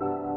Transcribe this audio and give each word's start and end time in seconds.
thank 0.00 0.22
you 0.24 0.29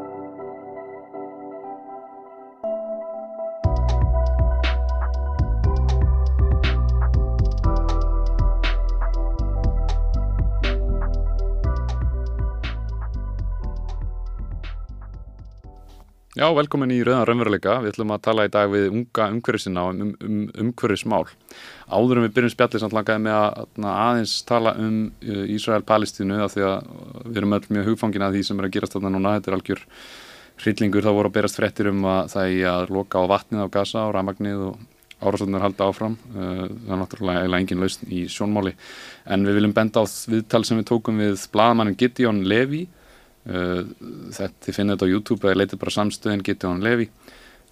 Já, 16.43 16.49
velkomin 16.51 16.91
í 16.91 16.97
Rauðan 17.07 17.27
Raunveruleika. 17.29 17.73
Við 17.79 17.93
ætlum 17.93 18.09
að 18.11 18.23
tala 18.25 18.43
í 18.43 18.49
dag 18.51 18.67
við 18.67 18.89
unga 18.89 19.29
umhverfisina 19.31 19.83
um, 19.87 19.99
um, 20.01 20.09
um 20.27 20.39
umhverfismál. 20.59 21.21
Áður 21.87 22.19
en 22.19 22.25
við 22.25 22.33
byrjum 22.35 22.51
spjallið 22.51 22.81
samt 22.83 22.95
langaði 22.97 23.21
með 23.23 23.35
að 23.37 23.85
aðeins 23.93 24.33
tala 24.49 24.73
um 24.81 24.97
uh, 25.07 25.45
Ísrael-Palestínu 25.53 26.41
af 26.43 26.51
því 26.51 26.65
að 26.67 26.89
við 27.29 27.39
erum 27.39 27.55
öll 27.55 27.69
mjög 27.69 27.87
hugfangin 27.87 28.25
að 28.27 28.35
því 28.35 28.41
sem 28.49 28.59
er 28.59 28.67
að 28.67 28.73
gerast 28.75 28.97
þarna 28.97 29.11
núna. 29.13 29.35
Þetta 29.37 29.51
er 29.53 29.55
algjör 29.55 29.83
hryllingur. 30.65 31.05
Það 31.05 31.15
voru 31.19 31.31
að 31.31 31.37
berast 31.37 31.59
frettir 31.61 31.89
um 31.93 32.01
að 32.11 32.19
það 32.33 32.55
er 32.57 32.67
að 32.73 32.91
loka 32.97 33.23
á 33.23 33.31
vatnið 33.31 33.63
á 33.63 33.73
gasa 33.77 34.03
og 34.09 34.11
ramagnið 34.17 34.65
og 34.65 34.75
árásöndar 35.23 35.63
halda 35.63 35.87
áfram. 35.93 36.17
Uh, 36.33 36.65
það 36.67 36.91
er 36.97 36.99
náttúrulega 37.05 37.61
engin 37.61 37.85
lausn 37.85 38.11
í 38.11 38.25
sjónmáli. 38.27 38.75
En 39.31 39.47
við 39.47 39.61
viljum 39.61 39.77
benda 39.79 40.03
á 40.03 40.05
viðtal 40.27 40.65
sem 40.67 40.83
við 40.83 40.89
tókum 40.91 41.23
við 41.23 41.39
þetta, 43.43 44.53
þið 44.63 44.75
finnir 44.77 44.95
þetta 44.95 45.07
á 45.09 45.13
YouTube 45.13 45.47
eða 45.49 45.59
leitið 45.61 45.81
bara 45.81 45.95
samstöðin 45.97 46.45
getið 46.47 46.69
hann 46.69 46.85
Levi. 46.85 47.09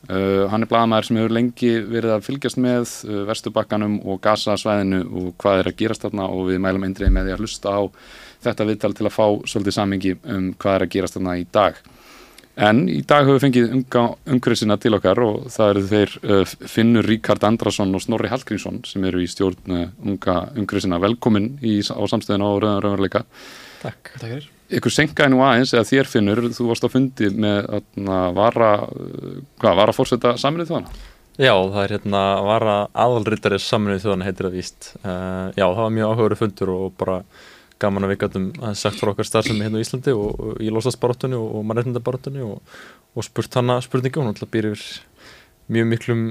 Uh, 0.10 0.48
hann 0.50 0.66
er 0.66 0.70
blagamæður 0.70 1.06
sem 1.06 1.18
hefur 1.20 1.34
lengi 1.36 1.68
verið 1.86 2.16
að 2.16 2.24
fylgjast 2.26 2.58
með 2.58 2.94
uh, 3.06 3.20
Vesturbakkanum 3.28 4.00
og 4.10 4.18
Gaza-svæðinu 4.24 5.02
og 5.06 5.28
hvað 5.44 5.60
er 5.60 5.68
að 5.70 5.76
gerast 5.78 6.06
þarna 6.08 6.26
og 6.34 6.48
við 6.48 6.62
mælum 6.64 6.88
eindrið 6.88 7.12
með 7.14 7.28
því 7.28 7.34
að 7.36 7.44
hlusta 7.44 7.74
á 7.78 7.82
þetta 8.42 8.66
viðtal 8.66 8.90
til 8.98 9.06
að 9.06 9.14
fá 9.14 9.28
svolítið 9.52 9.76
samingi 9.76 10.14
um 10.18 10.48
hvað 10.58 10.78
er 10.80 10.86
að 10.88 10.94
gerast 10.96 11.18
þarna 11.20 11.36
í 11.38 11.46
dag. 11.54 11.78
En 12.66 12.82
í 12.90 12.98
dag 13.08 13.28
höfum 13.28 13.38
við 13.38 13.46
fengið 13.46 13.76
umhverfisina 14.34 14.80
til 14.82 14.92
okkar 14.98 15.22
og 15.24 15.46
það 15.54 15.70
eru 15.76 15.84
þeir 15.92 16.16
Finnur 16.74 17.08
Ríkard 17.08 17.46
Andrason 17.48 17.94
og 17.96 18.04
Snorri 18.04 18.32
Hallgrímsson 18.34 18.82
sem 18.90 19.06
eru 19.08 19.22
í 19.22 19.30
stjórn 19.30 19.78
unga 19.78 20.40
umhverfisina. 20.56 21.00
Velkomin 21.02 21.54
í, 21.62 21.78
á 21.86 22.02
samstöðinu 22.10 22.50
á 22.50 22.54
Rauðan 22.58 22.82
Rauðanleika 22.88 23.24
Takk, 23.86 24.18
takk 24.18 24.26
fyrir 24.26 24.50
ykkur 24.78 24.94
senkaði 24.96 25.34
nú 25.34 25.42
aðeins 25.46 25.74
eða 25.76 25.88
þér 25.90 26.10
finnur, 26.10 26.44
þú 26.56 26.68
varst 26.70 26.86
á 26.88 26.90
fundi 26.92 27.30
með 27.34 27.72
að 27.76 28.36
vara, 28.38 28.74
hvað, 29.62 29.80
vara 29.82 29.96
fórseta 29.96 30.36
saminuð 30.42 30.72
þjóðana? 30.72 31.00
Já, 31.42 31.54
það 31.56 31.82
er 31.84 31.94
hérna 31.96 32.22
vara 32.46 32.76
aðalrittari 33.06 33.60
saminuð 33.62 34.04
þjóðana 34.04 34.28
heitir 34.28 34.48
það 34.48 34.58
víst. 34.60 34.92
Uh, 35.02 35.48
já, 35.56 35.66
það 35.66 35.82
var 35.84 35.96
mjög 35.96 36.12
áhugaður 36.12 36.40
fundur 36.42 36.74
og 36.76 36.88
bara 37.00 37.22
gaman 37.82 38.06
að 38.06 38.14
við 38.14 38.20
gætum 38.24 38.50
að 38.62 38.76
sagt 38.82 39.00
frá 39.02 39.12
okkar 39.14 39.28
starfsemi 39.28 39.66
hérna 39.66 39.82
í 39.82 39.86
Íslandi 39.86 40.14
og, 40.14 40.28
og 40.36 40.60
í 40.62 40.70
losasbaróttunni 40.74 41.40
og, 41.40 41.48
og 41.58 41.64
mannreitndabaróttunni 41.70 42.44
og, 42.46 42.82
og 43.16 43.26
spurt 43.26 43.58
hana 43.58 43.80
spurningu, 43.82 44.22
hún 44.22 44.36
ætla 44.36 44.48
að 44.48 44.54
býra 44.54 44.74
yfir 44.76 44.84
mjög 45.72 45.88
miklum, 45.88 46.24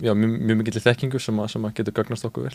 já, 0.00 0.14
mjög, 0.14 0.30
mjög 0.40 0.58
mikillir 0.60 0.84
þekkingu 0.84 1.20
sem 1.20 1.40
að, 1.42 1.48
sem 1.52 1.66
að 1.66 1.74
getur 1.80 1.96
gagnast 1.96 2.26
okkur 2.28 2.46
vel. 2.46 2.54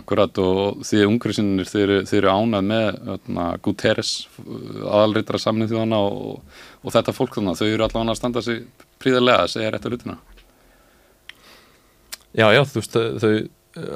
Akkurat 0.00 0.40
og 0.42 0.82
því 0.86 1.06
ungriðsinnir 1.08 1.70
þeir, 1.70 1.94
þeir 2.08 2.18
eru 2.22 2.34
ánað 2.34 2.68
með 2.68 3.00
öðna, 3.14 3.46
Guterres, 3.64 4.12
aðalritara 4.42 5.40
samnið 5.42 5.72
þjóðana 5.72 6.02
og, 6.10 6.60
og 6.82 6.96
þetta 6.96 7.16
fólk 7.16 7.38
þannig 7.38 7.62
þau 7.62 7.66
eru 7.70 7.86
allavega 7.86 8.14
að 8.14 8.20
standa 8.20 8.44
sig 8.44 8.62
príðarlega 9.02 9.46
að 9.46 9.52
segja 9.54 9.72
rétt 9.72 9.88
að 9.88 9.96
lutina. 9.96 10.20
Já, 12.32 12.46
já, 12.52 12.62
þú 12.64 12.80
veist, 12.80 13.00
þau 13.22 13.34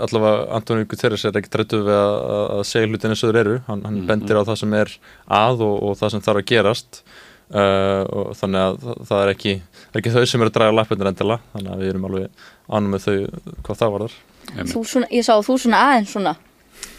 allavega 0.06 0.48
Antoni 0.56 0.88
Guterres 0.88 1.24
er 1.28 1.36
ekki 1.36 1.52
drættu 1.52 1.84
við 1.84 1.96
að, 1.98 2.18
að 2.56 2.66
segja 2.70 2.88
hlutin 2.88 3.12
eins 3.12 3.24
og 3.24 3.32
þau 3.32 3.40
eru, 3.42 3.60
hann, 3.68 3.84
hann 3.84 4.02
mm, 4.02 4.08
bendir 4.08 4.40
á 4.40 4.48
það 4.48 4.60
sem 4.62 4.76
er 4.76 4.98
að 5.28 5.64
og, 5.66 5.78
og 5.84 5.96
það 6.00 6.14
sem 6.14 6.24
þarf 6.24 6.44
að 6.44 6.52
gerast 6.54 7.02
Uh, 7.04 7.25
og 7.46 8.32
þannig 8.34 8.62
að 8.62 8.78
það, 9.06 9.18
er 9.20 9.32
ekki 9.32 9.52
það 9.62 9.92
er 9.92 10.00
ekki 10.00 10.14
þau 10.16 10.24
sem 10.26 10.42
eru 10.42 10.50
að 10.50 10.56
draga 10.56 10.74
lappinir 10.74 11.10
endila 11.12 11.36
þannig 11.52 11.74
að 11.74 11.84
við 11.84 11.92
erum 11.92 12.08
alveg 12.08 12.48
ánum 12.66 12.96
með 12.96 13.04
þau 13.06 13.14
hvað 13.62 13.82
það 13.82 13.94
var 13.94 14.06
þar 14.06 14.16
Ég 15.10 15.24
sá 15.26 15.34
þú 15.42 15.56
svona 15.58 15.80
aðeins 15.82 16.12
svona. 16.14 16.36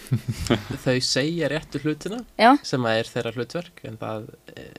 Þau 0.86 0.98
segja 1.04 1.50
réttu 1.52 1.82
hlutina 1.84 2.22
Já. 2.40 2.54
sem 2.64 2.86
að 2.88 3.00
er 3.02 3.10
þeirra 3.12 3.34
hlutverk 3.36 3.82
en 3.88 3.98
það 4.00 4.30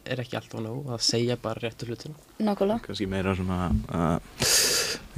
er 0.08 0.22
ekki 0.22 0.38
alltaf 0.40 0.62
nóg 0.64 0.86
það 0.88 1.02
segja 1.04 1.36
bara 1.42 1.62
réttu 1.64 1.88
hlutina. 1.88 2.16
Nákvæmlega. 2.40 2.84
Kanski 2.86 3.08
meira 3.10 3.34
svona 3.36 3.68
uh, 3.92 4.48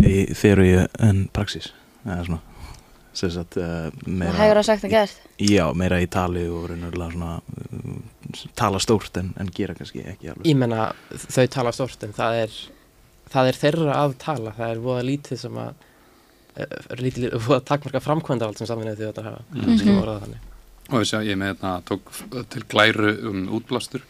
í 0.02 0.26
þeirri 0.34 0.70
en 0.98 1.26
praxis 1.34 1.70
eða 2.02 2.24
svona 2.26 2.49
Sagt, 3.10 3.56
uh, 3.58 3.88
meira, 4.06 4.36
það 4.36 4.44
hefur 4.44 4.60
að 4.60 4.66
sagt 4.68 4.84
að 4.86 4.92
gert. 4.94 5.22
Já, 5.42 5.64
meira 5.74 5.98
í 5.98 6.06
tali 6.10 6.44
og 6.46 6.68
svona, 6.70 7.30
uh, 7.42 8.44
tala 8.58 8.78
stórt 8.82 9.18
en, 9.18 9.32
en 9.40 9.50
gera 9.54 9.74
kannski 9.74 10.04
ekki 10.04 10.30
alveg. 10.30 10.46
Ég 10.46 10.58
menna 10.58 10.92
þau 11.10 11.46
tala 11.50 11.72
stórt 11.74 12.06
en 12.06 12.14
það 12.14 12.42
er 12.44 12.54
það 13.30 13.50
er 13.50 13.58
þeirra 13.64 13.96
að 13.98 14.14
tala. 14.22 14.54
Það 14.58 14.74
er 14.74 14.84
voða 14.84 15.02
lítið 15.08 15.42
sem 15.42 15.58
að 15.64 15.72
uh, 15.74 16.78
lítið 17.02 17.36
voða 17.48 17.60
takkmarka 17.72 18.04
framkvæmda 18.06 18.50
allt 18.50 18.62
sem 18.62 18.70
samfinnið 18.70 19.02
því 19.02 19.08
að 19.08 19.12
þetta 19.12 19.26
hafa 19.26 19.42
mm 19.50 19.60
-hmm. 19.66 20.38
og 20.90 20.96
við 20.98 21.10
sjá, 21.10 21.20
ég 21.26 21.38
með 21.38 21.54
þetta 21.54 21.74
tók 21.90 22.14
til 22.54 22.64
glæru 22.70 23.12
um 23.30 23.44
útblástur 23.58 24.06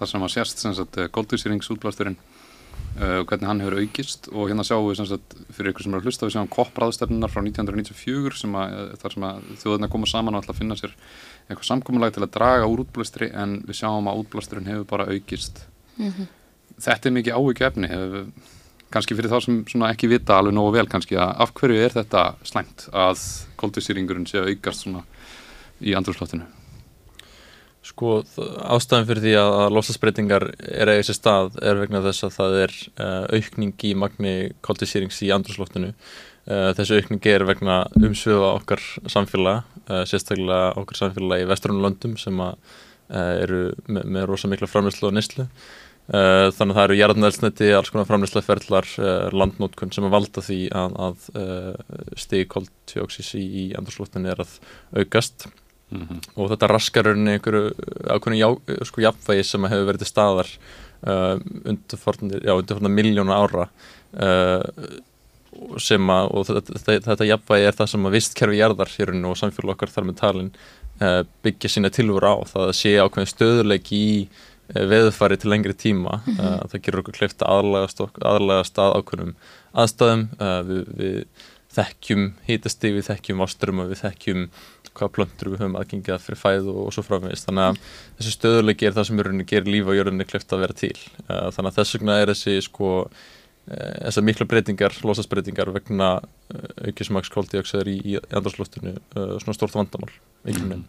þar 0.00 0.08
sem 0.08 0.22
að 0.22 0.34
sérst 0.34 0.58
sem 0.58 0.74
sagt 0.74 0.96
góldvísýrings 1.12 1.70
útblásturinn 1.72 2.16
Uh, 2.16 2.29
og 3.00 3.30
hvernig 3.30 3.48
hann 3.48 3.60
hefur 3.62 3.78
aukist. 3.80 4.28
Og 4.34 4.50
hérna 4.50 4.64
sjáum 4.66 4.88
við 4.90 5.00
sagt, 5.08 5.36
fyrir 5.56 5.72
ykkur 5.72 5.86
sem 5.86 5.94
er 5.94 6.02
að 6.02 6.08
hlusta 6.08 6.26
við 6.26 6.34
sjáum 6.34 6.50
koppræðstefnunar 6.52 7.32
frá 7.32 7.40
1994 7.40 8.40
sem 8.42 8.56
að, 8.60 8.74
eh, 8.76 8.96
þar 9.00 9.14
sem 9.14 9.26
að 9.28 9.40
þjóðurna 9.62 9.90
koma 9.90 10.06
saman 10.10 10.34
og 10.34 10.42
ætla 10.42 10.54
að 10.54 10.60
finna 10.60 10.76
sér 10.76 10.92
eitthvað 11.48 11.70
samkominlag 11.70 12.12
til 12.14 12.24
að 12.26 12.34
draga 12.36 12.68
úr 12.68 12.84
útblæstri 12.84 13.30
en 13.32 13.60
við 13.62 13.80
sjáum 13.80 14.10
að 14.10 14.24
útblæsturinn 14.24 14.70
hefur 14.70 14.84
bara 14.84 15.08
aukist. 15.08 15.64
Mm 15.96 16.12
-hmm. 16.12 16.26
þetta 16.80 17.06
er 17.06 17.12
mikið 17.12 17.36
ávikið 17.36 17.66
efni 17.66 17.88
kannski 18.90 19.14
fyrir 19.14 19.30
þá 19.30 19.42
sem 19.42 19.82
ekki 19.82 20.08
vita 20.08 20.38
alveg 20.38 20.54
nógu 20.54 20.72
vel 20.72 20.86
kannski 20.86 21.16
að 21.16 21.34
af 21.44 21.54
hverju 21.54 21.84
er 21.84 21.90
þetta 21.90 22.34
slæmt 22.42 22.88
að 22.92 23.46
koldvísýringurinn 23.56 24.26
sé 24.26 24.38
að 24.40 24.50
aukast 24.50 24.80
svona 24.80 25.04
í 25.80 25.94
andrúrslóttinu 25.94 26.59
Sko 27.90 28.20
ástæðan 28.70 29.06
fyrir 29.08 29.24
því 29.24 29.32
að, 29.40 29.54
losasbreytingar 29.74 30.44
er 30.62 30.90
eða 30.92 31.00
þessi 31.00 31.16
stað 31.16 31.56
er 31.66 31.80
vegna 31.80 32.02
þess 32.04 32.26
að 32.26 32.34
það 32.36 32.56
er 32.60 32.74
uh, 33.02 33.24
aukning 33.34 33.86
í 33.88 33.92
magni 33.98 34.34
koldisýrings 34.66 35.18
í 35.26 35.32
andrúsloftinu. 35.34 35.90
Uh, 36.46 36.70
þessi 36.78 37.00
aukning 37.00 37.26
er 37.32 37.44
vegna 37.48 37.82
umsviða 37.98 38.52
okkar 38.60 38.84
samfélag, 39.10 39.66
uh, 39.88 40.04
sérstaklega 40.08 40.72
okkar 40.80 41.00
samfélag 41.00 41.42
í 41.42 41.48
vestrunulöndum 41.50 42.16
sem 42.20 42.42
að, 42.44 42.76
eru 43.10 43.62
með, 43.90 44.04
með 44.06 44.26
rosa 44.30 44.48
mikla 44.50 44.68
framleyslu 44.70 45.08
og 45.08 45.16
nýslu. 45.16 45.48
Þannig 46.10 46.60
að 46.60 46.76
það 46.76 46.84
eru 46.84 46.98
jarðnælsneti, 46.98 47.70
alls 47.74 47.90
konar 47.90 48.06
framleysleferðlar, 48.06 48.86
landnótkun 49.34 49.90
sem 49.94 50.06
að 50.06 50.14
valda 50.14 50.42
því 50.42 50.58
að, 50.78 50.94
að 51.06 51.26
stigi 52.18 52.46
koldtjóksis 52.54 53.32
í, 53.38 53.42
í 53.42 53.64
andrúsloftinu 53.78 54.30
er 54.30 54.42
að 54.42 54.56
aukast. 54.94 55.48
Mm 55.90 56.06
-hmm. 56.06 56.18
og 56.36 56.50
þetta 56.50 56.68
raskar 56.70 57.04
rauninni 57.04 57.32
einhverju 57.34 57.72
ákveðinu 58.06 58.84
sko 58.86 59.00
jafnvægi 59.02 59.44
sem 59.44 59.64
hefur 59.64 59.88
verið 59.88 60.04
til 60.04 60.10
staðar 60.10 60.48
uh, 61.06 61.36
undirforna 61.66 62.88
miljónu 62.88 63.32
ára 63.34 63.66
uh, 64.14 64.62
sem 65.82 66.12
að 66.14 66.36
þetta, 66.46 66.78
þetta, 66.78 67.00
þetta 67.08 67.30
jafnvægi 67.30 67.66
er 67.66 67.78
það 67.80 67.90
sem 67.92 68.06
að 68.06 68.14
vistkerfi 68.16 68.60
jarðar 68.60 68.92
hér 68.96 69.12
og 69.18 69.36
samfélag 69.36 69.74
okkar 69.74 69.90
þar 69.90 70.06
með 70.08 70.20
talin 70.22 70.52
uh, 71.02 71.22
byggja 71.42 71.72
sína 71.74 71.90
tilvur 71.90 72.24
á 72.24 72.34
það 72.46 72.68
að 72.68 72.78
sé 72.78 72.94
ákveðin 73.00 73.32
stöðuleik 73.34 73.92
í 73.92 74.06
uh, 74.28 74.84
veðfari 74.92 75.36
til 75.36 75.50
lengri 75.50 75.74
tíma 75.74 76.20
mm 76.20 76.36
-hmm. 76.36 76.68
það 76.70 76.82
gerur 76.82 77.02
okkur 77.02 77.18
kleift 77.18 77.42
aðalega 77.42 78.64
stað 78.64 78.96
ákveðnum 79.00 79.34
aðstæðum 79.74 80.28
uh, 80.38 80.60
við, 80.62 80.84
við 80.96 81.24
þekkjum 81.70 82.28
hýtastig, 82.48 82.94
við 82.96 83.06
þekkjum 83.06 83.42
áströma, 83.44 83.86
við 83.90 84.02
þekkjum 84.02 84.46
hvaða 84.90 85.12
plöntur 85.14 85.50
við 85.52 85.60
höfum 85.62 85.76
aðgengið 85.78 86.14
að 86.16 86.24
fyrir 86.24 86.40
fæð 86.40 86.70
og, 86.72 86.86
svo 86.94 87.04
framvegist. 87.06 87.46
Þannig 87.46 87.66
að 87.68 87.90
þessi 88.18 88.32
stöðuleiki 88.34 88.88
er 88.88 88.96
það 88.96 89.08
sem 89.08 89.20
er 89.22 89.30
gerir 89.52 89.70
lífa 89.70 89.92
og 89.92 89.98
jörðinni 90.00 90.26
kleft 90.26 90.54
að 90.54 90.64
vera 90.64 90.78
til. 90.80 90.96
Uh, 91.28 91.48
þannig 91.54 91.70
að 91.70 91.78
þess 91.78 91.96
vegna 91.96 92.16
er 92.18 92.32
þessi 92.32 92.56
sko, 92.66 92.92
uh, 93.06 93.92
þessar 94.06 94.26
mikla 94.26 94.48
breytingar, 94.50 94.96
losasbreytingar 95.06 95.72
vegna 95.76 96.10
uh, 96.18 96.88
aukismaks 96.88 97.30
koldioksæður 97.34 97.92
í, 97.92 97.98
í 98.02 98.16
andarslóttinu 98.18 98.96
svona 99.14 99.56
stort 99.56 99.78
vandamál. 99.78 100.10
Mm. 100.48 100.82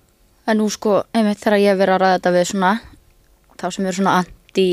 En 0.50 0.57
nú 0.57 0.69
sko, 0.74 1.04
einmitt 1.13 1.44
þegar 1.44 1.62
ég 1.62 1.77
verið 1.77 2.00
að 2.00 2.04
ræða 2.06 2.18
þetta 2.18 2.36
við 2.39 2.48
svona, 2.56 2.75
þá 3.62 3.68
sem 3.69 3.86
eru 3.86 4.00
svona 4.00 4.19
anti 4.24 4.69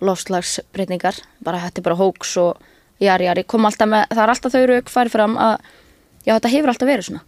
loslagsbreytingar, 0.00 1.18
bara 1.44 1.64
hætti 1.66 1.82
bara 1.84 1.98
hóks 1.98 2.38
og 2.40 2.68
jari 3.00 3.28
jari, 3.28 3.44
kom 3.48 3.66
alltaf 3.68 3.88
með, 3.88 4.06
það 4.12 4.22
er 4.22 4.32
alltaf 4.34 4.54
þau 4.54 4.64
rauk 4.70 4.92
farið 4.92 5.16
fram 5.16 5.36
að 5.40 5.56
já 6.26 6.34
þetta 6.34 6.52
hefur 6.54 6.72
alltaf 6.74 6.90
verið 6.90 7.10
svona 7.10 7.26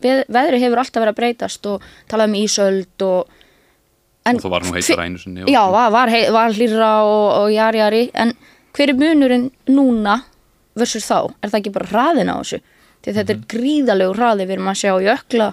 Veð, 0.00 0.22
veðri 0.32 0.60
hefur 0.62 0.80
alltaf 0.80 1.02
verið 1.02 1.12
að 1.12 1.18
breytast 1.18 1.66
og 1.68 1.82
talað 2.08 2.30
um 2.30 2.36
ísöld 2.40 3.04
og 3.04 3.32
en, 4.24 4.38
og 4.38 4.44
það 4.44 4.54
var 4.54 4.64
nú 4.64 4.74
heitar 4.76 5.02
einu 5.04 5.20
sinni 5.20 5.44
já, 5.44 5.60
var, 5.72 5.90
var, 5.92 6.12
var 6.32 6.56
hlýra 6.56 6.92
og, 7.04 7.26
og 7.42 7.52
jari 7.52 7.82
jari 7.82 8.02
en 8.14 8.32
hver 8.76 8.92
er 8.92 9.00
munurinn 9.00 9.50
núna 9.68 10.20
versus 10.78 11.04
þá, 11.04 11.34
er 11.42 11.52
það 11.52 11.60
ekki 11.60 11.74
bara 11.74 11.90
hraðin 11.90 12.32
á 12.32 12.36
þessu 12.38 12.60
því 13.00 13.12
þetta 13.16 13.20
mm 13.20 13.26
-hmm. 13.26 13.30
er 13.30 13.36
mhm. 13.36 13.46
gríðalegu 13.52 14.16
hraði 14.16 14.46
við 14.46 14.56
erum 14.56 14.72
að 14.72 14.80
sjá 14.80 14.92
jökla 15.04 15.52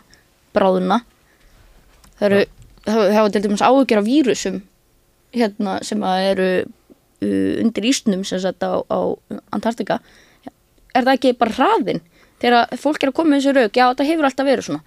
bráðuna 0.55 1.01
það 2.19 2.27
eru, 2.29 2.41
það 2.85 3.13
hefur 3.17 3.31
til 3.31 3.43
dæmis 3.43 3.67
áhugjör 3.67 4.01
af 4.01 4.07
vírusum 4.07 4.61
hérna 5.33 5.83
sem 5.83 6.03
að 6.03 6.29
eru 6.31 6.49
undir 7.25 7.87
ísnum 7.89 8.23
sem 8.27 8.39
sagt 8.43 8.61
á, 8.61 8.77
á 8.85 8.99
Antartika 9.55 9.99
er 10.93 11.05
það 11.05 11.13
ekki 11.15 11.37
bara 11.37 11.55
hraðin 11.57 12.01
þegar 12.41 12.75
fólk 12.77 13.01
er 13.03 13.09
að 13.11 13.17
koma 13.17 13.33
með 13.33 13.41
þessu 13.41 13.55
rauk, 13.57 13.77
já 13.77 13.85
það 13.97 14.09
hefur 14.11 14.27
alltaf 14.29 14.45
verið 14.47 14.67
svona. 14.67 14.83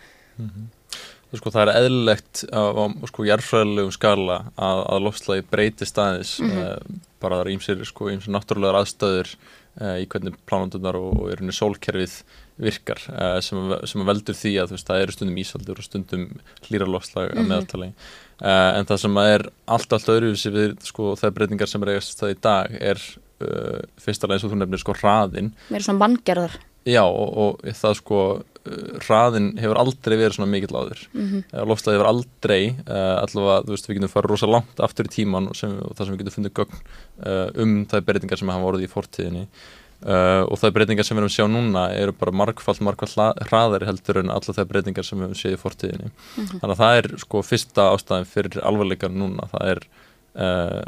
Sko, 1.31 1.51
það 1.55 1.63
er 1.63 1.77
eðlilegt 1.85 2.41
á, 2.51 2.63
á 2.75 2.85
sko, 3.07 3.25
jarðfræðilegum 3.29 3.93
skala 3.95 4.39
að, 4.59 4.81
að 4.91 5.05
lofslagi 5.07 5.45
breyti 5.51 5.87
staðis 5.87 6.39
mm 6.43 6.51
Mhm. 6.51 7.01
bara 7.21 7.37
það 7.37 7.45
er 7.45 7.51
ímsir, 7.53 7.83
sko, 7.85 8.09
ímsir 8.11 8.33
náttúrulegar 8.33 8.79
aðstöður 8.81 9.29
uh, 9.81 9.97
í 10.01 10.07
hvernig 10.09 10.39
plánundunar 10.49 10.97
og, 10.97 11.11
og 11.21 11.31
er 11.31 11.43
henni 11.43 11.53
sólkerfið 11.53 12.15
virkar 12.61 13.01
uh, 13.11 13.39
sem, 13.45 13.59
sem 13.89 14.05
veldur 14.07 14.37
því 14.37 14.53
að 14.63 14.75
veist, 14.75 14.87
það 14.89 15.03
eru 15.05 15.17
stundum 15.17 15.41
ísaldur 15.43 15.81
og 15.81 15.87
stundum 15.87 16.27
hlýra 16.69 16.87
lofslag 16.89 17.31
að 17.33 17.41
Mhm. 17.41 17.49
meðaltali. 17.53 17.91
Uh, 18.41 18.71
en 18.79 18.87
það 18.89 18.99
sem 19.05 19.17
er 19.25 19.47
allt 19.69 19.93
allt 19.93 20.13
öðruvísi 20.15 20.53
við 20.55 20.77
sko, 20.89 21.15
þær 21.21 21.35
breytingar 21.37 21.69
sem 21.69 21.83
er 21.83 21.95
eigast 21.95 22.17
stað 22.17 22.35
í 22.37 22.41
dag 22.41 22.77
er 22.81 23.01
uh, 23.45 23.81
fyrst 24.01 24.25
alveg 24.25 24.39
eins 24.39 24.45
og 24.45 24.53
þú 24.55 24.61
nefnir 24.63 24.81
sko 24.85 24.95
hraðin 25.01 25.53
meira 25.71 25.85
svona 25.85 26.07
manngerðar 26.07 26.57
Já 26.89 27.03
og, 27.05 27.29
og 27.37 27.75
það 27.77 27.97
sko 27.99 28.21
hraðin 29.05 29.51
hefur 29.61 29.79
aldrei 29.81 30.15
verið 30.17 30.37
svona 30.37 30.51
mikill 30.53 30.77
áður. 30.77 31.03
Mm 31.13 31.27
-hmm. 31.29 31.67
lofstæði 31.69 31.97
hefur 31.97 32.09
aldrei 32.09 32.63
allavega, 32.87 33.65
þú 33.67 33.75
veist, 33.75 33.89
við 33.89 33.97
getum 33.99 34.13
farið 34.15 34.31
rosa 34.31 34.47
langt 34.47 34.81
aftur 34.81 35.05
í 35.09 35.13
tíman 35.15 35.49
og, 35.49 35.57
sem, 35.57 35.71
og 35.81 35.93
það 35.97 36.07
sem 36.07 36.15
við 36.15 36.19
getum 36.23 36.37
fundið 36.37 36.55
gögn 36.59 36.81
um 37.63 37.87
þær 37.87 38.01
breytingar 38.05 38.39
sem 38.39 38.49
hafa 38.49 38.69
orðið 38.71 38.85
í 38.85 38.93
fortíðinni 38.95 39.47
uh, 40.05 40.45
og 40.49 40.61
þær 40.63 40.75
breytingar 40.77 41.07
sem 41.07 41.17
við 41.17 41.23
erum 41.23 41.31
að 41.31 41.37
sjá 41.37 41.47
núna 41.51 41.83
eru 41.97 42.13
bara 42.17 42.33
margfald 42.43 42.81
hla- 42.85 43.35
hraðari 43.49 43.89
heldur 43.91 44.23
en 44.23 44.31
alla 44.35 44.57
þær 44.57 44.69
breytingar 44.71 45.05
sem 45.07 45.19
við 45.21 45.29
höfum 45.31 45.41
séð 45.43 45.57
í 45.59 45.61
fortíðinni. 45.65 46.13
Þannig 46.37 46.71
að 46.75 46.81
það 46.85 47.01
er 47.03 47.11
sko 47.25 47.43
fyrsta 47.47 47.91
ástæðin 47.97 48.31
fyrir 48.33 48.63
alvarleikan 48.65 49.15
núna, 49.21 49.49
það 49.53 49.69
er 49.75 49.85
uh, 50.41 50.81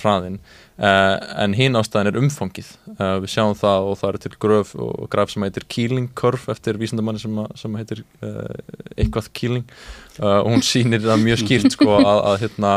hraðin 0.00 0.40
uh, 0.82 1.16
en 1.44 1.52
hinn 1.54 1.78
ástæðin 1.78 2.10
er 2.10 2.16
umfangið. 2.18 2.72
Við 3.22 3.30
sjáum 3.30 3.54
það 3.56 3.86
og 3.92 3.94
það 4.00 4.10
er 4.10 4.18
til 4.24 4.32
gröf 4.42 4.72
og 4.82 5.06
graf 5.12 5.30
sem 5.30 5.44
heitir 5.46 5.64
Keeling 5.70 6.08
Curve 6.18 6.50
eftir 6.52 6.76
vísindamanni 6.80 7.22
sem, 7.22 7.38
að- 7.38 7.54
sem 7.62 7.76
heitir 7.78 8.02
eitthvað 8.98 9.30
Keeling. 9.38 9.68
Og 10.18 10.50
hún 10.50 10.66
sýnir 10.66 11.00
það 11.06 11.22
mjög 11.22 11.44
skýrt 11.44 11.76
sko 11.78 11.94
að, 12.02 12.18
að 12.32 12.36
hérna 12.42 12.72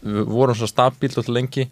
við 0.00 0.24
vorum 0.32 0.56
svo 0.56 0.68
stabílt 0.70 1.18
alltaf 1.20 1.34
lengi 1.36 1.66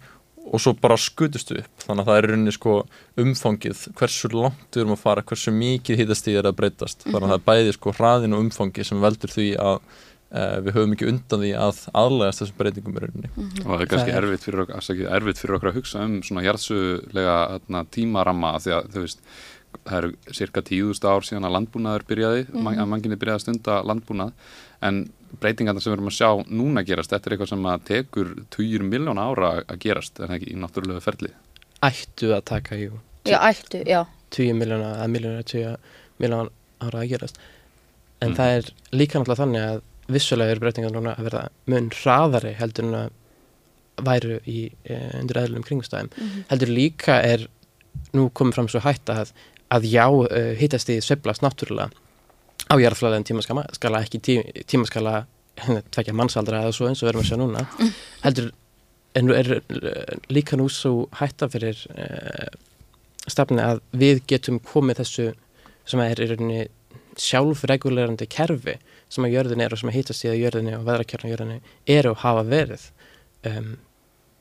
og 0.52 0.60
svo 0.62 0.72
bara 0.80 0.96
skutust 0.96 1.50
við 1.52 1.62
upp. 1.64 1.84
Þannig 1.86 2.02
að 2.04 2.08
það 2.08 2.18
er 2.18 2.26
í 2.26 2.30
rauninni 2.32 2.52
sko 2.56 2.74
umfangið 3.22 3.80
hversu 3.98 4.30
langt 4.34 4.68
við 4.76 4.82
erum 4.84 4.94
að 4.96 5.02
fara, 5.02 5.22
hversu 5.28 5.52
mikið 5.54 6.02
hittastíð 6.02 6.38
er 6.42 6.48
að 6.50 6.56
breytast. 6.60 7.02
Þannig 7.06 7.24
að 7.26 7.32
það 7.32 7.38
er 7.40 7.46
bæði 7.50 7.72
sko 7.78 7.94
hraðin 7.98 8.36
og 8.38 8.44
umfangið 8.46 8.88
sem 8.90 9.02
veldur 9.02 9.32
því 9.34 9.46
að 9.64 9.76
uh, 9.78 10.56
við 10.64 10.72
höfum 10.78 10.94
ekki 10.96 11.08
undan 11.12 11.42
því 11.44 11.52
að 11.66 11.82
aðlægast 12.02 12.42
þessum 12.44 12.58
breytingum 12.62 12.96
í 12.98 13.04
rauninni. 13.04 13.30
Og 13.64 13.68
það 13.68 13.84
er 13.84 13.92
kannski 13.92 14.10
Það 14.12 14.18
er- 14.18 14.28
erfitt 14.28 14.46
fyrir, 14.48 14.64
okkur, 14.64 14.78
afsakið, 14.80 15.10
erfitt 15.18 15.42
fyrir 15.42 15.58
okkur 15.58 15.72
að 15.72 15.78
hugsa 15.80 16.02
um 16.04 16.18
svona 16.26 16.44
jarðsögulega 16.48 17.36
hérna, 17.54 17.84
tímaramma 17.98 18.54
af 18.58 18.64
því 18.66 18.76
að 18.78 18.90
þú 18.96 19.04
veist 19.06 19.22
það 19.88 19.98
eru 19.98 20.10
cirka 20.32 20.62
tíðust 20.64 21.04
ár 21.04 21.24
síðan 21.28 21.44
að 21.48 21.54
landbúnaður 21.58 22.04
byrjaði, 22.08 22.44
mm 22.48 22.60
Mhm. 22.64 22.78
að 22.82 22.88
manginni 22.88 23.18
byrjaði 23.20 23.36
að 23.38 23.44
stunda 23.44 23.74
landbúnað. 23.84 24.32
En 24.80 25.02
breytingarna 25.40 25.80
sem 25.80 25.92
við 25.92 25.96
erum 25.98 26.10
að 26.10 26.16
sjá 26.18 26.30
núna 26.50 26.84
gerast, 26.86 27.10
þetta 27.12 27.28
er 27.30 27.34
eitthvað 27.36 27.50
sem 27.52 27.66
að 27.72 27.84
tekur 27.90 28.30
20 28.56 28.86
miljóna 28.88 29.26
ára 29.30 29.50
að 29.64 29.78
gerast 29.84 30.20
en 30.24 30.32
ekki 30.36 30.52
í 30.54 30.56
náttúrulega 30.62 31.04
ferli? 31.04 31.30
Ættu 31.84 32.32
að 32.34 32.44
taka 32.44 32.78
jú. 32.80 32.98
Já, 33.28 33.38
ættu, 33.50 33.82
já. 33.86 34.04
10 34.34 34.56
miljóna 34.58 34.94
eða 34.96 35.08
miljóna 35.12 35.42
10 35.44 35.76
miljóna 36.20 36.48
ára 36.80 37.02
að 37.04 37.08
gerast. 37.12 37.38
En 38.20 38.30
Mhm. 38.32 38.36
það 38.36 38.56
er 38.56 38.72
líka 38.92 39.18
náttúrulega 39.18 39.42
þannig 39.44 39.62
að 39.68 39.82
vissulega 40.08 40.50
eru 40.50 40.60
breytingar 40.60 40.90
núna 40.92 41.14
að 41.16 41.24
verða 41.28 41.48
mun 41.66 41.90
hraðari 41.90 42.54
heldur 42.56 42.84
en 42.88 42.94
að 42.94 43.10
væru 44.08 44.40
í 44.46 44.70
e, 44.88 44.96
undir 45.20 45.36
eðlum 45.42 45.64
kringstæðum 45.66 46.10
heldur 46.48 46.68
líka 46.70 47.16
er 47.22 47.46
nú 48.14 48.30
komið 48.30 48.54
fram 48.54 48.68
svo 48.68 48.80
hætt 48.80 49.10
að, 49.10 49.32
að 49.74 49.82
já, 49.90 50.06
uh, 50.08 50.54
hittast 50.56 50.88
í 50.88 51.00
sveiflast 51.02 51.42
náttúrulega 51.42 51.90
á 52.68 52.74
jarðflæðin 52.76 53.26
tímaskala 53.28 53.66
skala, 53.76 54.02
ekki 54.04 54.20
tí, 54.22 54.38
tímaskala 54.68 55.24
tvekja 55.92 56.14
mannsaldra 56.14 56.62
eða 56.64 56.74
svo 56.76 56.88
eins 56.88 57.02
og 57.02 57.08
við 57.08 57.12
erum 57.12 57.24
að 57.24 57.30
sjá 57.30 57.38
núna 57.40 57.66
heldur 58.24 58.50
en 59.18 59.32
er 59.34 59.52
eh, 59.58 60.16
líka 60.30 60.58
nú 60.58 60.68
svo 60.70 61.08
hætta 61.18 61.48
fyrir 61.50 61.80
uh, 61.96 62.48
stafni 63.28 63.64
að 63.64 63.80
við 63.98 64.22
getum 64.30 64.60
komið 64.62 65.02
þessu 65.02 65.30
sem 65.88 66.02
er 66.04 66.20
í 66.20 66.28
rauninni 66.30 66.66
sjálfregulerandi 67.18 68.28
kerfi 68.30 68.76
sem 69.10 69.24
að 69.26 69.34
jörðin 69.34 69.64
er 69.64 69.74
og 69.74 69.80
sem 69.80 69.90
að 69.90 69.98
hittast 69.98 70.24
í 70.26 70.30
að 70.30 70.40
jörðinni 70.42 70.76
og 70.76 70.86
veðrakjörna 70.86 71.32
jörðinni 71.32 71.74
eru 71.96 72.12
og 72.12 72.22
hafa 72.22 72.44
verið 72.46 72.84
um, 73.48 73.70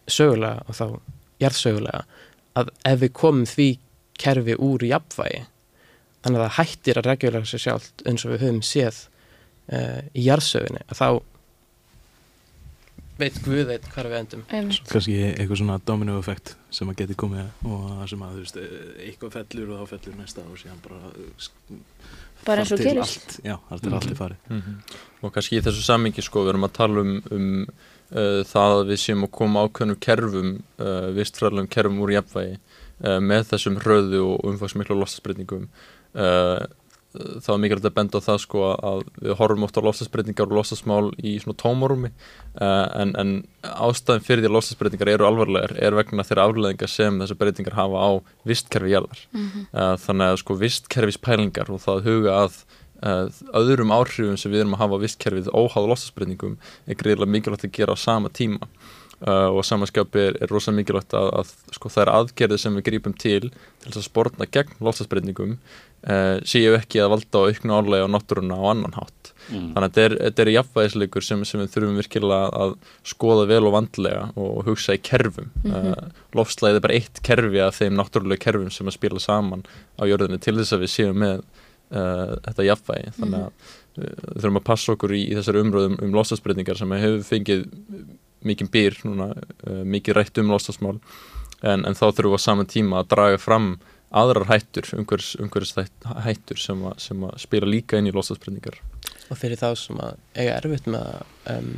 sögulega 0.07 0.65
og 0.67 0.77
þá 0.77 0.85
jarðsögulega 1.41 2.03
að 2.59 2.71
ef 2.91 3.01
við 3.03 3.13
komum 3.17 3.47
því 3.49 3.69
kerfi 4.21 4.57
úr 4.67 4.85
jafnvægi 4.87 5.45
þannig 6.27 6.43
að 6.43 6.45
það 6.45 6.59
hættir 6.59 6.99
að 7.01 7.09
regulera 7.09 7.47
sig 7.47 7.63
sjálft 7.63 8.05
eins 8.05 8.27
og 8.27 8.35
við 8.35 8.45
höfum 8.45 8.61
séð 8.67 9.01
uh, 9.71 9.99
í 10.13 10.27
jarðsögunni. 10.27 10.83
Að 10.91 11.01
þá 11.01 11.09
veit 13.17 13.37
Guð 13.41 13.71
eitt 13.73 13.87
hvað 13.89 14.11
við 14.11 14.19
endum. 14.19 14.43
Kannski 14.51 15.17
eitthvað 15.31 15.59
svona 15.63 15.79
domino 15.87 16.19
effekt 16.21 16.53
sem 16.73 16.89
að 16.91 16.99
geti 17.01 17.15
komið 17.17 17.65
og 17.65 18.03
sem 18.11 18.21
að 18.21 18.35
þú 18.35 18.43
veist 18.43 18.59
eitthvað 19.07 19.37
fellur 19.39 19.71
og 19.73 19.79
þá 19.79 19.93
fellur 19.95 20.17
næsta 20.19 20.45
og 20.45 20.59
síðan 20.61 20.81
bara 20.85 20.99
uh, 21.09 21.77
Bara 22.45 22.61
eins 22.61 22.71
og 22.75 22.79
gerist. 22.85 23.23
allt, 23.33 23.37
já, 23.47 23.55
þar 23.67 23.79
til 23.81 23.93
allt 23.97 24.11
er 24.11 24.17
farið 24.19 24.51
og 25.25 25.31
kannski 25.33 25.57
í 25.57 25.61
þessu 25.65 25.81
sammingi 25.87 26.21
sko 26.21 26.43
við 26.45 26.51
erum 26.53 26.67
að 26.67 26.75
tala 26.77 27.01
um, 27.01 27.15
um 27.33 27.47
uh, 27.65 28.43
það 28.45 28.75
að 28.75 28.83
við 28.91 29.01
séum 29.01 29.25
að 29.25 29.31
koma 29.39 29.63
ákveðnum 29.65 29.99
kerfum 30.05 30.51
uh, 30.77 31.07
vistfræðlegum 31.17 31.71
kerfum 31.73 32.03
úr 32.05 32.13
jafnvægi 32.13 32.59
með 32.97 33.51
þessum 33.51 33.79
hröðu 33.83 34.23
og 34.25 34.51
umfangsmiklu 34.51 34.97
lofstafsbreytingum 34.97 35.67
uh, 36.17 36.65
þá 37.15 37.49
er 37.53 37.59
mikilvægt 37.61 37.87
að 37.87 37.95
benda 37.95 38.19
á 38.19 38.25
það 38.27 38.39
sko 38.43 38.63
að 38.75 39.03
við 39.21 39.35
horfum 39.39 39.65
oft 39.65 39.77
á 39.79 39.85
lofstafsbreytingar 39.85 40.49
og 40.49 40.57
lofstafsmál 40.59 41.11
í 41.17 41.35
svona 41.41 41.57
tómarúmi 41.61 42.11
uh, 42.11 42.87
en, 42.99 43.13
en 43.19 43.31
ástæðin 43.63 44.25
fyrir 44.25 44.43
því 44.43 44.51
að 44.51 44.57
lofstafsbreytingar 44.57 45.13
eru 45.13 45.27
alvarlegar 45.29 45.75
er 45.79 45.97
vegna 45.97 46.25
þeirra 46.27 46.47
afleðingar 46.49 46.91
sem 46.91 47.21
þessar 47.21 47.39
breytingar 47.41 47.77
hafa 47.77 48.03
á 48.03 48.11
vistkerfi 48.49 48.93
jarðar. 48.93 49.23
Uh, 49.71 49.95
þannig 50.03 50.33
að 50.33 50.41
sko 50.43 50.59
vistkerfis 50.61 51.21
pælingar 51.21 51.71
og 51.73 51.81
það 51.85 52.05
huga 52.09 52.41
að 52.43 52.59
öðrum 52.97 53.91
áhrifum 53.93 54.37
sem 54.41 54.49
við 54.49 54.63
erum 54.63 54.73
að 54.73 54.81
hafa 54.81 54.97
á 54.97 55.03
vistkerfið 55.03 55.49
óháð 55.53 55.91
lofstafsbreytingum 55.91 56.55
er 56.89 56.97
greiðilega 56.97 57.29
mikilvægt 57.29 57.67
að 57.67 57.75
gera 57.77 57.93
á 57.93 57.97
sama 58.01 58.31
tíma 58.33 58.65
uh, 59.25 59.49
og 59.49 59.65
samanskapi 59.65 60.23
er, 60.27 60.39
er 60.41 60.51
rosa 60.53 60.73
mikilvægt 60.75 61.15
að, 61.17 61.31
að 61.41 61.53
sko, 61.77 61.91
þær 61.93 62.13
aðgerðir 62.13 62.61
sem 62.61 62.77
við 62.77 62.87
grípum 62.91 63.15
til 63.17 63.47
til 63.49 63.89
þess 63.89 64.01
að 64.03 64.09
sportna 64.09 64.49
gegn 64.51 64.75
lofstafsbreytingum 64.83 65.55
uh, 65.57 66.37
séu 66.45 66.75
ekki 66.77 67.01
að 67.03 67.15
valda 67.15 67.41
á 67.41 67.47
auknu 67.47 67.79
álega 67.79 68.09
á 68.09 68.13
náttúruna 68.13 68.59
á 68.59 68.63
annan 68.73 68.97
hátt 68.97 69.31
mm. 69.49 69.71
þannig 69.73 69.77
að 69.77 69.87
þetta 69.87 70.05
er, 70.05 70.17
þetta 70.25 70.43
er 70.43 70.53
jafnvægisleikur 70.53 71.25
sem, 71.25 71.45
sem 71.47 71.63
við 71.63 71.73
þurfum 71.75 72.01
virkilega 72.01 72.49
að 72.65 72.75
skoða 73.07 73.47
vel 73.49 73.63
og 73.69 73.75
vandlega 73.77 74.27
og 74.35 74.67
hugsa 74.67 74.97
í 74.97 75.01
kerfum 75.03 75.49
mm 75.63 75.75
Mhm. 75.77 76.11
lofslæðið 76.37 76.77
er 76.79 76.83
bara 76.83 76.97
eitt 76.97 77.19
kerfi 77.25 77.61
af 77.63 77.77
þeim 77.79 77.97
náttúrulega 77.97 78.43
kerfum 78.43 78.69
sem 78.73 78.87
að 78.89 78.95
spila 78.97 79.21
saman 79.23 79.63
á 79.97 80.03
jörðinni 80.09 80.39
til 80.43 80.55
þess 80.57 80.75
að 80.75 80.83
við 80.83 80.91
séum 80.93 81.19
með 81.23 81.41
uh, 81.91 82.35
þetta 82.45 82.65
jafnvægi 82.67 83.13
þannig 83.17 83.43
að 83.45 83.51
uh, 83.51 84.03
við 84.03 84.41
þurfum 84.41 84.59
að 84.61 84.67
passa 84.69 84.93
okkur 84.93 85.13
í, 85.17 85.21
í 85.31 85.35
þessari 85.37 85.63
umröðum 85.63 85.97
um 86.03 86.15
lofstafsbreytingar 86.17 86.79
sem 86.79 86.95
hefur 86.97 87.25
fengið 87.27 87.65
mikið 88.45 88.71
býr 88.73 88.99
núna, 89.07 89.31
uh, 89.33 89.83
mikið 89.87 90.19
rætt 90.19 90.41
um 90.41 90.53
lofstafsmál 90.53 90.97
en, 91.63 91.85
en 91.85 91.97
þá 91.97 92.05
þurfum 92.09 92.33
við 92.35 92.41
á 92.41 92.45
saman 92.45 92.69
tíma 92.69 93.01
að 93.01 93.11
draga 93.15 93.41
fram 93.41 93.69
aðrar 94.15 94.47
hættur, 94.47 94.87
umhverjus, 94.95 95.33
umhverjus 95.43 95.73
hættur 96.23 96.61
sem, 96.61 96.83
að, 96.87 96.95
sem 97.03 97.25
að 97.27 97.41
spila 97.43 97.67
líka 97.67 97.99
inn 97.99 98.07
í 98.07 98.15
lofstafsbreytingar 98.15 98.79
og 99.27 99.39
fyrir 99.39 99.59
þá 99.59 99.69
sem 99.75 99.99
að 99.99 100.15
eiga 100.37 100.55
erfitt 100.61 100.87
með 100.87 101.03
að 101.03 101.57
um, 101.57 101.71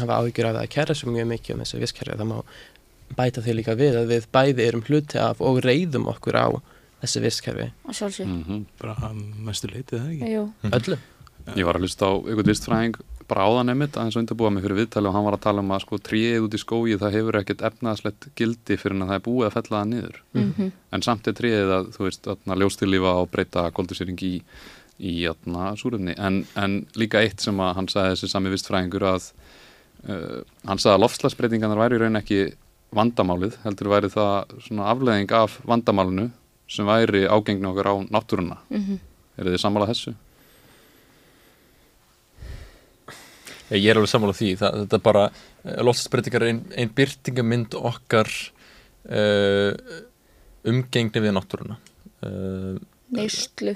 hafa 0.00 0.20
áhyggjur 0.20 0.48
af 0.48 0.56
það 0.56 0.62
að 0.62 0.72
kæra 0.76 0.96
svo 0.96 1.12
mjög 1.14 1.28
mikið 1.32 1.54
um 1.56 1.64
þessi 1.64 1.82
visskerfi 1.82 2.18
það 2.20 2.30
má 2.30 2.38
bæta 3.16 3.42
því 3.42 3.56
líka 3.56 3.76
við 3.78 3.98
að 4.00 4.12
við 4.12 4.30
bæði 4.34 4.66
erum 4.66 4.86
hluti 4.86 5.20
af 5.22 5.42
og 5.44 5.60
reyðum 5.64 6.08
okkur 6.12 6.38
á 6.38 6.46
þessi 7.02 7.22
visskerfi 7.24 7.68
að 7.86 7.98
sjálfsög 8.00 8.30
Mm 8.30 8.64
bara 8.80 9.12
mestu 9.46 9.70
leitið 9.70 10.00
það 10.00 10.10
ekki? 10.12 10.32
Jú, 10.32 10.46
öllu. 10.78 10.98
Ég 11.54 11.66
var 11.66 11.78
að 11.78 11.86
hlusta 11.86 12.10
á 12.10 12.12
einhvern 12.14 12.50
vistfræðing 12.50 12.96
bara 13.30 13.48
áðan 13.48 13.72
einmitt 13.72 13.96
aðeins 13.96 14.16
að 14.16 14.22
undirbúa 14.22 14.52
mig 14.54 14.64
fyrir 14.64 14.80
viðtali 14.80 15.10
og 15.10 15.16
hann 15.16 15.26
var 15.26 15.36
að 15.36 15.44
tala 15.46 15.64
um 15.64 15.74
að 15.74 15.82
sko 15.84 15.98
tríið 16.08 16.46
út 16.46 16.56
í 16.56 16.62
skógi 16.62 16.98
það 17.00 17.16
hefur 17.18 17.38
ekkert 17.40 17.64
efnaðslegt 17.70 18.28
gildi 18.38 18.78
fyrir 18.80 19.00
að 19.02 19.12
það 19.12 19.18
er 19.18 19.24
búið 19.26 19.48
að 19.48 19.56
fella 19.56 19.76
það 19.76 19.92
niður 19.92 20.18
mhm, 20.38 20.72
en 20.96 21.06
samt 21.06 21.30
er 21.30 21.36
tríið 21.40 21.72
að 21.76 21.92
þú 21.96 22.06
veist 22.06 22.30
að 22.32 22.62
ljóstilífa 22.62 23.14
og 23.20 23.30
breyta 23.32 23.68
koldusýring 23.76 24.22
í 24.26 24.34
í 24.96 25.26
atna, 25.28 25.74
súrefni 25.76 26.14
en, 26.16 26.42
en 26.56 26.78
líka 26.96 27.20
eitt 27.20 27.42
sem 27.44 27.58
að 27.60 27.74
hann 27.76 27.88
sagði 27.92 28.14
þessi 28.14 28.30
sami 28.32 28.52
vistfræðingur 28.52 29.04
að 29.10 29.26
uh, 30.08 30.40
hann 30.68 30.80
sagði 30.80 30.94
að 30.94 31.02
loftslagsbreytingarnar 31.04 31.82
væri 31.82 31.98
í 31.98 32.02
raun 32.02 32.20
ekki 32.20 32.40
vandamálið 32.96 33.58
heldur 33.64 33.92
væri 33.92 34.10
það 34.12 34.54
svona 34.64 34.88
afleðing 34.92 35.34
af 35.36 35.58
vandamálinu 35.68 36.30
sem 36.70 36.88
væri 36.88 37.26
ágengni 37.28 37.68
okkar 37.68 37.92
á 37.92 37.94
náttúruna 38.08 38.60
mhm. 38.72 39.02
er 39.36 39.50
þið 39.50 39.60
sammálað 39.62 39.92
þessu? 39.92 40.14
Ég, 43.74 43.88
er 43.90 43.98
alveg 43.98 44.12
sammála 44.12 44.36
því, 44.36 44.52
það, 44.60 44.76
þetta 44.84 44.98
er 45.00 45.04
bara 45.08 45.24
loftasbreytingar 45.82 46.44
er 46.46 46.52
ein, 46.54 46.92
byrtingamind 46.94 47.74
okkar 47.80 48.30
uh, 49.10 49.72
umgengni 50.66 51.22
við 51.24 51.34
náttúruna. 51.34 51.78
Uh, 52.22 52.76
neyslu. 53.14 53.74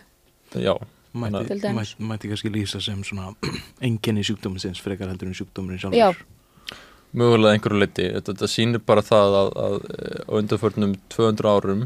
Já, 0.54 0.74
Mætti, 1.12 1.46
Til 1.48 1.58
dæmis. 1.62 1.96
mætti, 1.98 2.04
mætti 2.06 2.28
kannski 2.30 2.50
lýsa 2.54 2.78
sem 2.82 3.00
svona 3.02 3.32
enginni 3.86 4.22
sjúkdóminsins 4.26 4.78
frekar 4.82 5.10
heldur 5.10 5.26
en 5.30 5.34
sjúkdómurinn 5.34 5.80
sjálfur. 5.82 5.98
Já. 5.98 6.76
mögulega 7.10 7.56
einhverju 7.56 7.80
leiti 7.82 8.04
þetta, 8.14 8.30
þetta 8.30 8.48
sýnir 8.52 8.82
bara 8.86 9.02
það 9.02 9.34
að, 9.40 9.48
að 9.64 9.74
eh, 9.90 10.20
á 10.30 10.32
undanförnum 10.38 10.92
200 11.10 11.50
árum 11.50 11.80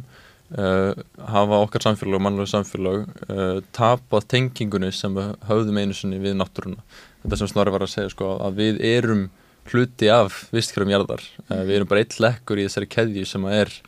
uh, 0.53 0.93
hafa 1.31 1.61
okkar 1.65 1.85
samfélag 1.85 2.19
og 2.19 2.25
mannlega 2.27 2.51
samfélag 2.53 3.05
uh, 3.29 3.59
tapað 3.75 4.29
tengingunni 4.31 4.91
sem 4.95 5.15
við 5.17 5.33
höfðum 5.49 5.81
einu 5.81 5.97
sinni 5.97 6.21
við 6.23 6.37
náttúruna. 6.39 6.85
Þetta 7.25 7.41
sem 7.41 7.51
Snorri 7.51 7.75
var 7.75 7.87
að 7.87 7.95
segja 7.95 8.13
sko 8.13 8.35
að 8.45 8.61
við 8.61 8.81
erum 8.85 9.29
hluti 9.73 10.11
af 10.13 10.43
vistkjörum 10.55 10.93
jarðar. 10.93 11.25
Uh, 11.49 11.63
við 11.65 11.79
erum 11.79 11.91
bara 11.91 12.05
eitt 12.05 12.19
lekkur 12.21 12.61
í 12.61 12.67
þessari 12.69 12.91
keðju 12.97 13.29
sem 13.29 13.47
að 13.49 13.61
er 13.63 13.79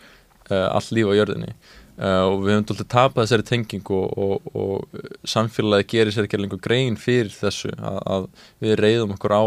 allt 0.47 0.93
líf 0.95 1.09
á 1.11 1.19
jörðinni. 1.19 1.57
Og 1.99 2.37
við 2.45 2.53
höfum 2.53 2.67
dálítið 2.69 2.87
tapað 2.93 3.25
þessari 3.25 3.45
tengingu 3.49 3.97
og, 3.99 4.13
og, 4.15 4.45
og 4.55 5.25
samfélagi 5.27 5.89
gerir 5.91 6.15
sér 6.15 6.29
ekki 6.29 6.39
lengur 6.39 6.61
grein 6.63 6.95
fyrir 7.01 7.33
þessu 7.35 7.73
að, 7.75 7.99
að 8.15 8.29
við 8.63 8.77
reyðum 8.79 9.17
okkur 9.17 9.35
á 9.35 9.45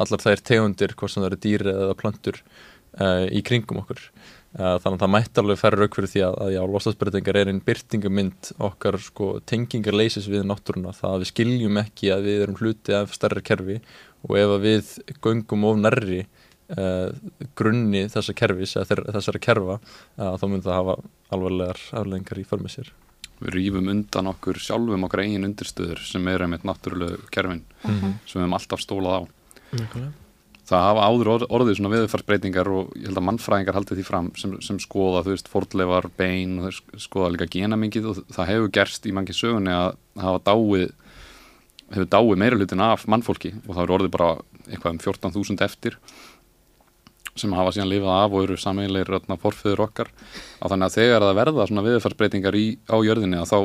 allar 0.00 0.24
þær 0.24 0.44
tegundir, 0.48 0.94
hvort 0.96 1.12
sem 1.12 1.20
það 1.20 1.28
eru 1.28 1.40
dýri 1.44 1.74
eða 1.74 1.98
plantur 2.00 2.40
í 3.28 3.44
kringum 3.44 3.82
okkur 3.82 4.00
þannig 4.58 4.96
að 4.96 5.02
það 5.04 5.12
mætti 5.14 5.40
alveg 5.42 5.58
færa 5.60 5.78
rauk 5.78 5.94
fyrir 5.98 6.10
því 6.12 6.22
að, 6.26 6.36
að 6.44 6.52
já, 6.56 6.60
losasbreytingar 6.74 7.36
er 7.38 7.50
einn 7.52 7.60
byrtingamind 7.68 8.50
okkar 8.68 8.98
sko 9.04 9.28
tengingarleysis 9.46 10.26
við 10.32 10.44
náttúruna, 10.50 10.92
það 10.98 11.14
að 11.14 11.22
við 11.22 11.30
skiljum 11.32 11.80
ekki 11.84 12.10
að 12.14 12.26
við 12.26 12.42
erum 12.46 12.58
hluti 12.58 12.96
af 12.98 13.14
stærri 13.14 13.44
kerfi 13.46 13.78
og 14.26 14.36
ef 14.40 14.54
að 14.56 14.64
við 14.66 14.92
göngum 15.22 15.66
of 15.70 15.78
nærri 15.78 16.20
uh, 16.74 17.10
grunni 17.58 18.06
þessa 18.10 18.34
kerfis 18.34 18.74
þessara 18.82 19.38
kerfa 19.46 19.78
uh, 19.78 20.34
þá 20.40 20.46
mun 20.50 20.64
það 20.66 20.78
hafa 20.80 20.96
alvarlegar 21.36 21.84
aflengar 22.02 22.42
í 22.42 22.46
för 22.48 22.64
með 22.64 22.74
sér 22.80 22.90
Við 23.38 23.52
rýfum 23.54 23.86
undan 23.92 24.26
okkur 24.32 24.56
sjálfum 24.58 25.04
okkar 25.06 25.20
eigin 25.22 25.46
undirstöður 25.46 26.00
sem 26.02 26.24
eru 26.26 26.48
einmitt 26.48 26.64
náttúrulegu 26.66 27.28
kerfin 27.30 27.60
Mhm. 27.86 28.16
sem 28.26 28.40
við 28.40 28.42
hefum 28.48 28.56
alltaf 28.58 28.80
stólað 28.82 29.14
á. 29.14 29.22
Nákvæmlega. 29.78 30.10
Það 30.68 30.82
hafa 30.84 31.04
áður 31.08 31.28
orð- 31.32 31.48
orðið 31.56 31.76
svona 31.78 31.90
viðfarsbreytingar 31.94 32.68
og 32.68 32.90
ég 32.98 33.08
held 33.08 33.18
að 33.20 33.24
mannfræðingar 33.24 33.76
haldið 33.78 34.00
því 34.00 34.04
fram 34.04 34.26
sem, 34.36 34.56
sem 34.60 34.80
skoða, 34.82 35.22
þú 35.24 35.32
veist, 35.32 35.48
fordleifar, 35.48 36.08
bein 36.18 36.58
og 36.60 36.76
skoða 37.00 37.30
líka 37.32 37.48
genamingið 37.54 38.08
og 38.10 38.18
það 38.36 38.50
hefur 38.52 38.72
gerst 38.76 39.08
í 39.08 39.14
mangi 39.16 39.36
sögunni 39.36 39.72
að 39.72 39.96
hafa 40.20 40.42
dáið 40.50 40.90
hefur 41.94 42.10
dáið 42.12 42.40
meira 42.42 42.58
hlutin 42.60 42.84
af 42.84 43.06
mannfólki 43.08 43.54
og 43.64 43.70
það 43.72 43.82
eru 43.86 43.96
orðið 43.96 44.12
bara 44.18 44.30
eitthvað 44.68 44.92
um 44.92 45.00
14.000 45.06 45.64
eftir 45.64 45.96
sem 47.38 47.54
hafa 47.56 47.72
síðan 47.72 47.88
lifað 47.94 48.16
af 48.18 48.34
og 48.34 48.44
eru 48.44 48.56
sameiginleir 48.60 49.38
forföður 49.40 49.86
okkar. 49.86 50.08
Að 50.60 50.74
þannig 50.74 50.88
að 50.88 50.96
þegar 50.98 51.24
það 51.24 51.38
verða 51.38 51.66
svona 51.70 51.84
viðfarsbreytingar 51.86 52.58
í, 52.58 52.66
á 52.90 52.96
jörðinni 52.98 53.38
að 53.40 53.52
þá 53.52 53.58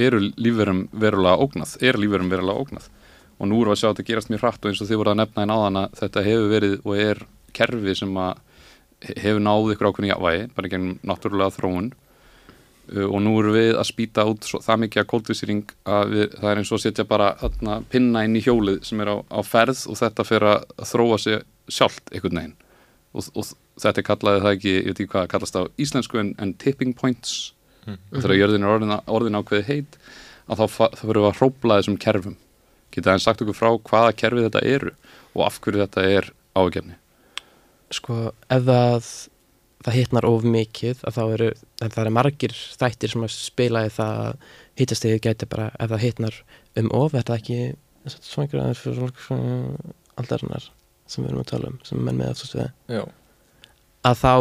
eru 0.00 0.20
lífverum 0.34 0.88
verulega 0.90 1.38
ógnað, 1.44 1.76
er 1.84 1.98
lífverum 2.00 2.30
verulega 2.32 2.64
ógnað 2.64 2.90
og 3.40 3.48
nú 3.48 3.62
við 3.62 3.72
að 3.72 3.78
sjá 3.80 3.88
að 3.88 3.94
þetta 3.94 4.08
gerast 4.10 4.30
mjög 4.30 4.42
hratt 4.44 4.64
og 4.66 4.70
eins 4.70 4.82
og 4.84 4.88
þið 4.90 4.98
voru 5.00 5.12
að 5.14 5.20
nefna 5.22 5.44
í 5.46 5.48
náðan 5.50 5.80
að 5.80 5.94
þetta 6.02 6.24
hefur 6.26 6.50
verið 6.52 6.74
og 6.84 6.98
er 7.00 7.22
kerfi 7.56 7.94
sem 7.96 8.18
að 8.20 8.32
he- 9.06 9.16
hefur 9.24 9.40
náð 9.46 9.70
ykkur 9.74 9.88
ákveðni 9.90 10.10
jávægi, 10.12 10.42
bara 10.56 10.70
gennum 10.74 10.98
náttúrulega 11.08 11.54
þróun. 11.56 11.90
Uh, 12.90 13.06
og 13.06 13.20
nú 13.22 13.32
erum 13.38 13.54
við 13.54 13.70
að 13.78 13.86
spýta 13.86 14.24
út 14.26 14.42
svo, 14.48 14.58
það 14.64 14.80
mikið 14.84 15.02
að 15.04 15.08
kóldvísýring 15.12 15.64
að 15.86 16.12
við, 16.14 16.24
það 16.40 16.50
er 16.50 16.60
eins 16.60 16.72
og 16.72 16.78
að 16.80 16.84
setja 16.84 17.04
bara 17.06 17.28
þarna, 17.38 17.76
pinna 17.92 18.24
inn 18.26 18.34
í 18.36 18.42
hjólið 18.42 18.80
sem 18.88 19.00
er 19.04 19.12
á, 19.14 19.16
á 19.30 19.40
ferð 19.46 19.84
og 19.92 19.98
þetta 20.00 20.26
fer 20.26 20.46
að 20.50 20.64
þróa 20.90 21.18
sig 21.22 21.44
sjálft 21.70 22.10
einhvern 22.10 22.40
veginn. 22.40 22.56
Og, 23.14 23.28
og 23.38 23.46
þetta 23.80 24.04
kallaði 24.10 24.42
það 24.42 24.56
ekki, 24.56 24.74
ég 24.74 24.88
veit 24.90 24.98
ekki 25.04 25.12
hvað 25.14 25.30
kallast 25.32 25.56
á 25.58 25.62
íslensku 25.80 26.18
en, 26.20 26.34
en 26.42 26.52
tipping 26.58 26.92
points. 26.98 27.52
Þegar 28.12 28.36
jörðin 28.36 28.66
er 28.66 28.74
orðin, 28.74 28.96
orðin 29.08 29.38
ákveði 29.40 29.64
heit 29.70 29.96
að 30.50 30.60
þá, 30.60 30.66
þá 30.98 31.04
verðum 31.08 31.24
við 31.24 31.30
að 31.30 31.38
hrópla 31.40 31.78
þessum 31.80 31.96
kerfum 32.02 32.36
geta 32.94 33.14
hann 33.14 33.22
sagt 33.22 33.42
okkur 33.44 33.56
frá 33.56 33.70
hvaða 33.74 34.16
kerfi 34.22 34.46
þetta 34.46 34.64
eru 34.76 34.94
og 35.34 35.44
af 35.46 35.60
hverju 35.62 35.84
þetta 35.84 36.06
er 36.18 36.32
ágefni 36.58 36.96
sko 37.94 38.30
ef 38.30 38.64
það 38.66 39.12
það 39.80 39.96
hitnar 39.96 40.26
of 40.28 40.44
mikið 40.44 41.04
að 41.08 41.16
þá 41.16 41.22
eru, 41.34 41.52
að 41.80 41.94
það 41.94 42.02
eru 42.02 42.16
margir 42.16 42.56
þættir 42.80 43.14
sem 43.14 43.22
að 43.24 43.36
spila 43.36 43.84
í 43.86 43.92
það 43.94 44.24
að 44.24 44.58
hittastegi 44.80 45.22
gæti 45.24 45.48
bara, 45.50 45.70
ef 45.80 45.92
það 45.92 46.04
hitnar 46.04 46.36
um 46.80 46.90
of, 46.96 47.14
er 47.14 47.24
það 47.28 47.40
ekki 47.40 47.60
svona 48.16 48.46
einhverja 48.46 48.76
fyrir 48.80 49.14
svona 49.24 49.94
aldarinnar 50.20 50.68
sem 51.10 51.24
við 51.24 51.30
erum 51.30 51.42
að 51.42 51.50
tala 51.50 51.70
um, 51.70 51.78
sem 51.86 52.02
menn 52.04 52.20
með 52.20 52.34
aftast 52.34 52.58
við? 52.58 52.68
Já, 52.92 53.02
að 54.10 54.20
þá 54.20 54.34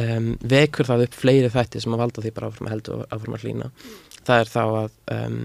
um, 0.00 0.28
vekur 0.52 0.90
það 0.90 1.06
upp 1.06 1.16
fleiri 1.22 1.52
þættir 1.52 1.84
sem 1.84 1.96
að 1.96 2.02
valda 2.04 2.24
því 2.24 2.34
bara 2.36 2.50
áfram 2.50 2.68
að 2.68 2.74
heldur 2.76 2.98
og 2.98 3.14
áfram 3.16 3.36
að 3.36 3.46
hlýna. 3.46 3.70
Það 4.20 4.42
er 4.42 4.52
þá 4.52 4.62
að 4.66 4.98
um, 5.16 5.40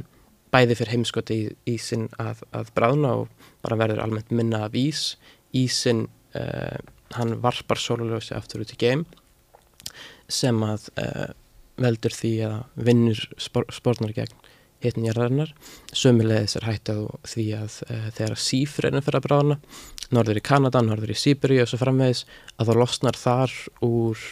bæði 0.56 0.78
fyrir 0.80 0.96
heimskoti 0.96 1.38
í, 1.38 1.48
ísinn 1.76 2.08
að, 2.22 2.44
að 2.56 2.72
bráðna 2.78 3.14
og 3.22 3.48
bara 3.66 3.80
verður 3.82 4.04
almennt 4.06 4.32
minna 4.36 4.66
af 4.68 4.78
ís. 4.80 5.16
Ísinn 5.56 6.06
uh, 6.38 6.78
hann 7.16 7.36
varpar 7.44 7.82
sólarljósi 7.82 8.36
aftur 8.38 8.64
út 8.64 8.76
í 8.76 8.80
geim 8.80 9.06
sem 10.32 10.58
að 10.66 10.88
uh, 11.02 11.30
veldur 11.82 12.16
því 12.16 12.34
að 12.48 12.86
vinnur 12.88 13.22
spor, 13.42 13.68
spórnar 13.74 14.16
gegn 14.16 14.34
hittin 14.84 15.06
jarðarinnar. 15.08 15.52
Sömulegis 15.96 16.58
er 16.60 16.68
hætt 16.70 16.92
á 16.92 16.98
því 17.28 17.46
að 17.60 17.78
uh, 17.90 18.08
þegar 18.16 18.42
sífreinum 18.48 19.06
fyrir 19.06 19.22
að 19.22 19.28
bráðna 19.28 19.60
norður 20.16 20.40
í 20.40 20.46
Kanada, 20.46 20.84
norður 20.86 21.16
í 21.16 21.20
Sýberi 21.20 21.62
og 21.64 21.70
svo 21.70 21.82
framvegis 21.82 22.26
að 22.62 22.70
þá 22.70 22.76
losnar 22.78 23.18
þar 23.18 23.54
úr 23.84 24.26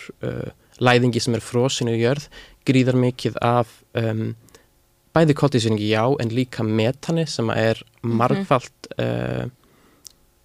læðingi 0.83 1.21
sem 1.21 1.35
er 1.37 1.43
frosinu 1.43 1.95
í 1.95 2.03
jörð 2.03 2.27
gríðar 2.67 2.97
mikið 2.99 3.39
af 3.43 3.71
um, 3.97 4.33
bæði 5.13 5.35
koltísynningi 5.37 5.89
já 5.91 6.03
en 6.21 6.29
líka 6.33 6.63
metani 6.65 7.25
sem 7.29 7.49
er 7.53 7.81
margfalt 8.03 8.87
uh, 8.97 9.45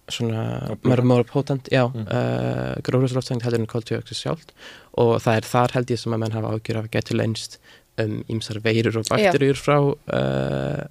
svona 0.09 0.75
mörg 0.83 1.05
mjög 1.05 1.27
potent 1.29 1.69
já, 1.71 1.83
Mm. 1.93 2.05
uh, 2.07 2.75
gróðurslóftægnd 2.85 3.43
heldur 3.45 3.59
en 3.61 3.67
koltíoxid 3.69 4.17
sjálft. 4.17 4.53
Og 4.97 5.19
það 5.21 5.35
er 5.37 5.45
þar 5.53 5.73
held 5.77 5.91
ég 5.93 5.99
sem 6.01 6.13
að 6.13 6.19
menn 6.23 6.31
hafa 6.37 6.53
ágjur 6.55 6.79
af 6.83 6.89
getur 6.91 7.17
leinst 7.19 7.59
um 7.99 8.23
ímsar 8.29 8.59
veirur 8.63 8.97
og 8.97 9.05
bakteríur 9.09 9.57
frá 9.59 9.77
uh, 9.81 10.85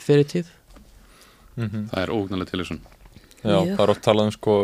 fyrir 0.00 0.24
tíð 0.24 0.46
mm 1.56 1.88
það 1.92 2.02
er 2.02 2.12
ógnarlega 2.12 2.50
til 2.50 2.60
þessum 2.62 2.80
Já, 3.44 3.60
Mjög. 3.60 3.76
það 3.76 3.82
er 3.84 3.92
oft 3.92 4.02
talað 4.04 4.26
um 4.26 4.32
sko 4.34 4.54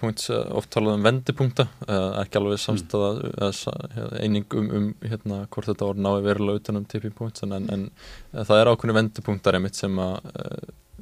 points, 0.00 0.30
eh, 0.32 0.52
oft 0.56 0.70
talað 0.72 0.96
um 0.96 1.04
vendipunkta 1.04 1.66
uh, 1.86 2.20
ekki 2.22 2.40
alveg 2.40 2.60
samstæða 2.62 3.10
uh, 3.44 4.14
eining 4.22 4.46
um, 4.56 4.70
um 4.78 4.86
hérna, 5.04 5.42
hvort 5.52 5.68
þetta 5.68 5.88
voru 5.90 6.04
náði 6.06 6.24
verulega 6.24 6.62
utan 6.62 6.80
um 6.80 6.86
points 7.18 7.44
en, 7.44 7.52
en, 7.52 7.88
það 8.32 8.60
er 8.60 8.70
ákveðni 8.72 8.96
vendipunktar 8.96 9.58
einmitt 9.58 9.76
sem 9.78 9.98
að 10.00 10.30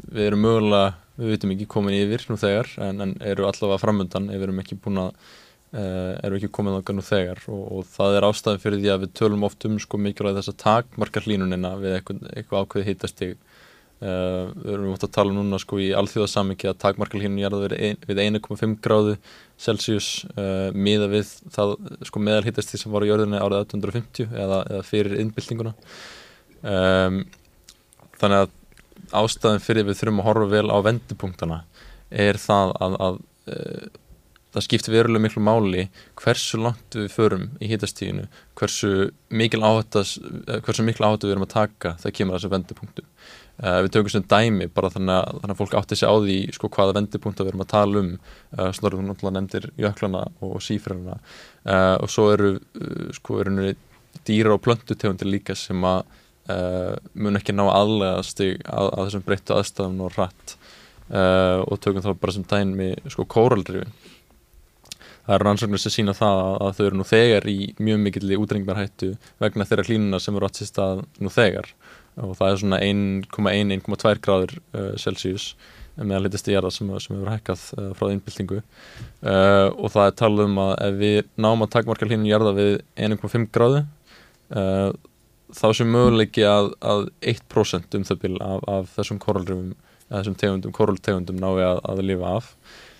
við 0.08 0.26
erum 0.26 0.42
mögulega, 0.42 0.94
við 1.18 1.34
veitum 1.34 1.54
ekki 1.54 1.68
komin 1.70 1.98
yfir 1.98 2.26
nú 2.28 2.38
þegar 2.38 2.72
en, 2.88 3.00
en 3.06 3.14
eru 3.22 3.46
allavega 3.46 3.82
framöndan 3.82 4.28
ef 4.32 4.40
við 4.40 4.48
erum 4.48 4.62
ekki 4.64 4.80
búin 4.82 5.04
að 5.06 5.22
erum 5.78 6.38
ekki 6.38 6.50
komin 6.54 6.78
þangað 6.78 6.96
nú 6.96 7.04
þegar 7.04 7.40
og, 7.52 7.64
og 7.78 7.88
það 7.92 8.14
er 8.16 8.26
ástæði 8.28 8.62
fyrir 8.62 8.82
því 8.82 8.92
að 8.94 9.02
við 9.02 9.16
tölum 9.20 9.42
oft 9.48 9.66
um 9.68 9.74
sko 9.82 10.00
mikilvæg 10.00 10.38
þess 10.38 10.52
að 10.54 10.60
takmarka 10.62 11.22
hlínunina 11.24 11.74
við 11.78 11.98
eitthvað, 11.98 12.22
eitthvað 12.32 12.64
ákveði 12.64 12.86
hittastig 12.88 13.34
Uh, 13.98 14.52
við 14.62 14.74
erum 14.76 14.92
átt 14.94 15.08
að 15.08 15.14
tala 15.16 15.34
núna 15.34 15.58
sko 15.58 15.80
í 15.82 15.88
alþjóðasamiki 15.98 16.68
að 16.70 16.76
takmarkal 16.84 17.18
hérna 17.18 17.42
jarða 17.42 17.70
ein, 17.74 17.96
við 18.06 18.20
1,5 18.22 18.76
gráðu 18.84 19.16
Celsius. 19.58 20.10
Uh, 20.36 20.68
miða 20.70 21.08
við 21.10 21.32
það 21.50 21.74
sko 22.06 22.22
meðal 22.22 22.44
hittast 22.46 22.70
því 22.70 22.80
sem 22.84 22.94
var 22.94 23.02
á 23.02 23.10
jörðinni 23.10 23.40
árið 23.42 23.64
1850 23.64 24.30
eða, 24.30 24.60
eða 24.70 24.84
fyrir 24.86 25.18
innbyltinguna 25.24 25.74
um, 26.62 27.18
þannig 28.20 28.44
að 28.44 28.54
ástæðin 29.18 29.64
fyrir 29.64 29.88
við 29.88 29.98
þurfum 30.00 30.22
að 30.22 30.28
horfa 30.28 30.50
vel 30.52 30.68
á 30.70 30.78
vendipunktana 30.86 31.58
er 32.10 32.38
það 32.38 32.74
að, 32.78 32.96
að 33.08 33.18
uh, 33.50 33.88
það 34.54 34.66
skiptir 34.68 34.94
verulega 34.94 35.24
miklu 35.26 35.42
máli 35.44 35.88
hversu 36.18 36.62
langt 36.62 36.96
við 36.96 37.10
förum 37.12 37.50
í 37.58 37.68
hittastíðinu 37.72 38.28
hversu 38.58 39.10
mikil 39.28 39.62
áhættu 39.66 40.06
við 40.06 41.34
erum 41.34 41.46
að 41.46 41.54
taka 41.54 41.94
það 42.02 42.16
kemur 42.18 42.34
að 42.36 42.40
þessu 42.40 42.54
vendipunktum 42.54 43.10
Uh, 43.58 43.80
við 43.82 43.88
tökum 43.96 44.12
sem 44.12 44.22
dæmi 44.30 44.68
bara 44.70 44.86
þannig 44.94 45.16
að, 45.16 45.38
þannig 45.42 45.52
að 45.56 45.58
fólk 45.58 45.72
átti 45.80 45.96
sig 45.98 46.06
á 46.06 46.14
því 46.14 46.34
sko, 46.54 46.68
hvaða 46.76 46.92
vendipunta 46.94 47.42
við 47.42 47.50
erum 47.50 47.62
að 47.64 47.70
tala 47.72 48.02
um 48.04 48.10
uh, 48.14 48.68
snorður 48.76 49.00
hún 49.00 49.08
náttúrulega 49.10 49.34
nefndir 49.34 49.64
jöklana 49.82 50.20
og 50.46 50.60
sífrana 50.62 51.16
uh, 51.18 51.96
og 51.98 52.12
svo 52.14 52.28
eru 52.36 52.52
sko 53.16 53.40
nú 53.50 53.72
dýra 54.28 54.54
og 54.54 54.62
plöntutegundir 54.62 55.30
líka 55.30 55.58
sem 55.58 55.82
að 55.86 56.06
mun 57.12 57.36
ekki 57.36 57.52
ná 57.52 57.66
aðlegast 57.68 58.38
að, 58.40 58.54
að 58.64 59.02
þessum 59.02 59.24
breyttu 59.26 59.52
aðstæðum 59.52 59.98
og 60.06 60.14
rætt 60.14 60.54
og 61.12 61.82
tökum 61.84 62.00
þá 62.06 62.08
bara 62.22 62.32
sem 62.32 62.46
dæmi 62.48 62.86
sko 63.12 63.26
kóraldrifin. 63.28 63.92
Það 65.26 65.34
eru 65.36 65.44
rannsóknir 65.44 65.82
sem 65.82 65.92
sína 65.92 66.14
það 66.16 66.40
að, 66.40 66.54
að 66.64 66.72
þau 66.78 66.82
eru 66.86 67.00
nú 67.02 67.06
þegar 67.10 67.50
í 67.52 67.58
mjög 67.84 68.00
mikill 68.06 68.32
útrengmarhættu 68.40 69.10
vegna 69.44 69.68
þeirra 69.68 69.84
hlínuna 69.90 70.22
sem 70.24 70.40
eru 70.40 70.48
átt 70.48 70.62
stað 70.64 71.04
nú 71.20 71.32
þegar 71.34 71.68
og 72.24 72.36
það 72.38 72.52
er 72.52 72.62
svona 72.62 72.80
1,1-1,2 72.84 74.14
gráður 74.24 74.54
uh, 74.58 74.94
Celsius 75.00 75.52
meðan 75.98 76.28
litast 76.28 76.48
í 76.48 76.54
jarða 76.54 76.70
sem, 76.70 76.90
sem 77.02 77.16
hefur 77.16 77.32
hækkað 77.32 77.66
uh, 77.74 77.90
frá 77.98 78.10
innbyltingu 78.12 78.60
uh, 78.60 79.68
og 79.74 79.90
það 79.94 80.04
er 80.04 80.16
talað 80.20 80.50
um 80.50 80.62
að 80.62 80.72
ef 80.86 80.98
við 81.02 81.18
náum 81.40 81.66
að 81.66 81.72
takmarka 81.74 82.08
hlýnun 82.08 82.30
jarða 82.30 82.54
við 82.58 82.72
1,5 83.08 83.48
gráðu 83.54 83.82
uh, 84.54 84.90
þá 85.58 85.68
sem 85.74 85.90
möguleiki 85.90 86.46
að, 86.46 86.72
að 86.84 87.08
1% 87.34 87.98
um 87.98 88.08
það 88.08 88.24
bil 88.24 88.34
af, 88.44 88.64
af 88.68 88.96
þessum 88.98 89.20
koralrifum 89.22 89.76
þessum 90.08 90.36
tegundum, 90.40 90.74
koraltegundum 90.74 91.40
nái 91.40 91.64
að, 91.64 91.82
að 91.84 92.06
lifa 92.08 92.32
af. 92.38 92.48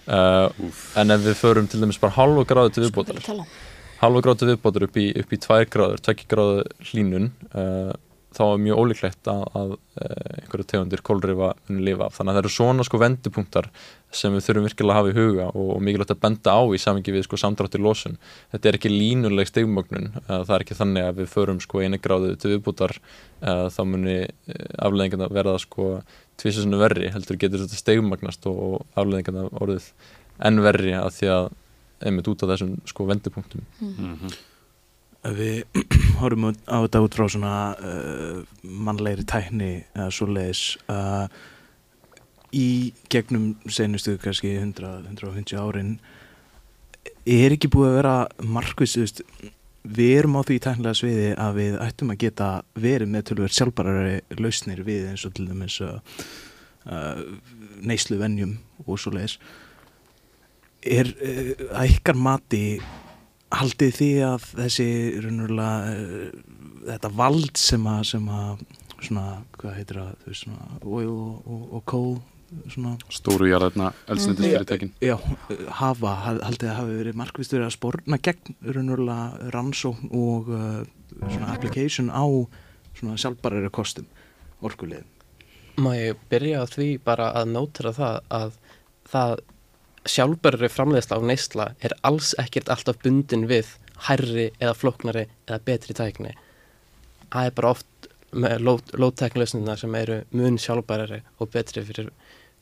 Uh, 0.08 0.75
en 0.96 1.12
ef 1.12 1.25
við 1.25 1.37
förum 1.37 1.66
til 1.68 1.82
dæmis 1.82 2.00
bara 2.00 2.16
halva 2.16 2.44
gráðu 2.48 2.70
til 2.72 2.87
viðbótar 2.87 3.18
halva 4.00 4.22
gráðu 4.25 4.40
til 4.40 4.48
viðbótar 4.48 4.87
upp 4.87 4.94
í, 4.96 5.10
upp 5.20 5.34
í 5.34 5.38
2 5.44 5.58
gráður, 5.68 6.00
2 6.06 6.25
gráðu 6.30 6.62
hlínun 6.88 7.26
uh, 7.52 7.90
þá 8.38 8.42
er 8.47 8.61
mjög 8.62 8.80
ólíklegt 8.83 9.30
að, 9.30 9.40
að 9.59 9.73
uh, 9.75 10.35
einhverju 10.38 10.66
tegundir 10.71 11.02
kólrifa 11.04 11.49
muni 11.68 11.85
lifa 11.88 12.07
af. 12.07 12.16
Þannig 12.16 12.33
að 12.33 12.37
það 12.37 12.42
eru 12.45 12.52
svona 12.54 12.87
sko 12.87 13.00
vendupunktar 13.02 13.68
sem 14.14 14.37
við 14.37 14.45
þurfum 14.47 14.68
virkilega 14.68 14.95
að 14.95 14.99
hafa 15.00 15.11
í 15.11 15.16
huga 15.18 15.49
og, 15.50 15.73
og 15.75 15.83
mikilvægt 15.85 16.14
að 16.14 16.21
benda 16.23 16.54
á 16.54 16.62
í 16.62 16.80
samingi 16.80 17.14
við 17.16 17.26
sko 17.26 17.40
samdrátt 17.42 17.76
í 17.76 17.83
losun. 17.83 18.18
Þetta 18.54 18.71
er 18.71 18.78
ekki 18.78 18.92
línuleg 18.95 19.50
stegmögnun, 19.50 20.11
uh, 20.25 20.40
það 20.47 20.54
er 20.57 20.66
ekki 20.66 20.78
þannig 20.78 21.09
að 21.09 21.23
við 21.23 21.33
förum 21.35 21.62
sko 21.64 21.83
einu 21.83 22.00
gráðu 22.02 22.35
til 22.38 22.54
viðbútar 22.54 22.97
uh, 22.99 23.66
þá 23.75 23.80
muni 23.90 24.18
afleðingarna 24.78 25.30
verða 25.35 25.59
sko 25.62 25.97
tvísesunu 26.38 26.78
verri, 26.78 27.11
heldur 27.11 27.40
getur 27.40 27.64
þetta 27.64 27.80
stegmagnast 27.80 28.47
og, 28.49 28.61
og 28.68 29.00
afleðingarna 29.00 29.49
orðið 29.59 29.90
enn 30.47 30.62
verri 30.62 30.95
að 30.95 31.11
því 31.16 31.33
að 31.35 31.49
einmitt 32.07 32.30
út 32.30 32.45
af 32.45 32.52
þessum 32.52 32.76
sko 32.87 33.09
vendupunktum. 33.09 33.64
Mhm. 33.83 34.30
Ef 34.30 34.57
við 35.26 35.64
horfum 36.20 36.50
á 36.52 36.76
þetta 36.84 37.02
út 37.04 37.16
frá 37.18 37.26
svona 37.30 37.54
uh, 37.75 38.42
mannlegri 38.62 39.26
tækni 39.28 39.72
eða 39.94 40.10
svo 40.14 40.28
leiðis 40.30 40.64
uh, 40.92 41.26
í 42.54 42.94
gegnum 43.12 43.52
senustu 43.68 44.16
kannski 44.22 44.54
100-150 44.56 45.58
árin 45.58 45.96
er 47.28 47.52
ekki 47.52 47.68
búið 47.72 47.90
að 47.90 47.96
vera 47.98 48.14
markvist, 48.40 48.96
veist, 48.96 49.22
við 49.84 50.14
erum 50.22 50.38
á 50.40 50.42
því 50.46 50.58
tæknilega 50.64 51.00
sviði 51.00 51.30
að 51.37 51.58
við 51.58 51.78
ættum 51.84 52.12
að 52.12 52.20
geta 52.25 52.50
verið 52.78 53.12
með 53.12 53.26
tölver 53.30 53.56
sjálfbarari 53.58 54.40
lausnir 54.40 54.84
við 54.87 55.10
eins 55.12 55.26
og 55.28 55.34
til 55.37 55.48
dæmis 55.50 55.80
uh, 55.84 55.98
uh, 56.88 57.20
neyslu 57.84 58.20
venjum 58.20 58.56
og 58.87 59.00
svo 59.00 59.12
leiðis 59.16 59.38
er 60.87 61.10
uh, 61.10 61.52
að 61.82 61.94
ykkar 61.98 62.18
mati 62.18 62.64
haldið 63.60 63.92
því 63.98 64.08
að 64.28 64.46
þessi 64.62 64.86
raunverulega 65.24 65.92
uh, 65.92 66.42
þetta 66.88 67.10
vald 67.20 67.60
sem 67.60 67.86
að, 67.90 68.02
sem 68.12 68.28
að 68.32 68.64
svona, 68.98 69.24
hvað 69.58 69.76
heitir 69.78 70.00
það, 70.02 70.10
þú 70.24 70.32
veist 70.32 70.44
svona 70.46 70.82
oil 70.82 71.12
og, 71.14 71.48
og, 71.54 71.62
og 71.78 71.84
coal 71.92 72.12
svona, 72.72 72.94
Stóru 73.12 73.50
jarðarna 73.50 73.90
eldsnendisfyrirtækin 74.08 74.94
já, 75.04 75.14
uh, 75.18 75.66
hafa, 75.82 76.14
hal- 76.24 76.40
haldið 76.46 76.70
að 76.72 76.78
hafi 76.80 76.96
verið 77.02 77.18
markvist 77.20 77.52
verið 77.54 77.68
að 77.68 77.74
sporna 77.76 78.20
gegn 78.24 78.56
raunverulega 78.64 79.52
rannsókn 79.54 80.08
og 80.16 80.48
uh, 80.54 80.80
svona 81.28 81.52
application 81.54 82.08
á 82.14 82.24
svona 82.98 83.18
sjálfbarari 83.20 83.68
kostum 83.70 84.08
orkulegin. 84.64 85.06
Má 85.78 85.92
ég 85.94 86.18
byrja 86.32 86.64
á 86.64 86.66
því 86.66 86.88
bara 87.06 87.28
að 87.38 87.52
nótera 87.54 87.92
það 87.94 88.16
að 88.34 88.56
það 89.12 89.34
sjálfbörri 90.07 90.71
framleiðsla 90.71 91.19
á 91.19 91.23
neysla 91.25 91.69
er 91.85 91.95
alls 92.07 92.35
ekkert 92.38 92.71
alltaf 92.73 93.00
bundin 93.02 93.47
við 93.50 93.75
hærri 94.09 94.50
eða 94.61 94.76
flóknari 94.78 95.26
eða 95.49 95.61
betri 95.67 95.97
tækni. 95.97 96.35
Það 97.33 97.50
er 97.50 97.57
bara 97.57 97.73
oft 97.75 98.11
með 98.33 98.67
lótæknlausnina 99.00 99.76
sem 99.81 99.95
eru 99.99 100.21
mun 100.37 100.59
sjálfbærari 100.61 101.23
og 101.40 101.50
betri 101.52 101.83
fyrir, 101.85 102.11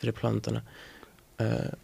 fyrir 0.00 0.16
plantuna. 0.16 0.62
Uh, 1.42 1.74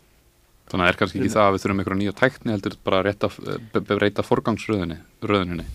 Þannig 0.70 0.88
er 0.88 0.98
kannski 0.98 1.20
ekki 1.20 1.32
það 1.34 1.46
að 1.46 1.54
við 1.54 1.62
þurfum 1.64 1.80
einhverja 1.82 2.00
nýja 2.00 2.16
tækni 2.16 2.54
heldur 2.54 2.76
bara 2.86 3.02
að 3.12 3.88
breyta 3.90 4.24
forgangsröðinni 4.24 5.00
röðuninni. 5.20 5.66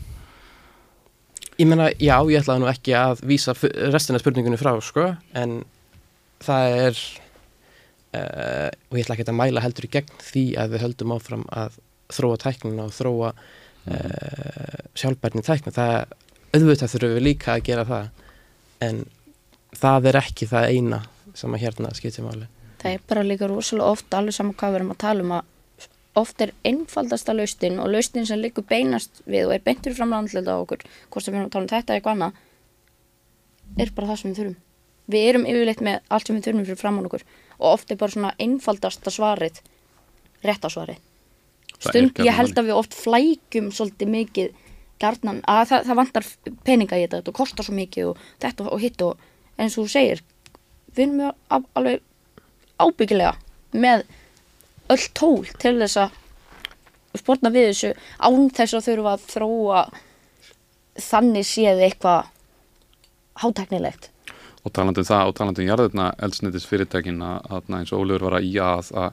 Ég 1.57 1.65
meina, 1.65 1.89
já, 1.97 2.15
ég 2.29 2.41
ætlaði 2.41 2.61
nú 2.61 2.69
ekki 2.69 2.93
að 2.97 3.21
vísa 3.25 3.53
restina 3.91 4.19
spurningunni 4.21 4.59
frá, 4.61 4.75
sko, 4.85 5.07
en 5.37 5.59
það 6.45 6.75
er, 6.83 6.99
uh, 8.15 8.69
og 8.89 8.97
ég 8.97 9.05
ætla 9.05 9.17
ekki 9.17 9.27
að 9.27 9.39
mæla 9.39 9.63
heldur 9.63 9.87
í 9.87 9.91
gegn 9.97 10.23
því 10.23 10.45
að 10.61 10.73
við 10.75 10.83
höldum 10.85 11.13
áfram 11.15 11.45
að 11.51 11.77
þróa 12.13 12.39
tæknina 12.43 12.87
og 12.87 12.95
þróa 12.95 13.33
uh, 13.33 14.79
sjálfbærni 14.97 15.43
tækna. 15.45 15.73
Það, 15.75 16.15
auðvitað 16.55 16.93
þurfum 16.93 17.15
við 17.17 17.25
líka 17.25 17.53
að 17.55 17.65
gera 17.67 17.85
það, 17.87 18.09
en 18.87 19.03
það 19.77 20.09
er 20.11 20.21
ekki 20.21 20.49
það 20.49 20.71
eina 20.71 21.01
sem 21.37 21.53
að 21.53 21.63
hérna 21.65 21.93
skiptir 21.97 22.25
máli. 22.25 22.49
Það 22.81 22.95
er 22.95 23.05
bara 23.09 23.25
líka 23.25 23.49
rosalega 23.49 23.93
oft 23.93 24.13
alveg 24.15 24.37
saman 24.37 24.57
hvað 24.57 24.73
við 24.73 24.79
erum 24.79 24.93
að 24.93 25.03
tala 25.03 25.25
um 25.25 25.37
að 25.37 25.53
oft 26.17 26.41
er 26.41 26.53
einfaldasta 26.65 27.33
laustin 27.35 27.77
og 27.81 27.91
laustin 27.93 28.25
sem 28.25 28.39
liggur 28.41 28.65
beinast 28.65 29.19
við 29.29 29.49
og 29.49 29.53
er 29.53 29.65
beintur 29.65 29.93
fram 29.97 30.15
landlega 30.15 30.55
á 30.57 30.61
okkur, 30.63 30.85
hvort 31.11 31.25
sem 31.25 31.33
við 31.33 31.41
erum 31.41 31.49
að 31.49 31.53
tala 31.53 31.67
um 31.67 31.73
þetta 31.73 31.93
eða 31.93 31.99
eitthvað 31.99 32.15
annað, 32.15 32.39
er 33.83 33.91
bara 33.97 34.09
það 34.09 34.21
sem 34.21 34.31
við 34.31 34.39
þurfum. 34.39 34.55
Við 35.07 35.27
erum 35.27 35.45
yfirleitt 35.47 35.83
með 35.85 35.99
allt 36.15 36.29
sem 36.29 36.37
við 36.37 36.47
þurfum 36.47 36.65
fyrir 36.67 36.81
fram 36.81 36.97
á 36.97 37.01
okkur 37.03 37.27
og 37.57 37.67
oft 37.73 37.91
er 37.91 37.99
bara 37.99 38.13
svona 38.13 38.33
einfaldasta 38.39 39.13
svarið 39.13 39.61
rétt 40.45 40.65
á 40.65 40.69
svarið. 40.69 40.99
Það 41.77 41.87
er 41.87 41.91
Stund, 41.93 42.21
ég 42.25 42.33
held 42.37 42.57
að 42.57 42.69
við 42.69 42.77
oft 42.79 42.95
flækjum 42.97 43.71
svolítið 43.73 44.09
mikið 44.13 44.53
gjarnan, 45.01 45.41
að 45.45 45.63
það, 45.69 45.83
það 45.89 45.99
vantar 45.99 46.27
peninga 46.65 46.97
í 46.97 47.03
þetta, 47.05 47.19
þetta 47.21 47.35
kostar 47.37 47.67
svo 47.67 47.75
mikið 47.77 48.07
og 48.11 48.21
þetta 48.41 48.69
og 48.73 48.81
hitt 48.81 49.03
og 49.05 49.25
eins 49.57 49.75
og 49.77 49.85
þú 49.85 49.91
segir, 49.93 50.23
við 50.97 51.03
erum 51.05 51.21
al- 51.53 51.67
alveg 51.77 52.01
ábyggilega 52.81 53.35
með 53.77 54.05
öll 54.93 55.05
tól 55.17 55.45
til 55.61 55.75
þess 55.81 55.99
að 56.01 56.17
sportna 57.17 57.49
við 57.53 57.69
þessu 57.71 57.91
án 58.21 58.49
þess 58.57 58.77
að 58.77 58.87
þurfa 58.87 59.13
að 59.17 59.25
þróa 59.33 59.81
þannig 61.07 61.45
séð 61.45 61.81
eitthvað 61.87 62.29
hátæknilegt. 63.43 64.09
Og 64.65 64.73
talandi 64.75 65.03
um 65.03 65.07
það 65.07 65.29
og 65.29 65.35
talandi 65.37 65.63
um 65.63 65.69
jarðarna 65.71 66.07
eldsnendisfyrirtækin 66.27 67.21
að, 67.23 67.69
eins 67.77 67.93
og 67.93 68.03
Ólfur 68.03 68.25
var 68.27 68.39
að 68.39 68.47
í 68.49 68.53
að, 68.63 68.91
að 68.97 69.11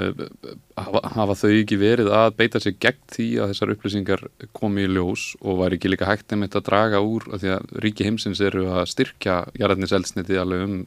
uh, 0.00 0.54
hafa, 0.80 1.36
þau 1.42 1.50
ekki 1.52 1.78
verið 1.80 2.10
að 2.16 2.34
beita 2.40 2.62
sig 2.62 2.78
gegn 2.82 3.00
því 3.14 3.28
að 3.38 3.52
þessar 3.52 3.74
upplýsingar 3.76 4.26
komi 4.56 4.86
í 4.86 4.90
ljós 4.90 5.30
og 5.40 5.60
var 5.62 5.76
ekki 5.76 5.92
líka 5.92 6.08
hægt 6.08 6.32
einmitt 6.34 6.58
að 6.58 6.68
draga 6.70 7.02
úr 7.04 7.28
að 7.30 7.44
því 7.44 7.52
að 7.56 7.74
ríki 7.86 8.08
heimsins 8.08 8.42
eru 8.44 8.68
að 8.72 8.86
styrkja 8.94 9.42
jarðarnis 9.60 9.94
eldsneti 9.98 10.40
alveg 10.40 10.66
um 10.66 10.78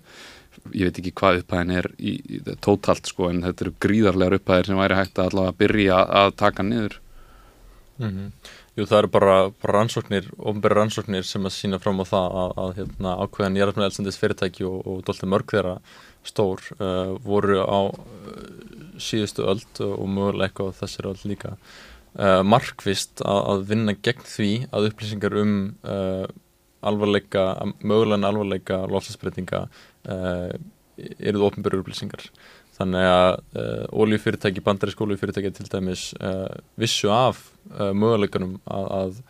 ég 0.71 0.87
veit 0.87 0.99
ekki 1.01 1.13
hvað 1.17 1.41
upphæðin 1.41 1.77
er 1.79 1.87
í, 1.97 2.17
í, 2.37 2.41
tótalt 2.63 3.09
sko 3.09 3.29
en 3.31 3.41
þetta 3.45 3.65
eru 3.65 3.73
gríðarlegar 3.83 4.37
upphæðir 4.39 4.69
sem 4.69 4.79
væri 4.79 4.99
hægt 4.99 5.19
að 5.19 5.31
allavega 5.31 5.59
byrja 5.59 6.01
að 6.21 6.35
taka 6.39 6.65
niður. 6.67 6.99
Mm 8.01 8.09
Jú, 8.73 8.87
það 8.89 9.03
eru 9.03 9.09
bara, 9.13 9.33
bara 9.61 9.73
rannsóknir, 9.77 10.27
ofnbæri 10.49 10.79
rannsóknir 10.79 11.25
sem 11.29 11.43
að 11.45 11.53
sína 11.53 11.77
fram 11.81 12.01
á 12.01 12.05
það 12.09 12.37
að, 12.41 12.53
að 12.63 12.71
hérna, 12.79 13.11
ákveðan 13.21 13.57
jarðarfnæði 13.59 13.89
eldsendis 13.89 14.17
fyrirtæki 14.17 14.65
og, 14.65 14.79
og 14.89 15.03
dólti 15.05 15.29
mörg 15.29 15.53
þeirra 15.53 15.73
stór 16.25 16.63
uh, 16.79 17.11
voru 17.21 17.59
á 17.61 17.81
uh, 17.93 18.39
síðustu 18.97 19.45
öld 19.45 19.83
og 19.85 20.07
mögulega 20.09 20.47
eitthvað 20.49 20.73
á 20.73 20.77
þessari 20.79 21.11
öld 21.11 21.27
líka. 21.29 21.53
Uh, 22.17 22.41
markvist 22.45 23.21
að, 23.21 23.41
að 23.53 23.63
vinna 23.69 23.95
gegn 24.09 24.25
því 24.31 24.49
að 24.73 24.89
upplýsingar 24.89 25.37
um 25.43 25.53
uh, 25.85 26.25
alvarleika, 26.81 27.45
mögulega 27.85 28.31
alvarleika 28.31 28.81
lofslagsbreytinga 28.89 29.67
uh, 29.67 30.49
eruð 30.97 31.45
ofnbæri 31.51 31.83
upplýsingar 31.83 32.25
þannig 32.77 33.05
að 33.05 33.31
uh, 33.59 33.85
oljufyrirtæki, 34.03 34.63
bandarísk 34.65 35.01
oljufyrirtæki 35.05 35.53
til 35.59 35.69
dæmis 35.69 36.09
uh, 36.19 36.49
vissu 36.79 37.11
af 37.13 37.39
uh, 37.77 37.91
möguleikunum 37.93 38.59
að, 38.65 38.91
að 38.99 39.23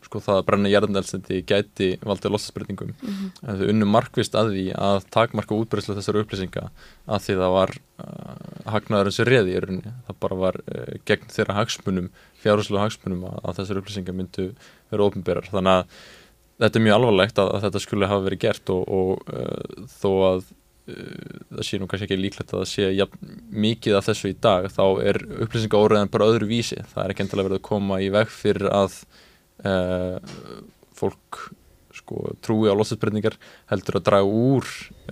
sko 0.00 0.20
það 0.24 0.38
að 0.40 0.44
brenna 0.48 0.70
jarðanelsendi 0.72 1.38
gæti 1.46 1.88
valdið 2.00 2.32
lostasbreytingum 2.32 2.92
Mhm. 2.96 3.26
en 3.44 3.58
þau 3.60 3.66
unnu 3.68 3.86
markvist 3.86 4.34
að 4.34 4.52
því 4.54 4.62
að 4.74 5.04
takmarka 5.12 5.54
útbreyðslu 5.54 5.96
þessari 5.98 6.22
upplýsinga 6.24 6.62
að 7.06 7.20
því 7.26 7.36
það 7.40 7.52
var 7.56 7.72
hagnaðurinn 8.72 9.12
sem 9.14 9.28
reði 9.28 9.52
í 9.52 9.60
rauninni. 9.60 9.92
Það 10.08 10.16
bara 10.24 10.38
var 10.40 10.58
gegn 11.04 11.28
þeirra 11.34 11.58
hagsmunum 11.60 12.08
fjárhúslega 12.42 12.86
hagsmunum 12.86 13.26
að, 13.28 13.36
að 13.44 13.60
þessari 13.60 13.82
upplýsingar 13.84 14.16
myndu 14.16 14.46
vera 14.90 15.06
ofnbærar 15.10 15.50
þannig 15.52 15.76
að 15.76 16.00
þetta 16.64 16.80
er 16.80 16.86
mjög 16.88 16.96
alvarlegt 16.96 17.42
að, 17.44 17.52
að 17.54 17.62
þetta 17.68 17.84
skulle 17.84 18.10
hafa 18.10 18.26
verið 18.30 18.42
gert 18.46 18.72
og, 18.72 18.82
og 18.88 19.86
þó 20.00 20.10
að 20.30 20.42
það 21.50 21.64
sé 21.66 21.80
nú 21.80 21.88
kannski 21.90 22.08
ekki 22.08 22.20
líklegt 22.20 22.52
að 22.52 22.62
það 22.62 22.70
sé 22.72 22.90
jafn, 22.94 23.32
mikið 23.66 23.96
af 23.98 24.08
þessu 24.08 24.32
í 24.32 24.36
dag 24.48 24.68
þá 24.72 24.84
er 25.10 25.20
upplýsinga 25.46 25.80
óræðan 25.80 26.12
bara 26.12 26.28
öðru 26.32 26.50
vísi 26.50 26.80
það 26.92 27.02
er 27.04 27.14
ekki 27.14 27.26
endilega 27.26 27.50
verið 27.50 27.60
að 27.60 27.68
koma 27.70 28.00
í 28.02 28.10
veg 28.14 28.32
fyrir 28.34 28.68
að 28.70 29.00
uh, 29.66 30.18
fólk 31.00 31.42
sko, 32.00 32.34
trúi 32.44 32.70
á 32.70 32.74
losasbreytingar 32.78 33.36
heldur 33.70 34.00
að 34.00 34.06
draga 34.08 34.26
úr 34.28 34.66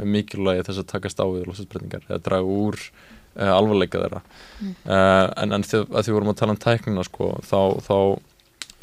mikilvægi 0.07 0.67
þess 0.69 0.83
að 0.83 0.91
takast 0.93 1.23
á 1.23 1.27
við 1.27 1.47
losasbreytingar 1.51 2.07
eða 2.09 2.23
draga 2.25 2.59
úr 2.59 2.79
uh, 2.79 3.53
alvarleika 3.55 4.03
þeirra. 4.03 4.23
Mm. 4.61 4.75
uh, 4.87 5.27
en, 5.43 5.55
en 5.59 5.67
því, 5.67 5.85
að 5.91 6.07
því 6.07 6.17
vorum 6.17 6.33
að 6.33 6.41
tala 6.43 6.57
um 6.57 6.63
tæknina 6.65 7.07
sko, 7.07 7.31
þá, 7.47 7.61
þá 7.87 7.97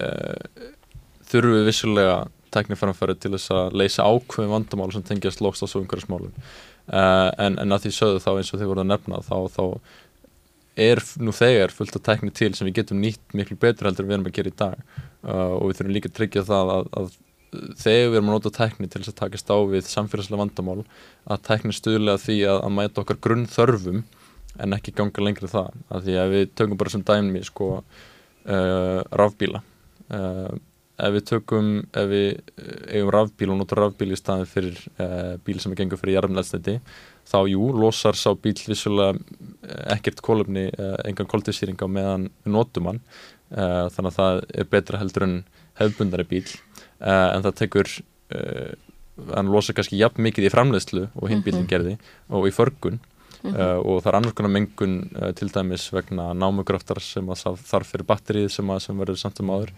uh, 0.06 0.66
þurfum 1.32 1.58
við 1.60 1.70
vissulega 1.72 2.18
tekniframfæri 2.56 3.18
til 3.20 3.34
þess 3.36 3.52
að 3.52 3.76
leysa 3.82 4.08
ákveðin 4.08 4.54
vandamál 4.54 4.92
sem 4.94 5.04
tengjast 5.04 5.44
lókstás 5.44 5.76
og 5.76 5.84
umhverfismálum. 5.84 6.32
uh, 6.32 6.65
en, 6.86 7.56
en 7.58 7.74
að 7.74 7.86
því 7.86 7.92
sögðu 7.96 8.22
þá 8.22 8.32
eins 8.36 8.52
og 8.54 8.60
þið 8.62 8.70
voruð 8.70 8.84
að 8.86 8.92
nefna 8.92 9.22
þá, 9.26 9.38
þá 9.56 9.64
er 10.76 11.02
nú 11.24 11.34
þegar 11.36 11.74
fullt 11.74 11.96
af 11.98 12.04
tekni 12.06 12.34
til 12.36 12.52
sem 12.56 12.68
við 12.68 12.82
getum 12.82 13.00
nýtt 13.02 13.36
miklu 13.38 13.58
betur 13.60 13.88
heldur 13.90 14.06
en 14.06 14.10
við 14.10 14.18
erum 14.18 14.28
að 14.30 14.36
gera 14.38 14.52
í 14.52 14.58
dag. 14.60 14.82
Uh, 15.26 15.54
og 15.56 15.70
við 15.70 15.80
þurfum 15.80 15.96
líka 15.96 16.12
að 16.12 16.18
tryggja 16.20 16.44
það 16.46 16.74
að, 16.74 16.90
að 17.00 17.16
þegar 17.80 18.10
við 18.10 18.18
erum 18.20 18.30
að 18.30 18.36
nota 18.36 18.52
tekni 18.58 18.90
til 18.92 19.02
þess 19.02 19.14
að 19.14 19.20
takast 19.22 19.54
á 19.56 19.58
við 19.72 19.88
samfélagslega 19.88 20.42
vandamál 20.42 20.82
að 21.32 21.44
tekni 21.48 21.76
stuðlega 21.76 22.22
því 22.26 22.38
að, 22.52 22.60
að 22.68 22.76
mæta 22.76 23.02
okkar 23.04 23.22
grunnþörfum 23.24 24.04
en 24.66 24.76
ekki 24.76 24.94
ganga 24.96 25.24
lengri 25.24 25.50
það 25.52 25.72
að 25.92 26.06
því 26.08 26.18
að 26.20 26.36
við 26.36 26.52
tökum 26.60 26.80
bara 26.80 26.94
sem 26.94 27.06
dæmi 27.08 27.44
sko 27.48 27.70
uh, 27.80 29.00
rafbíla. 29.16 29.64
Uh, 30.12 30.52
ef 30.96 31.16
við 31.16 31.26
tökum 31.32 31.72
ef 31.92 32.08
við 32.12 32.28
eigum 32.94 33.12
rafbíl 33.14 33.50
og 33.52 33.60
notum 33.60 33.82
rafbíl 33.82 34.14
í 34.14 34.20
staðin 34.20 34.50
fyrir 34.50 34.80
uh, 34.96 35.36
bíl 35.44 35.58
sem 35.60 35.74
er 35.74 35.82
gengur 35.82 36.00
fyrir 36.00 36.20
jarfnæðsniti 36.20 36.78
þá 37.28 37.38
jú, 37.52 37.70
losar 37.76 38.18
sá 38.20 38.30
bíl 38.38 38.56
vissulega 38.56 39.16
ekkert 39.96 40.24
kólumni 40.26 40.68
uh, 40.72 40.96
engan 41.08 41.30
kóltisýring 41.32 41.80
á 41.82 41.88
meðan 41.90 42.30
við 42.46 42.56
notum 42.56 42.92
hann. 42.92 43.02
Uh, 43.52 43.88
þannig 43.94 44.12
að 44.12 44.20
það 44.20 44.44
er 44.62 44.70
betra 44.72 45.02
heldur 45.02 45.28
en 45.28 45.36
hefðbundari 45.80 46.28
bíl 46.30 46.46
en 47.06 47.44
það 47.44 47.58
tekur 47.60 47.90
hann 49.36 49.50
losar 49.52 49.76
kannski 49.76 50.00
jafn 50.00 50.24
mikið 50.24 50.48
í 50.48 50.52
framleiðslu 50.54 51.04
og 51.12 51.28
hinn 51.32 51.44
bílinn 51.44 51.68
gerði 51.70 51.98
og 52.32 52.48
í 52.48 52.54
förgun. 52.56 53.02
Uh, 53.46 53.78
og 53.78 54.00
það 54.02 54.08
er 54.10 54.16
annars 54.18 54.34
konar 54.34 54.52
mengun 54.56 54.94
uh, 55.20 55.30
til 55.38 55.52
dæmis 55.54 55.84
vegna 55.94 56.32
námugraftar 56.34 56.98
sem 57.04 57.28
þarf 57.38 57.92
fyrir 57.92 58.08
batterið 58.10 58.48
sem, 58.50 58.72
sem 58.82 58.98
verður 58.98 59.20
samt 59.22 59.42
um 59.44 59.52
áður 59.54 59.74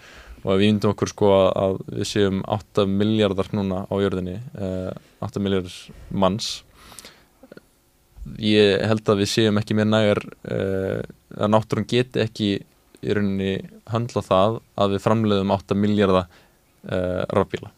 og 0.47 0.55
við 0.55 0.63
vindum 0.63 0.93
okkur 0.93 1.12
sko 1.12 1.31
að 1.49 1.77
við 1.91 2.07
séum 2.07 2.39
8 2.47 2.88
miljardar 2.88 3.51
núna 3.57 3.83
á 3.91 3.95
jörðinni 3.99 4.38
uh, 4.55 4.91
8 5.27 5.43
miljardar 5.43 5.75
manns 6.23 6.49
ég 8.43 8.83
held 8.88 9.07
að 9.07 9.23
við 9.23 9.31
séum 9.31 9.60
ekki 9.60 9.77
með 9.77 9.91
nægar 9.93 10.19
að 10.43 11.51
náttúrun 11.53 11.88
geti 11.88 12.19
ekki 12.25 12.49
í 12.57 13.15
rauninni 13.15 13.53
handla 13.88 14.23
það 14.25 14.57
að 14.75 14.97
við 14.97 15.03
framleiðum 15.05 15.53
8 15.55 15.77
miljardar 15.79 16.27
rafbíla 17.31 17.71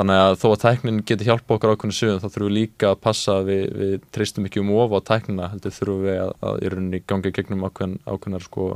þannig 0.00 0.20
að 0.24 0.34
þó 0.40 0.46
að 0.48 0.60
tæknin 0.62 1.00
geti 1.06 1.26
hjálpa 1.28 1.56
okkar 1.56 1.74
ákveðinu 1.74 1.96
sögum 1.96 2.20
þá 2.22 2.28
þurfum 2.28 2.46
við 2.48 2.54
líka 2.56 2.90
að 2.90 3.00
passa 3.04 3.34
að 3.36 3.50
við, 3.50 3.64
við 3.80 4.06
treystum 4.16 4.46
ekki 4.48 4.62
um 4.62 4.72
ofa 4.80 5.00
á 5.00 5.08
tæknina 5.10 5.48
heldur 5.52 5.74
þurfum 5.76 6.06
við 6.06 6.20
að, 6.22 6.32
að 6.48 6.60
í 6.60 6.70
rauninni 6.72 7.00
ganga 7.12 7.32
gegnum 7.36 7.66
ákveðin, 7.68 7.98
ákveðinar 8.06 8.46
sko 8.46 8.68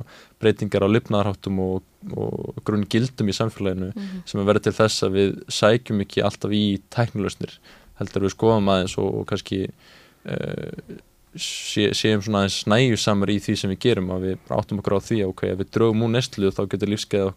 breytingar 0.43 0.85
á 0.85 0.95
lifnaðarháttum 0.95 1.63
og, 1.65 1.89
og 2.13 2.61
grunn 2.69 2.85
gildum 2.93 3.33
í 3.33 3.37
samfélaginu 3.39 3.91
mm 3.91 3.97
-hmm. 3.97 4.23
sem 4.29 4.43
er 4.43 4.49
verið 4.51 4.67
til 4.69 4.77
þess 4.81 5.07
að 5.07 5.19
við 5.19 5.33
sækjum 5.49 6.05
ekki 6.05 6.25
alltaf 6.29 6.53
í 6.53 6.65
tæknilösnir 6.93 7.59
heldur 8.01 8.27
við 8.27 8.37
skoðum 8.37 8.71
aðeins 8.75 8.99
og, 9.01 9.11
og 9.21 9.27
kannski 9.31 9.65
uh, 9.69 10.99
sé, 11.35 11.91
séum 11.97 12.23
svona 12.23 12.45
aðeins 12.45 12.61
snæjusamur 12.65 13.33
í 13.33 13.41
því 13.43 13.57
sem 13.59 13.73
við 13.75 13.83
gerum 13.89 14.11
að 14.15 14.29
við 14.29 14.55
áttum 14.55 14.83
okkur 14.83 14.99
á 14.99 15.07
því 15.09 15.23
að 15.23 15.31
okay, 15.33 15.55
ef 15.55 15.63
við 15.63 15.73
draugum 15.77 16.05
úr 16.07 16.13
nestlu 16.15 16.51
þá 16.55 16.63
getur 16.69 16.93
lífskeið 16.93 17.29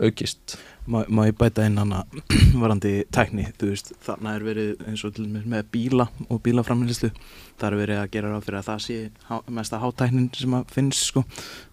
aukist. 0.00 0.56
Má, 0.82 1.04
má 1.06 1.28
ég 1.28 1.36
bæta 1.38 1.62
inn 1.68 1.78
hana 1.78 2.00
varandi 2.62 3.04
tækni, 3.14 3.44
þú 3.58 3.68
veist, 3.70 3.92
þarna 4.02 4.32
er 4.34 4.44
verið 4.46 4.80
eins 4.90 5.04
og 5.06 5.12
til 5.14 5.28
og 5.28 5.44
með 5.52 5.68
bíla 5.70 6.08
og 6.26 6.40
bílaframlýslu, 6.42 7.12
það 7.60 7.66
er 7.68 7.76
verið 7.78 8.00
að 8.00 8.08
gera 8.16 8.32
ráð 8.32 8.48
fyrir 8.48 8.58
að 8.58 8.66
það 8.66 8.80
sé 8.86 8.96
mest 9.58 9.76
að 9.76 9.84
hátæknin 9.84 10.26
sem 10.34 10.56
að 10.58 10.72
finnst 10.74 11.04
sko, 11.12 11.22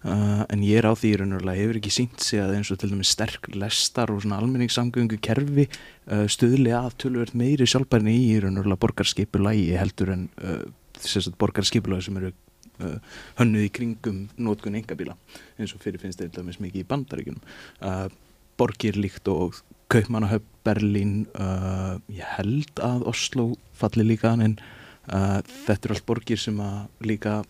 uh, 0.04 0.44
en 0.46 0.62
ég 0.62 0.78
er 0.78 0.86
á 0.86 0.94
því 0.94 1.10
raunverulega, 1.18 1.58
hefur 1.58 1.80
ekki 1.80 1.94
sínt 1.96 2.22
sig 2.22 2.42
að 2.44 2.54
eins 2.60 2.70
og 2.70 2.78
til 2.78 2.92
og 2.92 3.00
með 3.00 3.10
sterk 3.10 3.50
lestar 3.56 4.14
og 4.14 4.22
svona 4.22 4.38
almenningssamgöngu 4.38 5.18
kerfi 5.26 5.66
uh, 5.66 6.28
stuðli 6.30 6.76
að 6.76 6.94
tölverð 7.02 7.34
meiri 7.42 7.66
sjálfbærni 7.66 8.14
í 8.28 8.38
raunverulega 8.44 8.84
borgarskipulægi 8.86 9.74
heldur 9.80 10.14
en 10.14 10.28
uh, 10.38 10.62
borgarskipulægi 11.42 12.06
sem 12.06 12.22
eru 12.22 12.30
hönnuð 13.38 13.66
í 13.66 13.72
kringum 13.76 14.24
nótkun 14.38 14.78
engabíla 14.80 15.16
eins 15.58 15.74
og 15.76 15.82
fyrir 15.84 16.02
finnst 16.02 16.22
þetta 16.22 16.44
mikið 16.44 16.82
í 16.82 16.88
bandaríkunum 16.88 17.42
uh, 17.82 18.08
borgir 18.60 18.98
líkt 19.00 19.28
og 19.28 19.62
Kaupmannahöf, 19.90 20.44
Berlín 20.62 21.24
uh, 21.34 21.98
ég 22.14 22.26
held 22.36 22.78
að 22.84 23.08
Oslo 23.10 23.56
falli 23.74 24.04
líka 24.06 24.36
en 24.38 24.60
þetta 25.10 25.88
er 25.88 25.94
allt 25.96 26.06
borgir 26.06 26.38
sem 26.38 26.60
að 26.62 27.08
líka 27.08 27.40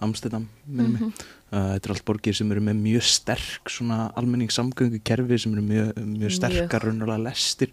Amsterdam 0.00 0.48
minnum 0.66 0.92
mig. 0.92 1.00
Mm 1.00 1.08
-hmm. 1.08 1.24
uh, 1.52 1.72
þetta 1.74 1.88
er 1.88 1.94
allt 1.94 2.04
borgir 2.04 2.34
sem 2.34 2.52
eru 2.52 2.60
með 2.60 2.76
mjög 2.80 3.02
sterk 3.02 3.70
svona 3.70 4.12
almenningssamgöngu 4.16 5.00
kerfi 5.04 5.38
sem 5.38 5.52
eru 5.52 5.62
mjög, 5.62 5.96
mjög 5.96 6.32
sterkar 6.32 6.82
raunulega 6.82 7.18
lestir 7.18 7.70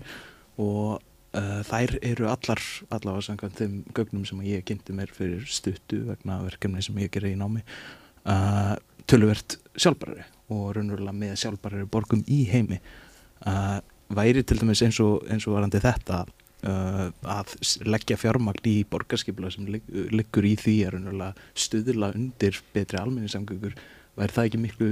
og 0.57 0.99
þær 1.67 1.97
eru 2.01 2.27
allar 2.31 2.61
allavega 2.89 3.25
samkvæmt 3.27 3.59
þeim 3.61 3.77
gögnum 3.97 4.25
sem 4.27 4.41
ég 4.47 4.65
kynnti 4.67 4.95
mér 4.95 5.11
fyrir 5.13 5.45
stuttu 5.49 6.03
vegna 6.07 6.39
verkefni 6.45 6.81
sem 6.85 6.97
ég 7.03 7.11
gerir 7.13 7.35
í 7.35 7.39
námi 7.39 7.63
uh, 8.27 8.75
töluvert 9.07 9.57
sjálfbærari 9.77 10.25
og 10.53 10.71
raunverulega 10.77 11.15
með 11.15 11.35
sjálfbærari 11.41 11.87
borgum 11.91 12.23
í 12.31 12.43
heimi. 12.51 12.79
Uh, 13.45 13.79
væri 14.15 14.43
til 14.47 14.59
dæmis 14.61 14.81
eins 14.85 14.99
og, 15.03 15.25
eins 15.31 15.47
og 15.47 15.57
varandi 15.57 15.81
þetta 15.83 16.23
uh, 16.23 17.07
að 17.37 17.53
leggja 17.87 18.19
fjármagn 18.19 18.71
í 18.71 18.77
borgarskipla 18.89 19.51
sem 19.53 19.67
liggur 19.67 20.47
í 20.47 20.55
því 20.59 20.77
að 20.87 20.95
raunverulega 20.95 21.51
stuðla 21.65 22.13
undir 22.15 22.61
betri 22.75 23.01
almenningssamgöngur 23.01 23.77
væri 24.17 24.35
það 24.35 24.49
ekki 24.49 24.63
miklu 24.63 24.91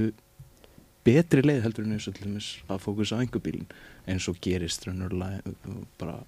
betri 1.06 1.44
leið 1.44 1.64
heldur 1.66 1.86
en 1.86 1.96
eins 1.96 2.08
og 2.10 2.16
til 2.16 2.26
dæmis 2.28 2.50
að 2.66 2.82
fókusa 2.84 3.18
á 3.18 3.22
engubílin 3.22 3.66
eins 4.10 4.26
og 4.30 4.38
gerist 4.42 4.86
raunverulega 4.86 5.40
uh, 5.46 5.80
bara 6.00 6.20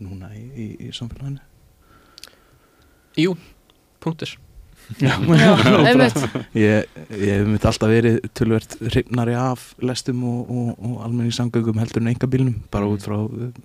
núna 0.00 0.30
í, 0.34 0.44
í, 0.50 0.68
í 0.88 0.92
samfélaginu. 0.96 1.42
Jú, 3.20 3.34
punktur. 4.02 4.36
Já, 4.98 5.12
ég, 6.56 6.86
ég 7.14 7.28
hef 7.30 7.44
myndi 7.46 7.66
alltaf 7.68 7.90
verið 7.92 8.16
tölvert 8.34 8.72
hrifnari 8.80 9.36
af 9.38 9.68
lestum 9.86 10.24
og, 10.26 10.50
og, 10.50 10.70
og 10.80 10.96
almenningssangöngum 11.06 11.78
heldur 11.78 12.02
en 12.02 12.10
engabílnum 12.10 12.56
bara 12.74 12.88
út 12.90 13.04
frá 13.06 13.20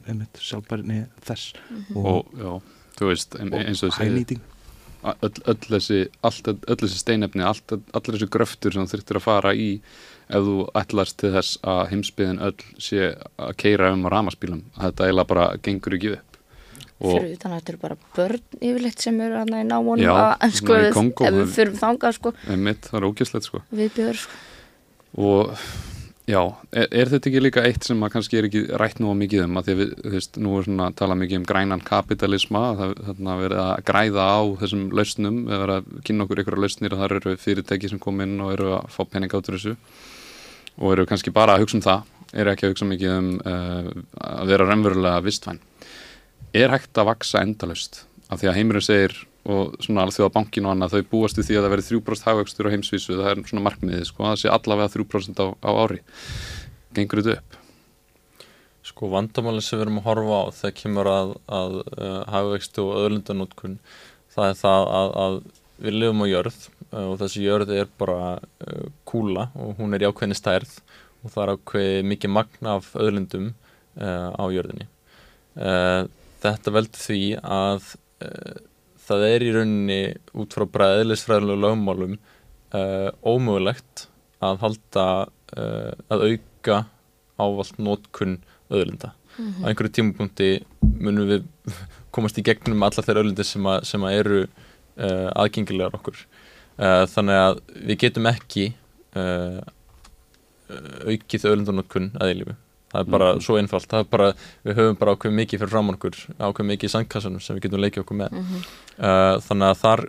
einmitt 0.06 0.38
sjálfbærinni 0.38 1.06
þess. 1.26 1.56
Mhm. 1.72 1.98
og, 1.98 2.06
og 2.12 2.44
já, 2.44 2.52
þú 3.00 3.10
veist 3.10 3.40
eins 3.42 3.82
og 3.88 3.98
hænýting 3.98 4.44
öll, 5.06 5.42
öll 5.46 5.62
þessi, 5.70 6.02
allt, 6.26 6.48
öll 6.50 6.82
þessi 6.82 7.02
steinefni 7.02 7.46
allir 7.46 8.16
þessi 8.16 8.30
gröftur 8.32 8.76
sem 8.76 8.88
þurftir 8.90 9.20
að 9.20 9.26
fara 9.26 9.54
í 9.58 9.70
ef 10.30 10.42
þú 10.48 10.56
ætlast 10.82 11.18
til 11.22 11.32
þess 11.36 11.60
að 11.62 11.82
heimsbyðin 11.92 12.40
öll 12.48 12.56
sé 12.82 13.12
að 13.38 13.52
keira 13.62 13.92
um 13.94 14.08
á 14.08 14.10
ramaspílum 14.16 14.64
þetta 14.80 15.06
eiginlega 15.10 15.30
bara 15.34 15.48
gengur 15.62 15.98
ekki 16.00 16.14
upp. 16.18 16.40
Og 16.96 17.12
fyrir 17.12 17.34
utan 17.36 17.52
að 17.52 17.58
þetta 17.60 17.74
eru 17.74 17.82
bara 17.82 17.98
börn 18.16 18.44
yfirleitt 18.64 19.02
sem 19.04 19.18
eru 19.22 19.36
hann 19.42 19.52
í 19.60 19.64
námónum 19.68 20.16
að 20.16 20.54
sko, 20.56 20.78
við- 20.80 20.94
Kongó, 20.96 21.26
ef 21.28 21.34
við 21.42 21.50
fyrir 21.58 21.74
þangað 21.82 22.16
sko, 22.20 22.32
einmitt, 22.48 22.88
það 22.88 23.02
er 23.02 23.08
ógæslegt 23.10 23.50
sko. 23.50 23.62
Við 23.76 23.92
bjöður 23.98 24.22
sko. 24.22 24.40
og 25.16 25.52
já, 26.26 26.40
er, 26.74 26.88
er 26.92 27.12
þetta 27.12 27.30
ekki 27.30 27.44
líka 27.44 27.66
eitt 27.68 27.84
sem 27.86 28.02
að 28.08 28.14
kannski 28.16 28.40
er 28.40 28.48
ekki 28.48 28.64
rætt 28.80 29.04
nú 29.04 29.12
á 29.12 29.16
mikið 29.20 29.44
um? 29.44 29.60
Að 29.60 29.68
því 29.68 29.76
að 29.76 29.82
við, 29.84 29.94
þú 30.06 30.14
veist, 30.16 30.40
nú 30.42 30.56
er 30.58 30.66
svona 30.70 30.88
að 30.90 30.98
tala 31.04 31.20
mikið 31.20 31.42
um 31.42 31.48
grænan 31.52 31.84
kapitalisma, 31.86 32.64
er 32.88 32.96
þarna 33.12 33.38
verið 33.44 33.64
að 33.68 33.86
græða 33.92 34.26
á 34.26 34.40
þessum 34.64 34.88
lausnum 34.96 35.44
við 35.52 35.62
verið 35.66 35.76
að 35.82 36.04
kynna 36.08 36.26
okkur 36.26 36.44
ykkur 36.46 36.62
lausnir 36.64 36.96
og 36.96 37.04
það 37.04 37.16
eru 37.20 37.38
fyrirtæki 37.44 37.92
sem 37.92 38.00
kom 38.08 38.24
inn 38.26 38.40
og 38.42 38.56
eru 38.56 38.72
að 38.80 38.88
fá 38.96 39.04
pening 39.04 39.36
þessu 39.36 39.76
og 40.80 40.92
eru 40.94 41.06
kannski 41.10 41.34
bara 41.36 41.56
að 41.56 41.66
hugsa 41.66 41.80
um 41.80 41.86
það 41.86 42.12
eru 42.36 42.52
ekki 42.52 42.68
að 42.68 42.74
hugsa 42.74 42.88
mikið 42.90 43.14
um 43.16 43.30
uh, 43.40 43.88
að 44.42 44.52
vera 44.52 44.68
raunverulega 44.68 45.24
vistvæn. 45.24 45.62
Er 46.56 46.74
hægt 46.74 46.98
að 47.00 47.10
vaksa 47.12 47.44
endalaust? 47.44 48.04
Af 48.32 48.42
því 48.42 48.50
að 48.50 48.58
heimurinn 48.60 48.86
segir 48.86 49.16
og 49.46 49.76
svona 49.84 50.08
alþjóða 50.08 50.34
bankin 50.34 50.66
og 50.66 50.74
annað 50.74 50.96
þau 50.96 51.10
búast 51.12 51.38
við 51.38 51.50
því 51.50 51.58
að 51.58 51.66
það 51.66 51.74
verið 51.76 51.90
3% 51.92 52.28
hagvöxtur 52.30 52.70
á 52.70 52.74
heimsvísu 52.74 53.18
það 53.20 53.28
er 53.30 53.42
svona 53.52 53.66
markmiðið 53.68 54.08
sko, 54.10 54.26
það 54.26 54.40
sé 54.42 54.50
allavega 54.50 54.94
3% 54.96 55.44
á, 55.44 55.48
á 55.54 55.72
ári. 55.84 56.00
Gengur 56.98 57.22
þetta 57.22 57.38
upp? 57.38 57.60
Sko 58.86 59.10
vandamáli 59.14 59.62
sem 59.66 59.78
við 59.78 59.86
erum 59.86 60.02
að 60.02 60.08
horfa 60.10 60.40
á 60.42 60.44
þegar 60.60 60.76
kemur 60.80 61.12
að, 61.12 61.36
að 61.60 61.78
uh, 61.84 62.18
hagvextu 62.34 62.86
og 62.86 63.04
öðlundanótkun 63.04 63.78
það 64.34 64.50
er 64.50 64.60
það 64.64 64.90
að, 65.00 65.14
að 65.26 65.40
við 65.86 66.00
lifum 66.02 66.26
á 66.26 66.28
jörð 66.32 66.60
og 66.96 67.18
þessi 67.20 67.44
jörð 67.44 67.74
er 67.76 67.90
bara 68.00 68.36
uh, 68.38 68.88
kúla 69.08 69.50
og 69.60 69.80
hún 69.80 69.96
er 69.96 70.06
í 70.06 70.10
ákveðni 70.10 70.38
stærð 70.38 70.78
og 71.26 71.34
það 71.34 71.42
er 71.44 71.54
ákveði 71.56 72.06
mikið 72.12 72.34
magna 72.36 72.78
af 72.80 72.92
öðlundum 73.00 73.50
uh, 73.52 74.32
á 74.36 74.46
jörðinni. 74.54 74.90
Þetta 75.56 76.72
veldur 76.76 77.00
því 77.00 77.20
að 77.40 77.86
það 79.06 79.22
er 79.30 79.44
í 79.46 79.52
rauninni 79.56 80.00
út 80.36 80.52
frá 80.52 80.66
bara 80.68 80.98
eðlisfræðilegu 81.00 81.62
lögmálum 81.64 82.18
ómögulegt 83.24 84.04
að 84.44 84.60
halda 84.66 85.06
að 85.56 86.26
auka 86.28 86.82
ávallt 87.40 87.80
nótkun 87.80 88.36
öðlunda. 88.68 89.14
Á 89.64 89.72
einhverju 89.72 89.94
tímapunkti 89.96 90.50
munum 90.84 91.32
við 91.32 91.48
komast 92.16 92.44
í 92.44 92.44
gegnum 92.46 92.84
allar 92.84 93.08
þeirra 93.08 93.24
öðlundir 93.24 93.48
sem, 93.48 93.72
að, 93.72 93.88
sem 93.88 94.04
að 94.04 94.20
eru 94.20 94.44
aðgengilegar 95.00 95.96
okkur. 95.96 96.20
Uh, 96.76 97.06
þannig 97.08 97.38
að 97.40 97.60
við 97.88 97.98
getum 98.04 98.26
ekki 98.28 98.66
uh, 99.16 99.62
aukið 101.08 101.46
öðlundanótkun 101.48 102.10
að 102.20 102.32
eilífu. 102.34 102.56
það 102.96 103.00
er 103.06 103.12
bara 103.12 103.30
Mhm. 103.34 103.42
svo 103.44 103.56
einfalt, 103.60 103.88
það 103.92 104.00
er 104.00 104.10
bara 104.12 104.28
við 104.66 104.76
höfum 104.78 104.98
bara 105.00 105.14
ákveð 105.16 105.34
mikið 105.36 105.60
fyrir 105.60 105.70
fram 105.74 105.90
okkur 105.92 106.16
ákveð 106.40 106.68
mikið 106.70 106.88
í 106.88 106.92
sandkassanum 106.94 107.42
sem 107.44 107.56
við 107.58 107.64
getum 107.66 107.82
leikið 107.84 108.04
okkur 108.06 108.18
með. 108.22 108.38
Uh, 109.00 109.36
þannig 109.44 109.68
að 109.72 109.82
þar 109.82 110.04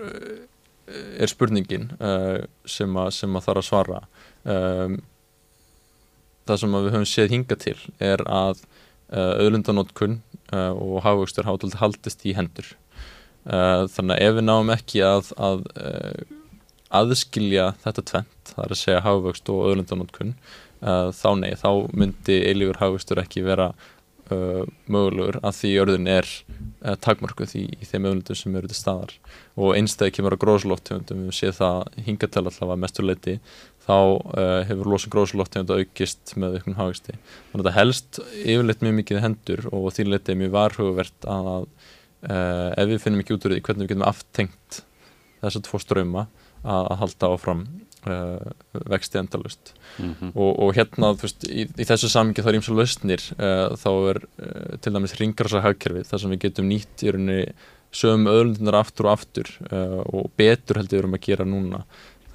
er 1.19 1.27
spurningin 1.27 1.89
sem, 2.67 2.93
að, 2.97 3.11
sem 3.11 3.35
að 3.37 3.45
þarf 3.49 3.59
að 3.63 3.67
svara. 3.67 4.01
Um, 4.47 5.01
það 6.47 6.61
sem 6.63 6.77
við 6.79 6.91
höfum 6.95 7.09
séð 7.11 7.31
hinga 7.35 7.57
til 7.59 7.77
er 7.99 8.23
að 8.27 8.63
auðlundanótkun 9.11 10.21
uh, 10.53 10.71
og 10.79 11.03
hafvöxtur 11.03 11.47
haldist 11.81 12.23
í 12.27 12.35
hendur. 12.39 12.71
Þannig 13.47 14.15
að 14.17 14.23
ef 14.27 14.35
við 14.39 14.45
náum 14.47 14.71
ekki 14.75 15.03
að, 15.07 15.29
að 15.39 15.61
aðskilja 16.95 17.73
þetta 17.83 18.05
tvent, 18.13 18.53
það 18.53 18.63
er 18.65 18.73
að 18.75 18.81
segja 18.83 19.03
hafvöxt 19.05 19.51
og 19.53 19.67
auðlundanótkun 19.67 20.33
uh, 20.85 21.11
þá 21.15 21.29
nei, 21.41 21.53
þá 21.59 21.71
myndi 21.97 22.41
eilífur 22.47 22.81
hafvöxtur 22.81 23.21
ekki 23.23 23.43
vera 23.47 23.71
uh, 24.31 24.63
mögulegur 24.91 25.41
að 25.43 25.59
því 25.59 25.73
jörðin 25.73 26.11
er 26.13 26.29
uh, 26.29 26.95
takmarkuð 27.03 27.57
í, 27.59 27.65
í 27.75 27.89
þeim 27.89 28.07
auðlundum 28.07 28.39
sem 28.39 28.59
eru 28.61 28.71
til 28.71 28.79
staðar. 28.79 29.17
Og 29.59 29.75
einstæði 29.79 30.17
kemur 30.19 30.37
að 30.37 30.43
gróðslóttegundum 30.45 31.27
við 31.27 31.39
séð 31.41 31.59
það 31.61 32.01
hinga 32.07 32.31
til 32.31 32.45
allavega 32.45 32.79
mestur 32.85 33.09
leiti 33.09 33.39
þá 33.87 33.99
hefur 34.67 34.89
losun 34.91 35.13
gróðslóttegunda 35.15 35.77
aukist 35.79 36.33
með 36.35 36.57
auknum 36.59 36.79
hagvexti. 36.81 37.19
Þannig 37.53 37.61
að 37.61 37.69
það 37.69 37.77
helst 37.77 38.19
yfirleitt 38.43 38.83
mjög 38.83 38.97
mikið 39.01 39.23
hendur 39.23 39.69
og 39.71 39.87
því 39.95 40.09
leiti 40.09 40.35
er 40.35 40.41
mjög 40.41 40.57
varhugavert 40.57 41.29
að 41.31 41.69
ef 42.27 42.89
við 42.91 42.99
finnum 43.05 43.23
ekki 43.23 43.37
út 43.37 43.47
úr 43.47 43.55
því 43.55 43.63
hvernig 43.69 43.87
við 43.87 43.93
getum 43.93 44.09
aftengt 44.09 44.81
þess 45.39 45.61
að 45.61 45.67
tvo 45.69 45.79
ströma 45.79 46.27
að, 46.67 46.89
halda 47.01 47.31
áfram 47.37 47.65
uh, 48.07 48.53
vexti 48.91 49.21
endalust 49.23 49.73
Mhm. 49.97 50.35
og, 50.35 50.51
og 50.61 50.75
hérna 50.77 51.15
þú 51.17 51.25
veist, 51.25 51.45
í, 51.49 51.63
í 51.65 51.85
þessu 51.89 52.11
samingi 52.13 52.43
þá 52.45 52.51
er 52.51 52.57
ímsa 52.59 52.75
lausnir 52.77 53.23
uh, 53.39 53.77
þá 53.81 53.89
er 54.11 54.19
uh, 54.27 54.75
til 54.85 54.93
dæmis 54.93 55.15
ringrasa 55.17 55.63
hagkerfi 55.65 56.03
þar 56.05 56.21
sem 56.21 56.35
við 56.35 56.43
getum 56.43 56.69
nýtt 56.69 57.05
í 57.07 57.15
rauninni 57.15 57.47
sögum 57.97 58.29
öðlundunar 58.29 58.77
aftur 58.83 59.09
og 59.09 59.15
aftur 59.15 59.49
uh, 59.71 60.03
og 60.13 60.29
betur 60.37 60.77
heldur 60.83 60.99
við 60.99 61.03
erum 61.05 61.17
að 61.17 61.25
gera 61.31 61.49
núna 61.49 61.81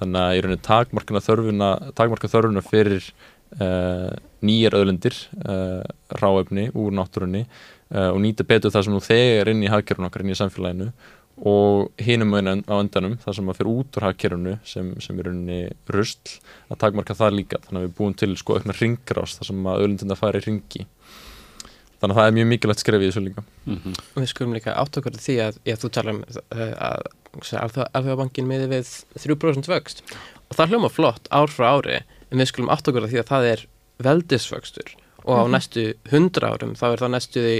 þannig 0.00 0.24
að 0.24 0.34
í 0.34 0.42
rauninni 0.42 0.66
takmarkana 0.66 1.22
þörfuna 1.22 1.70
takmarka 1.94 2.32
þörfuna 2.32 2.64
fyrir 2.66 3.06
uh, 3.60 4.10
nýjar 4.42 4.78
öðlundir 4.80 5.20
uh, 5.46 5.86
ráefni 6.18 6.66
úr 6.74 6.90
náttúrunni 6.98 7.46
og 7.92 8.16
nýta 8.24 8.40
betur 8.48 8.72
það 8.72 8.86
sem 8.86 8.94
nú 8.94 9.00
þegar 9.04 9.50
inn 9.52 9.66
í 9.66 9.68
hagkerfinu 9.68 10.08
okkar 10.08 10.22
inn 10.24 10.30
í 10.32 10.36
samfélaginu 10.38 10.86
og 11.38 11.90
hinum 11.98 12.34
á 12.36 12.76
endanum 12.78 13.16
það 13.22 13.34
sem 13.38 13.48
að 13.50 13.56
fyrir 13.58 13.72
út 13.72 13.96
úr 13.98 14.04
hagkerfinu 14.06 14.58
sem, 14.68 14.90
sem 15.00 15.18
er 15.18 15.24
rauninni 15.30 15.60
rusl 15.88 16.36
að 16.70 16.78
takmarka 16.84 17.16
það 17.18 17.36
líka. 17.38 17.60
Þannig 17.66 17.80
að 17.80 17.86
við 17.88 17.94
búum 17.98 18.14
til 18.20 18.36
sko 18.36 18.58
aukna 18.58 18.76
ringrás 18.76 19.38
þar 19.38 19.48
sem 19.48 19.64
að 19.72 19.84
öðlundina 19.86 20.18
fari 20.18 20.42
í 20.42 20.46
ringi 20.46 20.86
þannig 22.02 22.16
að 22.16 22.18
það 22.18 22.28
er 22.28 22.36
mjög 22.36 22.48
mikilvægt 22.50 22.82
skref 22.82 23.02
í 23.02 23.08
þessu 23.08 23.20
líka. 23.22 23.42
Mhm. 23.64 23.92
Og 24.14 24.22
við 24.22 24.30
skulum 24.32 24.54
líka 24.56 24.72
átt 24.74 24.96
okkur 24.98 25.14
á 25.14 25.20
því 25.22 25.36
að, 25.44 25.58
já, 25.64 25.74
þú 25.78 25.90
tala 25.94 26.14
um 26.16 26.24
uh, 26.26 26.72
að 26.90 27.02
alþjóðabankin 27.62 28.48
miði 28.50 28.66
við 28.72 28.90
3% 29.22 29.70
vöxt. 29.70 30.02
Og 30.50 30.56
það 30.58 30.74
hljóma 30.74 30.90
flott 30.90 31.30
ár 31.30 31.46
frá 31.48 31.68
ári 31.78 32.00
en 32.02 32.42
við 32.42 32.50
skulum 32.50 32.72
átt 32.74 32.90
okkur 32.90 33.06
á 33.06 33.10
því 33.12 33.22
að 33.22 33.30
það 33.30 33.46
er 33.52 33.64
veldisvöxtur. 34.02 34.96
Og 35.22 35.38
á 35.38 35.42
Mhm. 35.46 35.52
næstu 35.54 35.84
100 36.10 36.42
árum 36.50 36.74
þá 36.74 36.84
er 36.92 36.98
það 36.98 37.14
næstu 37.14 37.40
því 37.46 37.56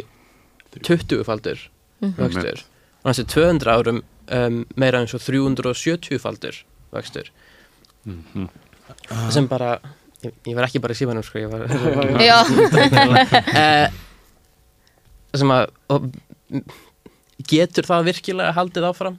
20 0.83 1.25
faldur 1.25 1.69
vöxtur 2.03 2.65
og 3.03 3.11
næstu 3.11 3.25
200 3.35 3.73
árum 3.73 4.03
um, 4.03 4.61
meira 4.79 5.01
eins 5.03 5.15
og 5.17 5.23
370 5.25 6.21
faldur 6.23 6.63
vöxtur. 6.93 7.31
Mhm. 8.05 8.49
sem 9.31 9.47
bara 9.49 9.79
ég, 10.23 10.33
ég 10.47 10.55
var 10.57 10.67
ekki 10.67 10.81
bara 10.83 10.95
í 10.95 10.99
símanum 10.99 11.25
sko 11.25 11.39
ég 11.39 11.51
var 11.51 11.67
Já, 12.31 12.43
Eh, 13.63 13.91
sem 15.39 15.53
að 15.55 15.69
og, 15.89 16.11
getur 17.49 17.87
það 17.89 18.11
virkilega 18.11 18.57
haldið 18.57 18.89
áfram 18.91 19.17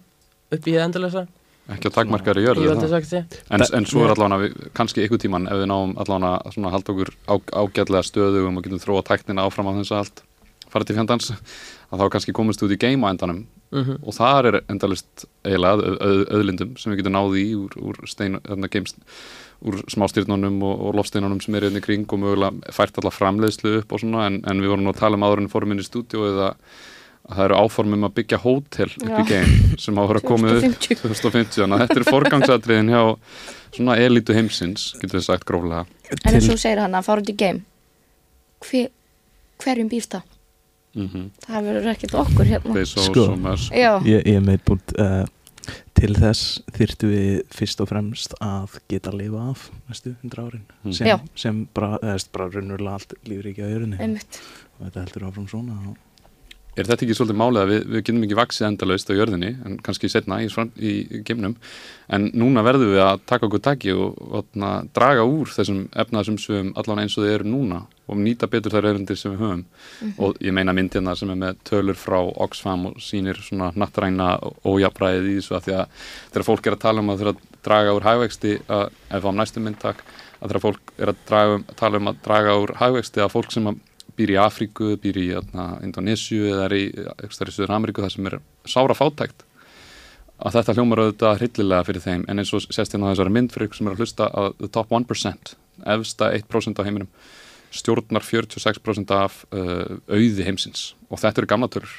upp 0.53 0.67
í 0.69 0.75
endalösa 0.77 1.25
ekki 1.71 1.87
að 1.89 1.95
takmarkaður 1.95 2.41
í 2.41 2.43
ég 2.43 2.49
jörðu 2.49 2.87
það. 2.91 3.39
en, 3.55 3.63
en 3.79 3.87
svo 3.87 4.03
er 4.03 4.13
allavega 4.13 4.41
við, 4.43 4.67
kannski 4.75 5.05
ykkur 5.05 5.21
tíman 5.23 5.47
ef 5.47 5.61
við 5.61 5.69
náum 5.71 5.95
allavega 6.03 6.43
að 6.43 6.75
halda 6.75 6.93
okkur 6.93 7.11
á, 7.31 7.33
ágætlega 7.63 8.03
stöðugum 8.09 8.59
og 8.59 8.65
getum 8.67 8.81
þróa 8.83 9.05
tæknina 9.07 9.45
áfram 9.47 9.71
á 9.71 9.73
þess 9.79 9.93
að 9.95 10.01
allt 10.03 10.23
fara 10.73 10.87
til 10.89 10.97
fjandans 10.97 11.31
að 11.33 12.03
þá 12.03 12.05
kannski 12.17 12.35
komist 12.35 12.63
út 12.65 12.73
í 12.75 12.79
game 12.81 13.07
á 13.07 13.11
endanum 13.13 13.45
mm 13.73 13.99
og 14.03 14.15
þar 14.15 14.49
er 14.49 14.59
endalist 14.69 15.25
eiginlega 15.45 15.81
öð, 15.81 15.97
öð, 16.07 16.23
öðlindum 16.37 16.73
sem 16.77 16.93
við 16.93 17.01
getum 17.01 17.15
náði 17.17 17.43
í 17.43 17.53
úr, 17.57 17.77
úr, 17.81 17.99
stein, 18.09 18.39
þarna 18.45 18.69
games, 18.71 18.95
úr 19.63 19.79
smástyrnunum 19.91 20.57
og, 20.63 20.81
og 20.87 20.97
lofsteinunum 20.99 21.41
sem 21.41 21.55
er 21.55 21.67
hérna 21.67 21.81
í 21.81 21.85
kring 21.85 22.07
og 22.07 22.19
mögulega 22.21 22.73
fært 22.75 22.99
alla 23.01 23.13
framleiðslu 23.13 23.77
upp 23.81 23.95
og 23.95 24.03
svona 24.03 24.27
en, 24.29 24.41
en 24.49 24.61
við 24.61 24.73
vorum 24.73 24.87
nú 24.87 24.93
að 24.93 24.99
tala 25.01 25.19
um 25.19 25.25
áður 25.25 25.43
en 25.43 25.53
fórum 25.53 25.73
inn 25.75 25.83
í 25.83 25.87
stúdíu 25.87 26.25
eða 26.31 26.51
að 27.23 27.37
það 27.37 27.45
eru 27.45 27.59
áformum 27.63 28.03
að 28.03 28.15
byggja 28.17 28.39
hótel 28.43 28.89
upp 28.91 29.19
í 29.21 29.25
game 29.29 29.77
sem 29.79 29.95
á 29.95 30.01
að 30.03 30.09
vera 30.11 30.23
koma 30.27 30.55
upp 30.57 30.65
2050. 30.87 30.97
2050 31.05 31.61
þannig 31.61 31.77
að 31.77 31.83
þetta 31.85 32.01
er 32.01 32.07
forgangsatriðin 32.09 32.91
hjá 32.91 33.03
svona 33.77 33.95
elitu 34.03 34.35
heimsins 34.35 34.89
getur 34.99 35.21
við 35.21 35.27
sagt 35.29 35.47
gróflega 35.47 35.85
en 36.11 36.35
eins 36.35 36.49
og 36.49 36.57
þú 36.57 36.59
segir 36.65 36.83
hann 36.83 36.99
að 36.99 37.07
fara 37.07 37.23
út 37.23 37.31
í 37.31 37.37
game 37.39 37.63
Hver, 38.63 38.91
hverjum 39.63 39.89
býr 39.91 40.05
það? 40.07 40.27
Mm 40.95 41.07
-hmm. 41.07 41.29
Það 41.47 41.63
verður 41.69 41.91
ekkert 41.93 42.13
okkur 42.13 42.45
hérna 42.45 42.85
Sko. 42.85 43.23
Ég, 44.05 44.27
ég 44.27 44.41
meit 44.41 44.65
búin 44.65 44.79
uh, 44.99 45.25
til 45.93 46.15
þess 46.15 46.61
þyrftu 46.75 47.07
við 47.07 47.41
fyrst 47.55 47.81
og 47.81 47.87
fremst 47.89 48.33
að 48.41 48.79
geta 48.91 49.11
að 49.11 49.17
lifa 49.21 49.49
af 49.49 49.69
næstu 49.89 50.15
hundra 50.21 50.43
árin 50.47 50.65
Mm. 50.83 50.93
sem, 50.93 51.19
sem 51.35 51.67
bara, 51.73 51.97
eða 52.01 52.17
bara 52.33 52.49
raunverulega 52.49 52.93
allt 52.93 53.13
lífríkja 53.25 53.65
á 53.65 53.71
jörunni 53.71 53.99
einmitt 53.99 54.39
og 54.79 54.85
þetta 54.87 54.99
heldur 55.05 55.27
áfram 55.29 55.47
svona 55.47 55.77
og 55.89 55.97
Er 56.73 56.87
þetta 56.87 57.05
ekki 57.05 57.15
svolítið 57.17 57.37
málið 57.37 57.61
að 57.61 57.69
við, 57.69 57.81
við 57.85 58.01
getum 58.01 58.23
ekki 58.25 58.37
vaksið 58.39 58.67
endalaust 58.67 59.09
á 59.13 59.13
jörðinni, 59.13 59.49
en 59.61 59.75
kannski 59.85 60.09
setna 60.09 60.39
í, 60.41 60.47
í, 60.81 60.93
geimnum, 61.27 61.53
en 62.09 62.31
núna 62.33 62.63
verðum 62.65 62.95
við 62.95 63.03
að 63.05 63.21
taka 63.29 63.45
okkur 63.45 63.61
taki 63.61 63.93
og, 63.93 64.17
og 64.17 64.57
na, 64.57 64.71
draga 64.95 65.25
úr 65.29 65.51
þessum 65.53 65.83
efnaðsumsvöfum 66.03 66.71
allan 66.81 67.03
eins 67.03 67.17
og 67.19 67.27
þau 67.27 67.35
eru 67.35 67.51
núna 67.51 67.83
og 68.09 68.19
nýta 68.19 68.49
betur 68.49 68.73
þær 68.73 68.89
öðrundir 68.89 69.19
sem 69.19 69.35
við 69.35 69.45
höfum. 69.45 69.61
Og 70.17 70.41
ég 70.43 70.57
meina 70.57 70.73
myndina 70.75 71.13
sem 71.15 71.29
er 71.29 71.39
með 71.39 71.61
tölur 71.69 71.99
frá 71.99 72.17
Oxfam 72.19 72.89
og 72.89 72.97
sýnir 73.01 73.37
svona 73.45 73.69
nattræna 73.77 74.33
ójafræðið 74.65 75.29
í 75.29 75.37
þessu 75.37 75.59
að 75.59 75.69
því 75.69 75.77
að 75.77 76.03
þegar 76.33 76.47
fólk 76.49 76.67
er 76.67 76.75
að 76.77 76.83
tala 76.87 77.05
um 77.05 77.13
að 77.13 77.25
að 77.31 77.47
draga 77.63 77.95
úr 77.95 78.03
hægvexti, 78.09 78.57
að, 78.67 78.89
ef 79.13 79.23
á 79.23 79.31
næstum 79.31 79.69
myndtak 79.69 80.03
að 80.41 80.49
þegar 80.49 80.63
fólk 80.65 80.93
er 80.97 81.13
að 81.13 81.23
draga, 81.29 81.57
um- 81.59 81.65
tala 81.79 82.01
um 82.01 82.11
að 82.11 82.21
draga 82.25 82.57
úr 82.59 82.75
hægvexti 82.81 83.23
að 83.23 83.35
fólk 83.37 83.53
sem 83.55 83.69
að 83.71 83.79
býr 84.17 84.35
í 84.35 84.37
Afríku, 84.41 84.93
býr 85.01 85.19
í 85.21 85.25
atna, 85.37 85.73
Indonésiu 85.85 86.45
eða 86.51 86.67
er 86.69 86.77
í, 86.77 86.83
í 86.93 87.31
Suður 87.33 87.75
Ameríku 87.75 88.03
þar 88.05 88.13
sem 88.15 88.29
er 88.29 88.39
sára 88.69 88.95
fátækt 88.97 89.45
að 90.43 90.57
þetta 90.57 90.75
hljómar 90.77 91.01
auðvitað 91.03 91.37
hryllilega 91.39 91.87
fyrir 91.87 92.03
þeim. 92.03 92.25
En 92.27 92.41
eins 92.41 92.51
og 92.55 92.65
sést 92.65 92.95
hérna 92.95 93.09
á 93.09 93.11
þessari 93.13 93.33
mynd 93.33 93.53
fyrir 93.53 93.69
ykkur 93.69 93.79
sem 93.79 93.89
er 93.89 93.95
að 93.95 94.03
hlusta 94.03 94.29
að 94.33 94.49
the 94.59 94.69
top 94.73 94.91
1% 94.91 95.53
efsta 95.93 96.31
1% 96.35 96.81
á 96.81 96.85
heiminum 96.85 97.09
stjórnar 97.73 98.25
46% 98.25 99.13
af 99.15 99.39
uh, 99.53 99.97
auði 100.11 100.45
heimsins. 100.45 100.91
Og 101.09 101.21
þetta 101.21 101.41
eru 101.41 101.49
gamla 101.49 101.69
tölur. 101.73 101.95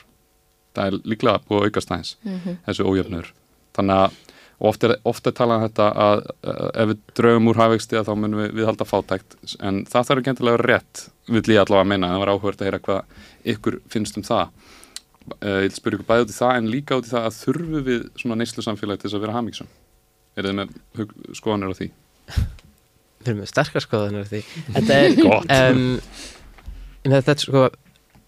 Það 0.74 0.90
er 0.90 1.08
líklega 1.14 1.42
búið 1.48 1.60
að 1.62 1.70
aukast 1.70 1.90
aðeins. 1.90 2.14
Mhm. 2.22 2.60
þessu 2.68 2.86
ójöfnur 2.90 3.32
þannig 3.74 4.04
að 4.04 4.20
og 4.60 4.68
oft 4.70 4.86
er, 4.86 4.96
oft 5.08 5.26
er 5.26 5.34
talað 5.36 5.60
um 5.60 5.66
þetta 5.68 5.88
að 6.04 6.22
uh, 6.24 6.68
ef 6.82 6.90
við 6.90 7.02
draugum 7.20 7.50
úr 7.50 7.60
hafvegsti 7.62 8.02
þá 8.06 8.12
munum 8.14 8.42
við, 8.42 8.50
við 8.58 8.68
halda 8.70 8.86
fátækt 8.88 9.38
en 9.60 9.82
það 9.90 10.08
þarf 10.10 10.22
ekki 10.22 10.32
endilega 10.34 10.54
að 10.54 10.60
vera 10.60 10.70
rétt 10.72 11.04
vill 11.34 11.54
ég 11.54 11.62
allavega 11.62 11.84
að 11.84 11.90
meina, 11.92 12.12
það 12.12 12.22
var 12.24 12.32
áhugverð 12.34 12.62
að 12.62 12.70
heyra 12.70 12.82
hvað 12.84 13.22
ykkur 13.54 13.78
finnst 13.92 14.20
um 14.20 14.26
það. 14.26 14.52
Uh, 15.40 15.60
ég 15.64 15.70
vil 15.70 15.78
spyrja 15.78 15.98
ykkur 15.98 16.10
bæði 16.10 16.26
út 16.26 16.34
í 16.34 16.36
það 16.36 16.58
en 16.58 16.70
líka 16.72 17.00
út 17.00 17.08
í 17.08 17.14
það 17.14 17.30
að 17.30 17.38
þurfu 17.38 17.84
við 17.88 18.04
svona 18.20 18.38
neyslu 18.40 18.64
samfélagi 18.66 19.02
til 19.02 19.08
þess 19.08 19.18
að 19.18 19.24
vera 19.24 19.38
hamingsum 19.38 19.72
er 20.34 20.48
þið 20.48 20.56
með 20.58 20.74
skoðanir 21.38 21.72
á 21.72 21.78
því? 21.78 21.90
við 23.24 23.32
erum 23.32 23.40
með 23.40 23.50
sterkar 23.50 23.84
skoðanir 23.84 24.26
á 24.26 24.28
því. 24.28 24.42
Þetta 24.74 24.98
er 25.00 25.72
um, 25.72 25.84
en 27.04 27.16
þetta 27.16 27.34
er 27.34 27.42
sko 27.44 27.64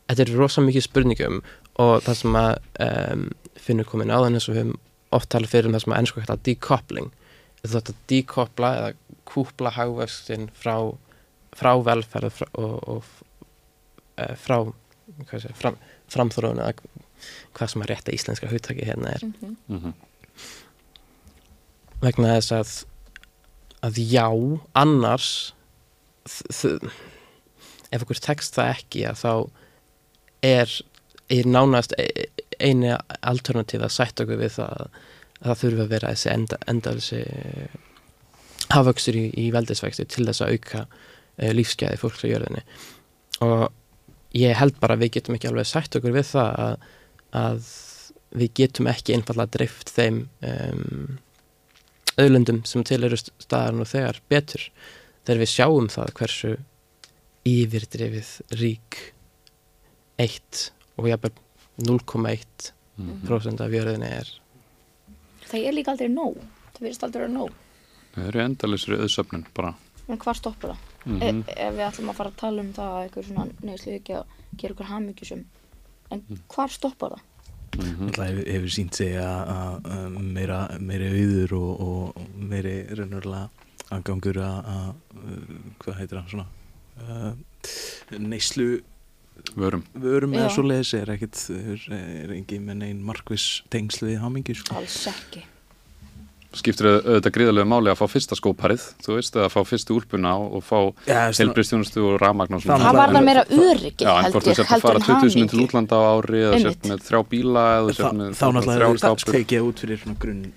þetta 0.06 0.24
er 0.24 0.34
rosa 0.38 0.64
mikið 0.64 0.86
spurningum 0.86 1.38
og 1.82 1.94
það 2.06 2.18
sem 2.20 2.38
að 2.40 2.50
um, 2.86 3.24
finnur 3.60 3.88
komin 3.88 4.12
á 4.12 4.18
þannig 4.22 4.44
sem 4.44 4.54
við 4.54 4.62
höfum 4.62 4.76
oft 5.18 5.30
talað 5.32 5.52
fyrir 5.54 5.68
um 5.70 5.76
það 5.76 5.84
sem 5.84 5.94
að 5.94 6.00
ennsku 6.02 6.22
hægt 6.22 6.46
decoupling 6.48 7.12
þú 7.62 7.72
þátt 7.74 7.92
að 7.92 8.02
decoupla 8.12 8.72
eða 8.80 8.90
kúpla 9.26 9.72
hagvextin 9.74 10.50
frá, 10.54 10.76
frá 11.56 11.72
velferð 11.82 12.32
frá, 12.38 12.48
og, 12.54 12.76
og 12.88 13.04
uh, 14.20 14.34
frá 14.38 14.58
hvað 15.26 15.42
sé, 15.42 15.54
fram, 15.58 15.78
framþróun 16.12 16.62
eða 16.62 16.74
hvað 17.56 17.72
sem 17.72 17.82
að 17.82 17.90
rétta 17.90 18.14
íslenska 18.14 18.50
hugtaki 18.50 18.86
hérna 18.86 19.14
er 19.16 19.24
Mhm. 19.24 19.56
Mm 19.68 19.80
-hmm. 19.80 19.94
vegna 22.00 22.36
þess 22.36 22.52
að 22.52 22.84
að 23.82 23.98
já, 24.10 24.26
annars 24.74 25.54
ef 27.92 28.02
okkur 28.02 28.20
tekst 28.20 28.56
það 28.56 28.72
ekki 28.74 29.04
að 29.06 29.20
þá 29.22 29.50
er, 30.42 30.72
er 31.30 31.44
nánast 31.46 31.94
e- 31.98 32.28
eini 32.62 32.92
alternativ 33.20 33.84
að 33.84 33.94
sætt 33.96 34.22
okkur 34.24 34.40
við 34.40 34.54
það 34.58 34.86
að 34.86 35.00
það 35.46 35.60
þurfi 35.62 35.82
að 35.84 35.90
vera 35.92 36.12
þessi 36.14 36.30
enda, 36.32 36.58
enda 36.72 36.92
þessi 36.96 37.22
hafvöxtur 38.72 39.18
í, 39.20 39.24
í 39.36 39.48
veldisvexti 39.54 40.06
til 40.10 40.24
þess 40.26 40.44
að 40.44 40.54
auka 40.56 40.84
uh, 40.86 41.50
lífsgæði 41.54 42.00
fólks 42.00 42.24
á 42.24 42.30
jörðinni. 42.32 42.62
Og 43.44 43.66
ég 44.36 44.56
held 44.56 44.78
bara 44.80 44.96
að 44.96 45.04
við 45.04 45.12
getum 45.18 45.36
ekki 45.36 45.50
alveg 45.50 45.68
sætt 45.68 45.98
okkur 45.98 46.16
við 46.16 46.30
það 46.32 46.62
að, 46.64 46.88
að 47.42 47.68
við 48.36 48.54
getum 48.60 48.90
ekki 48.90 49.16
einfallega 49.16 49.54
dreift 49.58 49.92
þeim 49.92 50.22
um, 50.44 51.18
auðlundum 52.16 52.62
sem 52.68 52.84
til 52.86 53.02
eru 53.04 53.18
staðar 53.20 53.82
og 53.82 53.90
þegar 53.90 54.22
betur 54.32 54.64
þegar 55.26 55.42
við 55.42 55.52
sjáum 55.52 55.90
það 55.92 56.14
hversu 56.20 56.52
yfirdrifið 57.46 58.30
rík 58.60 59.00
1 60.22 60.62
og 60.96 61.10
jafnvel 61.10 61.34
0,1% 61.78 62.72
Mhm. 62.96 63.60
af 63.60 63.70
jörðinni 63.70 64.08
er 64.08 64.28
það 65.46 65.66
er 65.68 65.72
líka 65.76 65.92
aldrei 65.92 66.08
nóg 66.08 66.36
það 66.72 66.80
verðist 66.80 67.02
aldrei 67.04 67.20
vera 67.26 67.32
nóg 67.32 67.50
Það 68.16 68.28
eru 68.30 68.40
endalisri 68.40 68.96
auðsöfnun 68.96 69.44
bara 69.54 69.74
en 70.08 70.18
hvað 70.18 70.38
stoppar 70.40 70.70
það? 70.70 70.78
mm 71.06 71.22
e 71.22 71.52
ef 71.56 71.74
við 71.74 71.84
ætlum 71.90 72.10
að 72.10 72.16
fara 72.16 72.30
að 72.30 72.36
tala 72.40 72.62
um 72.62 72.72
það 72.72 72.90
að 72.96 73.04
eitthvað 73.04 73.26
svona 73.28 73.46
neðslu 73.62 73.92
ekki 73.98 74.14
að 74.16 74.24
gera 74.56 74.74
ykkur 74.74 74.90
hamingjusum 74.90 75.44
en 76.10 76.22
hvar 76.48 76.70
stoppar 76.70 77.10
það? 77.10 77.22
-hmm. 77.76 78.10
Það 78.16 78.26
hefur, 78.26 78.52
hefur 78.52 78.72
sínt 78.72 78.94
sig 78.94 79.14
að 79.16 79.40
að, 79.56 79.86
að 79.92 80.18
meira, 80.32 80.58
meiri 80.80 81.08
auður 81.12 81.52
og, 81.52 81.80
og 81.80 82.26
meiri 82.34 82.76
raunverulega 82.96 83.48
angangur 83.90 84.36
að, 84.40 84.58
að 84.66 84.88
uh, 85.14 85.56
hvað 85.78 85.98
heitir 85.98 86.18
það 86.18 86.30
svona 86.30 86.46
uh, 87.02 87.32
neyslu 88.18 88.80
Vörum 89.56 89.82
vörum 89.94 90.32
eða 90.36 90.50
svo 90.52 90.62
leiðis 90.66 90.94
er 90.98 91.12
ekkit 91.14 91.42
er, 91.54 91.84
er 91.96 92.32
engin 92.36 92.66
með 92.66 92.80
neinn 92.82 93.02
markviss 93.06 93.62
tengsl 93.70 94.06
við 94.10 94.18
hamingi 94.24 94.56
sko. 94.58 94.74
alls 94.80 95.06
ekki 95.12 95.44
skiptir 96.56 96.86
auð- 96.88 97.04
auðvitað 97.04 97.32
gríðarlega 97.36 97.68
máli 97.68 97.90
að 97.92 97.98
fá 98.00 98.06
fyrsta 98.08 98.36
skóparið 98.38 98.84
þú 99.04 99.16
veist, 99.18 99.34
að 99.36 99.50
fá 99.52 99.60
fyrstu 99.68 99.92
úlpuna 99.92 100.30
og, 100.40 100.62
fá 100.64 100.78
helbriðstjónustu 101.36 102.00
og 102.00 102.14
rafmagn 102.22 102.56
og 102.56 102.62
Það 102.62 102.70
svona. 102.70 102.86
það 102.86 102.96
var 102.96 103.10
það 103.12 103.18
En- 103.20 103.26
meira 103.28 103.44
öryggi 103.44 104.06
Já, 104.06 104.12
en 104.24 104.32
þú 104.32 104.40
ég 104.40 104.56
sért 104.56 104.64
að 104.64 104.70
heldur 104.72 104.86
fara 104.86 104.96
en 104.96 105.04
20.000 105.26 105.50
til 105.52 105.60
útlanda 105.66 105.98
á 106.00 106.04
ári 106.16 106.40
eða 106.46 106.62
sért 106.64 106.88
með 106.88 107.04
þrjá 107.04 107.20
bíla 107.28 107.64
eða 107.76 108.12
með 108.16 108.32
þá 108.40 108.46
náttúrulega 108.56 108.88
er 108.88 108.96
skápur. 109.04 109.32
tekið 109.36 109.68
út 109.68 109.78
fyrir 109.84 110.00
svona 110.00 110.18
grunn 110.18 110.52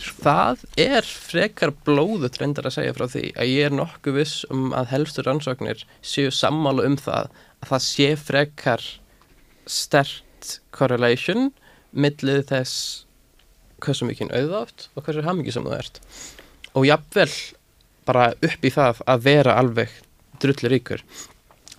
sko. 0.00 0.22
Það 0.24 0.64
er 0.78 1.02
frekar 1.02 1.70
blóðut 1.84 2.38
reyndar 2.40 2.64
að 2.64 2.76
segja 2.80 2.94
frá 2.96 3.06
því 3.12 3.24
að 3.36 3.52
ég 3.52 3.66
er 3.68 3.70
nokkuð 3.76 4.14
viss 4.16 4.46
um 4.50 4.72
að 4.72 4.86
helstu 4.96 5.22
rannsóknir 5.28 5.84
séu 6.02 6.32
sammála 6.32 6.86
um 6.88 6.96
það 6.96 7.28
að 7.28 7.28
það 7.68 7.84
sé 7.86 8.08
frekar 8.18 8.84
stert 9.70 10.58
correlation 10.74 11.50
millið 11.92 12.46
þess 12.50 12.76
hversu 13.82 14.06
mikið 14.08 14.32
auðátt 14.38 14.88
og 14.94 15.04
hversu 15.06 15.24
hamingi 15.26 15.54
sem 15.54 15.66
þú 15.66 15.74
ert. 15.76 16.00
Og 16.78 16.86
jafnvel 16.88 17.30
bara 18.06 18.32
upp 18.34 18.64
í 18.64 18.72
það 18.72 19.02
að 19.06 19.26
vera 19.26 19.58
alveg 19.60 19.92
drullu 20.42 20.70
ríkur 20.72 21.04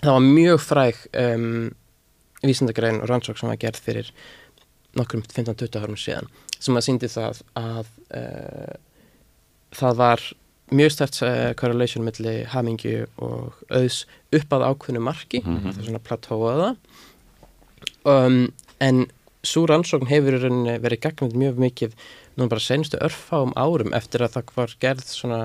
það 0.04 0.16
var 0.18 0.26
mjög 0.28 0.62
fræg 0.64 1.02
um, 1.20 1.52
vísindagrein 2.44 3.02
og 3.02 3.10
rannsók 3.10 3.40
sem 3.40 3.52
var 3.52 3.60
gerð 3.60 3.84
fyrir 3.84 4.14
nokkrum 4.98 5.24
15-20 5.26 5.80
árum 5.80 6.00
síðan 6.00 6.30
sem 6.60 6.78
að 6.78 6.86
síndi 6.88 7.10
það 7.12 7.42
að 7.60 7.92
uh, 8.20 8.74
það 9.74 10.00
var 10.02 10.26
mjög 10.72 10.92
stert 10.96 11.20
uh, 11.22 11.54
correlation 11.60 12.06
milli 12.06 12.44
hamingju 12.54 13.08
og 13.18 13.54
auðs 13.70 14.06
upp 14.34 14.54
að 14.56 14.68
ákveðnu 14.72 15.02
marki 15.04 15.42
Mhm. 15.44 15.72
það 15.74 15.80
er 15.80 15.90
svona 15.90 16.04
platóaða 16.08 16.70
um, 18.06 18.54
en 18.80 19.06
svo 19.44 19.66
rannsókn 19.68 20.08
hefur 20.08 20.38
verið 20.40 21.02
gagnið 21.04 21.34
mjög 21.40 21.58
mikið 21.60 21.96
nú 22.40 22.48
bara 22.50 22.64
senstu 22.64 22.98
örfáum 23.04 23.52
árum 23.60 23.94
eftir 23.94 24.24
að 24.24 24.38
það 24.38 24.54
var 24.56 24.76
gerð 24.80 25.04
svona 25.12 25.42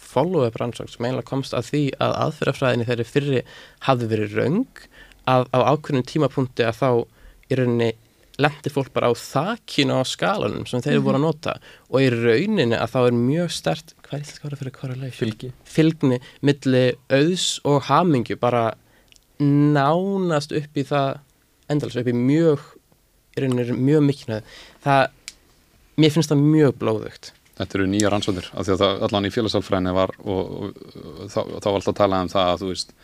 follow-up 0.00 0.56
rannsókn 0.60 0.90
sem 0.92 1.04
eiginlega 1.06 1.28
komst 1.28 1.54
að 1.56 1.70
því 1.70 1.80
að 2.00 2.14
aðferðafræðinni 2.26 2.86
þeirri 2.88 3.04
fyrri 3.08 3.42
hafði 3.88 4.10
verið 4.12 4.36
raung 4.38 4.84
að 5.30 5.48
á 5.56 5.58
ákveðnum 5.72 6.06
tímapunkti 6.08 6.64
að 6.68 6.78
þá 6.80 6.88
í 7.50 7.58
rauninni 7.60 7.90
lendi 8.40 8.72
fólk 8.72 8.92
bara 8.96 9.10
á 9.10 9.14
þakinu 9.14 10.00
á 10.00 10.04
skalanum 10.08 10.66
sem 10.68 10.82
þeir 10.84 11.02
voru 11.04 11.20
að 11.20 11.26
nota. 11.26 11.56
Og 11.92 12.04
í 12.04 12.10
rauninni 12.14 12.78
að 12.78 12.94
þá 12.94 13.00
er 13.02 13.16
mjög 13.16 13.54
stert 13.54 13.94
hvað 14.04 14.18
er 14.20 14.28
þetta 14.28 14.50
að 14.50 14.60
fyrir 14.62 14.76
correlation? 14.76 15.18
fylgi. 15.20 15.52
Fylgni 15.64 16.20
milli 16.46 16.84
auðs 17.12 17.48
og 17.68 17.84
hamingju 17.88 18.38
bara 18.40 18.64
nánast 19.40 20.52
upp 20.56 20.76
í 20.76 20.84
það 20.86 21.20
endals 21.70 21.96
upp 21.96 22.10
í 22.10 22.16
mjög 22.16 22.64
í 23.36 23.44
rauninni 23.44 23.76
mjög 23.78 24.06
mikilvæg 24.08 24.56
það, 24.84 25.04
mér 26.00 26.14
finnst 26.16 26.32
það 26.32 26.42
mjög 26.44 26.80
blóðugt 26.80 27.32
Þetta 27.60 27.76
eru 27.76 27.88
nýja 27.92 28.10
rannsóndir, 28.12 28.46
af 28.56 28.64
því 28.64 28.72
að 28.72 28.80
það 28.80 29.02
allan 29.06 29.26
í 29.28 29.30
félagsálfræðinni 29.34 29.92
var 29.92 30.14
og, 30.24 30.38
og, 30.64 30.78
og 30.96 31.26
þá, 31.28 31.40
þá 31.60 31.66
var 31.66 31.76
alltaf 31.76 31.92
að 31.92 31.98
tala 31.98 32.20
um 32.24 32.30
það 32.32 32.52
að 32.54 32.62
þú 32.62 32.68
veist 32.70 32.94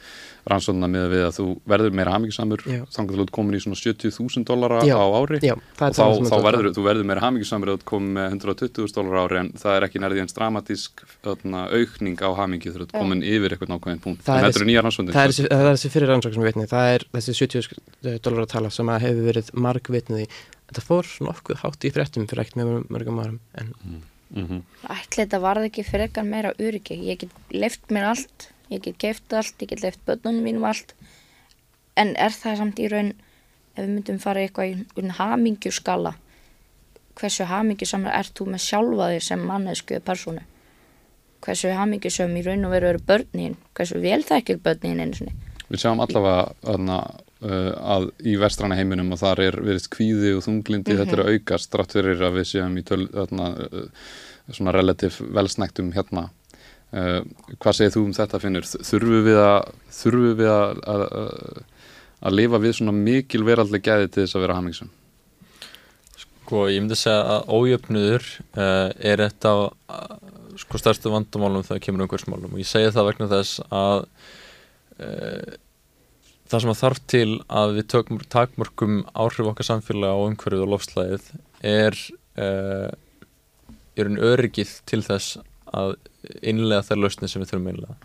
rannsóndirna 0.46 0.88
með 0.90 1.06
við 1.10 1.24
að 1.26 1.34
þú 1.36 1.46
verður 1.72 1.96
meira 1.98 2.12
hamingisamur 2.14 2.62
þannig 2.64 3.00
að 3.00 3.18
þú 3.18 3.24
ert 3.24 3.32
komin 3.34 3.58
í 3.58 3.60
svona 3.64 3.78
70.000 3.80 4.46
dólara 4.46 4.78
Já. 4.86 4.94
á 4.94 5.06
ári. 5.18 5.40
Já, 5.42 5.54
það 5.76 5.90
og 5.90 5.96
þá, 5.98 6.04
sem 6.06 6.28
þá 6.30 6.46
verður, 6.46 6.68
þú 6.76 6.84
verður 6.86 7.08
meira 7.10 7.24
hamingisamur 7.24 7.72
eða 7.72 7.76
þú 7.76 7.82
ert 7.82 7.88
komin 7.90 8.16
með 8.16 8.36
120.000 8.38 8.96
dólara 8.96 9.18
á 9.18 9.24
ári 9.26 9.40
en 9.42 9.52
það 9.60 9.76
er 9.76 9.86
ekki 9.88 10.02
nærði 10.04 10.22
eins 10.22 10.38
dramatísk 10.38 11.04
öðna, 11.34 11.66
aukning 11.74 12.22
á 12.22 12.30
hamingi 12.38 12.72
þegar 12.72 12.86
þú 12.86 13.02
komin 13.02 13.26
yfir 13.26 13.56
eitthvað 13.56 13.74
nákvæðin 13.74 14.02
punkt. 14.06 14.24
Það 14.26 14.46
er 14.46 14.50
eru 14.54 14.70
nýja 14.70 14.86
rannsóndir 14.86 15.18
það 15.18 15.26
er 15.26 15.34
þessi, 15.34 15.48
það 15.50 15.66
er 15.66 15.72
þessi 15.80 15.94
fyrir 15.96 16.12
rannsók 16.14 16.36
sem 16.36 16.44
við 16.46 16.52
vitni. 16.52 16.68
Það 16.70 16.94
er 16.94 17.06
þessi 17.18 17.38
70 17.42 18.20
dólar 18.22 18.46
að 18.46 18.52
tala 18.54 18.74
sem 18.78 18.92
að 18.94 19.08
hefur 19.08 19.32
verið 19.32 19.54
marg 19.66 19.94
vitnið 19.96 20.26
í. 20.28 20.28
Þetta 20.70 20.82
fór 20.86 21.14
nokkuð 21.26 21.64
hátt 21.64 21.86
í 21.86 21.94
fréttum 21.94 22.30
fyrir 22.30 22.46
ekkert 22.46 22.60
með 22.62 22.76
mörgum 22.86 23.22
árum 23.22 23.40
en 23.58 23.74
mm 23.82 24.04
ætli 24.34 25.22
þetta 25.22 25.40
varð 25.40 25.68
ekki 25.68 25.86
frekar 25.86 26.26
meira 26.26 26.52
öryggi. 26.58 26.98
Ég 27.06 27.24
get 27.24 27.54
leift 27.54 27.90
mér 27.90 28.10
allt 28.12 28.50
ég 28.68 28.82
get 28.82 28.98
keift 28.98 29.32
allt, 29.32 29.54
ég 29.62 29.68
get 29.68 29.82
leift 29.82 30.00
börnunum 30.06 30.42
mínum 30.42 30.64
allt. 30.64 30.94
En 31.94 32.14
er 32.16 32.34
það 32.34 32.60
samt 32.60 32.80
í 32.82 32.88
raun 32.90 33.12
ef 33.76 33.84
við 33.84 33.92
myndum 33.92 34.18
fara 34.20 34.42
eitthvað 34.42 34.68
í 34.68 34.74
einhvern 34.74 35.16
hamingjuskala 35.18 36.16
hversu 37.16 37.46
hamingjusamur 37.48 38.12
ert 38.12 38.34
þú 38.36 38.50
með 38.52 38.64
sjálfa 38.66 39.08
þig 39.14 39.22
sem 39.24 39.44
mannesku 39.48 39.96
eða 39.96 40.06
persónu? 40.10 40.42
Hversu 41.44 41.72
hamingjusum 41.72 42.34
í 42.36 42.42
raun 42.44 42.66
og 42.68 42.74
veru 42.74 42.90
eru 42.90 43.02
börnin? 43.08 43.56
Hversu 43.76 44.00
vel 44.02 44.22
þekkir 44.26 44.60
börnin 44.64 45.00
einu 45.00 45.16
sinni? 45.16 45.32
Við 45.70 45.82
sjáum 45.82 46.02
allavega 46.04 46.98
að 47.46 48.08
í 48.26 48.36
vestrana 48.40 48.78
heiminum 48.78 49.12
og 49.14 49.20
þar 49.20 49.42
er 49.44 49.58
verið 49.62 49.88
kvíði 49.92 50.32
og 50.36 50.44
þunglindi 50.46 50.96
þetta 50.98 51.16
er 51.16 51.22
að 51.24 51.32
aukast 51.34 51.68
strátt 51.70 51.94
fyrir 51.96 52.24
að 52.26 52.40
við 52.40 52.48
séum 52.52 52.76
í 52.80 52.84
töl, 52.86 53.04
öðna, 53.12 53.52
uh, 53.66 54.10
svona 54.50 54.74
relativ 54.76 55.20
velsnæktum 55.20 55.92
hérna. 55.96 56.28
Uh, 56.94 57.20
hvað 57.58 57.78
segir 57.80 57.96
þú 57.96 58.04
um 58.06 58.14
þetta 58.16 58.40
finnur? 58.42 58.68
Þurfum 58.90 59.24
við 59.26 59.40
að 59.42 59.72
þurfum 60.00 60.38
við 60.38 60.52
að, 60.52 60.84
að, 60.94 61.06
að, 61.22 61.82
að 62.22 62.38
lifa 62.40 62.62
við 62.62 62.78
svona 62.78 62.94
mikil 62.96 63.42
veraldleg 63.46 63.84
gæði 63.84 64.08
til 64.08 64.24
þess 64.24 64.38
að 64.38 64.46
vera 64.46 64.60
hamingsum 64.60 64.94
Sko, 66.46 66.68
ég 66.70 66.78
myndi 66.78 66.94
segja 66.94 67.24
að 67.26 67.48
ójöfnuður 67.50 68.24
uh, 68.54 68.92
er 69.02 69.18
eitt 69.24 69.46
af 69.50 69.64
uh, 69.90 70.12
sko, 70.62 70.78
stærstu 70.78 71.10
vandamálum 71.10 71.64
þegar 71.66 71.82
kemur 71.82 72.04
umhverfsmálum 72.04 72.52
og 72.54 72.60
ég 72.62 72.68
segja 72.70 72.92
það 72.94 73.08
vegna 73.08 73.26
þess 73.32 73.64
að 73.66 74.04
uh, 75.02 75.56
það 76.50 76.62
sem 76.62 76.72
að 76.72 76.80
þarf 76.80 77.00
til 77.10 77.28
að 77.48 77.74
við 77.76 77.88
tökum, 77.92 78.20
takmörkum 78.32 78.98
áhrif 79.14 79.50
okkar 79.50 79.68
samfélag 79.70 80.14
á 80.14 80.24
umhverfið 80.26 80.64
og 80.64 80.72
lofslæðið 80.74 81.30
er 81.66 81.98
uh, 82.38 82.90
er 83.96 84.10
einn 84.10 84.20
öryggið 84.20 84.74
til 84.88 85.02
þess 85.06 85.38
að 85.76 85.96
innlega 86.46 86.84
þær 86.86 87.02
lausnir 87.02 87.32
sem 87.32 87.42
við 87.42 87.52
þurfum 87.52 87.72
innlega 87.72 87.96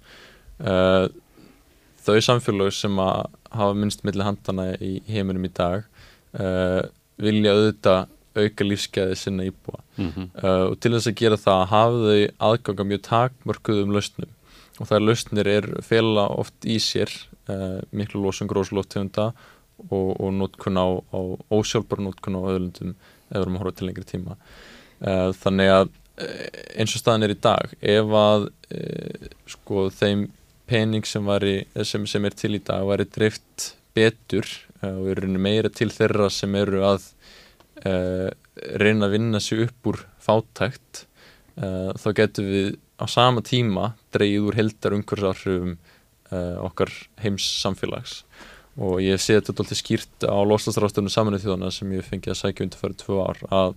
uh, 0.65 1.05
þau 2.01 2.17
samfélag 2.25 2.73
sem 2.75 3.03
að 3.03 3.27
hafa 3.51 3.77
minnst 3.77 4.05
milli 4.07 4.25
handana 4.25 4.71
í 4.81 4.95
heiminum 5.11 5.45
í 5.45 5.53
dag 5.53 5.85
uh, 6.39 6.81
vilja 7.21 7.53
auðvitað 7.53 8.17
auka 8.31 8.63
lífsgæði 8.63 9.15
sinna 9.19 9.43
íbúa. 9.43 9.81
Mm 9.97 10.11
-hmm. 10.15 10.27
og 10.71 10.77
til 10.79 10.93
þess 10.93 11.09
að 11.09 11.17
gera 11.19 11.37
það 11.37 11.65
hafa 11.67 11.97
þau 12.05 12.21
aðganga 12.47 12.85
mjög 12.87 13.01
takmörkuðum 13.07 13.91
lausnum. 13.91 14.29
Og 14.79 14.87
þær 14.87 15.03
lausnir 15.03 15.47
er 15.51 15.67
fela 15.83 16.29
oft 16.31 16.55
í 16.63 16.77
sér 16.79 17.11
miklu 17.95 18.21
losun 18.23 18.49
gróslóttegunda 18.49 19.31
og, 19.89 20.09
og 20.19 20.33
nótkun 20.35 20.77
á, 20.77 20.87
á 20.99 21.19
ósjálfbara 21.53 22.05
nótkun 22.05 22.37
á 22.37 22.41
öðlundum 22.41 22.93
ef 22.93 23.33
við 23.33 23.41
erum 23.41 23.57
að 23.57 23.63
horfa 23.63 23.77
til 23.77 23.87
lengri 23.89 24.07
tíma. 24.07 24.37
Uh, 25.01 25.29
þannig 25.41 25.71
að 25.73 25.87
uh, 25.89 26.49
eins 26.77 26.95
og 26.95 27.01
staðan 27.01 27.27
er 27.27 27.33
í 27.33 27.39
dag 27.41 27.75
ef 27.79 28.15
að 28.21 28.49
sko 29.49 29.87
þeim 29.91 30.27
pening 30.69 31.07
sem, 31.07 31.25
væri, 31.27 31.65
sem, 31.87 32.05
sem 32.07 32.25
er 32.27 32.35
til 32.37 32.55
í 32.55 32.61
dag 32.63 32.85
væri 32.87 33.07
dreift 33.11 33.73
betur 33.95 34.47
og 34.81 35.09
er 35.11 35.25
meira 35.35 35.69
til 35.69 35.89
þeirra 35.91 36.29
sem 36.31 36.53
eru 36.55 36.79
að 36.87 37.09
reyna 38.79 39.09
að 39.09 39.17
vinna 39.17 39.41
sig 39.43 39.65
upp 39.65 39.89
úr 39.91 39.99
fátækt 40.23 41.01
þá 41.57 42.07
getum 42.15 42.47
við 42.47 42.69
á 43.01 43.05
sama 43.09 43.43
tíma 43.43 43.91
dreigð 44.15 44.47
úr 44.47 44.57
heldar 44.61 44.95
umhverfsáhrifum 44.95 45.75
uh, 45.75 46.00
okkar 46.31 46.91
heims 47.19 47.45
samfélags 47.61 48.21
og 48.79 49.01
ég 49.03 49.19
sé 49.19 49.35
þetta 49.35 49.51
alltaf 49.51 49.79
skýrt 49.81 50.25
á 50.27 50.37
loslastarástöfnu 50.47 51.11
saminuð 51.11 51.43
þjóðana 51.43 51.71
sem 51.75 51.91
ég 51.91 52.07
fengi 52.07 52.31
að 52.31 52.39
sækja 52.39 52.65
undir 52.65 52.79
fyrir 52.79 52.97
tvö 53.01 53.17
ár 53.25 53.41
að 53.51 53.73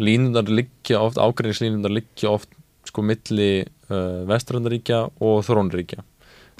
línundar 0.00 0.48
liggja 0.48 1.00
oft, 1.00 1.16
ágreiningslínundar 1.20 1.92
liggja 1.92 2.34
oft 2.36 2.52
sko 2.88 3.04
milli 3.04 3.64
uh, 3.64 4.22
vestrandaríkja 4.28 5.06
og 5.24 5.42
þrónríkja 5.48 6.04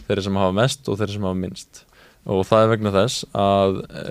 þeirri 0.07 0.27
sem 0.27 0.41
hafa 0.41 0.57
mest 0.57 0.89
og 0.89 0.99
þeirri 0.99 1.16
sem 1.16 1.29
hafa 1.29 1.39
minnst. 1.39 1.83
Og 2.31 2.43
það 2.49 2.64
er 2.64 2.71
vegna 2.75 2.93
þess 2.95 3.25
að 3.37 3.79
e, 3.97 4.03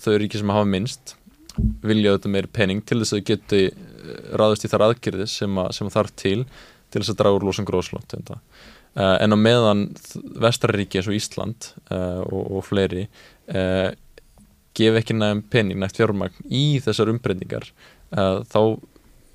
þau 0.00 0.14
ríki 0.22 0.40
sem 0.40 0.52
hafa 0.54 0.68
minnst 0.68 1.14
vilja 1.84 2.14
auðvitað 2.14 2.34
meiri 2.34 2.50
pening 2.54 2.82
til 2.86 3.00
þess 3.00 3.12
að 3.12 3.18
þau 3.18 3.28
geti 3.32 3.62
eh, 3.66 4.18
ráðist 4.38 4.64
í 4.64 4.70
þar 4.72 4.84
aðgerði 4.86 5.26
sem, 5.30 5.58
að, 5.60 5.72
sem 5.76 5.90
þarf 5.92 6.14
til 6.22 6.38
til 6.88 7.02
þess 7.02 7.12
að 7.12 7.18
draga 7.20 7.38
úr 7.40 7.46
lósun 7.48 7.66
gróðslótt 7.68 8.14
uh, 8.98 9.16
en 9.22 9.34
á 9.34 9.38
meðan 9.38 9.86
eins 11.00 11.08
og 11.08 11.16
Ísland 11.16 11.70
uh, 11.88 12.20
og, 12.26 12.44
og 12.58 12.66
fleiri 12.66 13.06
uh, 13.54 13.90
gef 14.78 15.00
ekki 15.00 15.16
nægum 15.16 15.42
pening, 15.50 15.80
nægt 15.80 15.98
fjármagn 15.98 16.38
í 16.50 16.78
þessar 16.84 17.10
umbreyningar 17.10 17.66
þá 18.08 18.60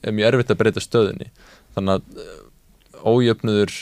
er 0.01 0.16
mjög 0.16 0.28
erfitt 0.30 0.53
að 0.53 0.59
breyta 0.61 0.82
stöðinni 0.82 1.28
þannig 1.76 1.99
að 1.99 3.01
ójöfnuður 3.03 3.74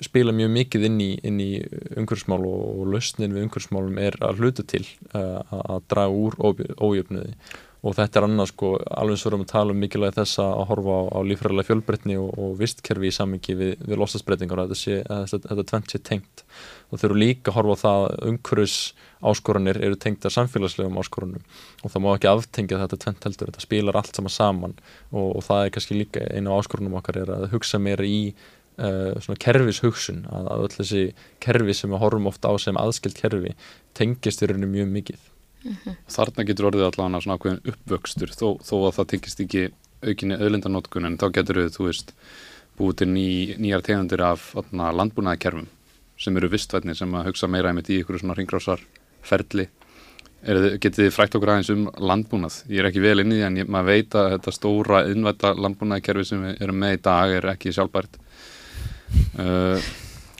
spila 0.00 0.32
mjög 0.32 0.50
mikið 0.54 0.86
inn 0.88 0.96
í, 1.04 1.10
inn 1.26 1.42
í 1.42 1.50
umhverfsmál 2.00 2.40
og, 2.48 2.64
og 2.80 2.88
lausnin 2.94 3.34
við 3.36 3.44
umhverfsmálum 3.44 4.00
er 4.00 4.16
að 4.24 4.40
hluta 4.40 4.64
til 4.72 4.80
að 5.12 5.84
draga 5.92 6.16
úr 6.16 6.38
ójöfnuði 6.40 7.36
og 7.88 7.94
þetta 7.96 8.20
er 8.20 8.26
annars 8.26 8.50
sko 8.52 8.74
alveg 9.00 9.18
svo 9.20 9.30
erum 9.30 9.42
við 9.42 9.46
að 9.48 9.52
tala 9.54 9.74
um 9.74 9.78
mikilvæg 9.80 10.16
þess 10.18 10.40
að 10.42 10.64
horfa 10.68 10.96
á, 10.98 11.02
á 11.16 11.18
lífræðilega 11.24 11.68
fjölbreytni 11.70 12.18
og, 12.20 12.28
og 12.36 12.50
vistkerfi 12.58 13.08
í 13.08 13.14
samingi 13.14 13.56
við, 13.56 13.70
við 13.88 14.00
losasbreytingar 14.02 14.60
að 14.66 14.74
þetta, 15.32 15.64
tvent 15.70 15.94
sé 15.94 16.00
tengt. 16.04 16.44
Og 16.92 17.00
þau 17.00 17.06
eru 17.08 17.20
líka 17.22 17.52
að 17.52 17.58
horfa 17.58 17.78
á 17.78 17.82
það 17.84 18.04
að 18.04 18.28
umhverfs 18.32 18.76
áskoranir 19.32 19.80
eru 19.88 19.98
tengt 20.00 20.28
að 20.28 20.36
samfélagslegum 20.36 21.00
áskorunum. 21.00 21.48
Og 21.82 21.94
það 21.94 22.04
má 22.04 22.10
ekki 22.12 22.30
aftengja 22.32 22.82
þetta 22.84 23.00
tvent 23.06 23.26
heldur, 23.28 23.52
þetta 23.52 23.64
spilar 23.64 23.98
allt 23.98 24.20
saman 24.20 24.36
saman. 24.36 24.76
Og, 25.14 25.32
og 25.38 25.48
það 25.48 25.64
er 25.64 25.74
kannski 25.78 25.98
líka 25.98 26.28
einu 26.28 26.54
áskorunum 26.58 27.00
okkar 27.00 27.22
er 27.24 27.34
að 27.38 27.48
hugsa 27.54 27.80
meira 27.82 28.06
í 28.06 28.20
uh, 28.34 29.16
svona 29.22 29.40
kerfishugsun 29.42 30.24
að, 30.28 30.52
að 30.52 30.66
öll 30.66 30.76
þessi 30.76 31.04
kerfi 31.44 31.76
sem 31.76 31.94
við 31.94 32.04
horfum 32.04 32.30
ofta 32.30 32.52
á 32.52 32.54
sem 32.62 32.78
aðskilt 32.80 33.18
kerfi 33.18 33.54
tengist 33.98 34.44
í 34.44 34.50
rauninu 34.50 34.70
mjög 34.76 34.94
mikið 34.94 35.27
mm 35.68 35.76
-hmm. 35.84 35.96
Þarna 36.16 36.44
getur 36.48 36.70
orðið 36.70 36.86
allavega 36.88 37.20
svona 37.20 37.38
ákveðin 37.38 37.72
uppvöxtur 37.72 38.34
þó, 38.34 38.48
þó 38.64 38.76
að 38.88 38.94
það 38.98 39.10
tengist 39.12 39.40
ekki 39.40 39.64
aukinni 40.02 40.38
öðlindanótkun 40.38 41.06
en 41.06 41.18
þá 41.18 41.26
getur 41.32 41.60
við, 41.62 41.72
þú 41.76 41.88
veist 41.88 42.12
búið 42.78 42.96
til 43.00 43.08
ný, 43.08 43.56
nýjar 43.58 43.82
tegundir 43.82 44.22
af 44.22 44.54
landbúnaðakerfum 44.72 45.66
sem 46.18 46.36
eru 46.36 46.50
vistvætni 46.50 46.94
sem 46.94 47.14
að 47.14 47.30
hugsa 47.30 47.50
meira 47.50 47.70
einmitt 47.70 47.90
í 47.90 48.00
ykkur 48.02 48.18
svona 48.18 48.36
ringrásarferli 48.38 49.68
getið 50.78 51.08
þið 51.08 51.14
frækt 51.14 51.34
okkur 51.34 51.50
aðeins 51.50 51.70
um 51.74 51.86
landbúnað 51.98 52.60
ég 52.70 52.82
er 52.82 52.88
ekki 52.90 53.02
vel 53.02 53.18
inn 53.24 53.34
í 53.34 53.38
því 53.40 53.46
en 53.48 53.56
ég, 53.58 53.70
maður 53.70 53.88
veit 53.90 54.18
að 54.18 54.28
þetta 54.36 54.54
stóra 54.54 55.00
innvætta 55.10 55.54
landbúnaðakerfi 55.58 56.28
sem 56.30 56.44
við 56.46 56.62
erum 56.62 56.78
með 56.78 56.94
í 56.94 57.00
dag 57.08 57.34
er 57.40 57.48
ekki 57.54 57.74
sjálfbært 57.74 58.20
uh, 59.38 59.88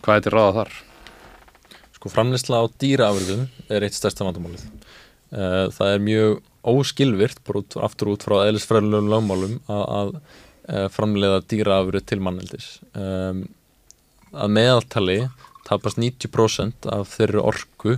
hvað 0.05 0.15
er 0.15 0.27
til 0.27 0.35
ráða 0.37 0.53
þar? 0.61 0.77
Sko 1.99 2.15
framleysla 2.15 2.63
á 2.63 2.65
dýraafurðum 2.79 3.49
er 3.75 3.89
eitt 3.89 3.99
stærsta 3.99 4.27
vandamálið 4.27 4.69
það 5.31 5.93
er 5.93 6.05
mjög 6.05 6.39
óskilvirt 6.69 7.41
út, 7.55 7.77
aftur 7.81 8.13
út 8.15 8.25
frá 8.27 8.43
eðlisfræðilegum 8.47 9.11
lögmálum 9.13 9.55
að, 9.71 9.85
að 9.99 10.11
uh, 10.15 10.89
framleiða 10.93 11.45
dýraafurðu 11.51 12.03
til 12.09 12.21
manneldis. 12.25 12.69
Um, 12.97 13.47
að 14.33 14.55
meðaltali 14.57 15.21
tapast 15.69 16.01
90% 16.01 16.89
af 16.93 17.15
þeirri 17.15 17.41
orku 17.41 17.97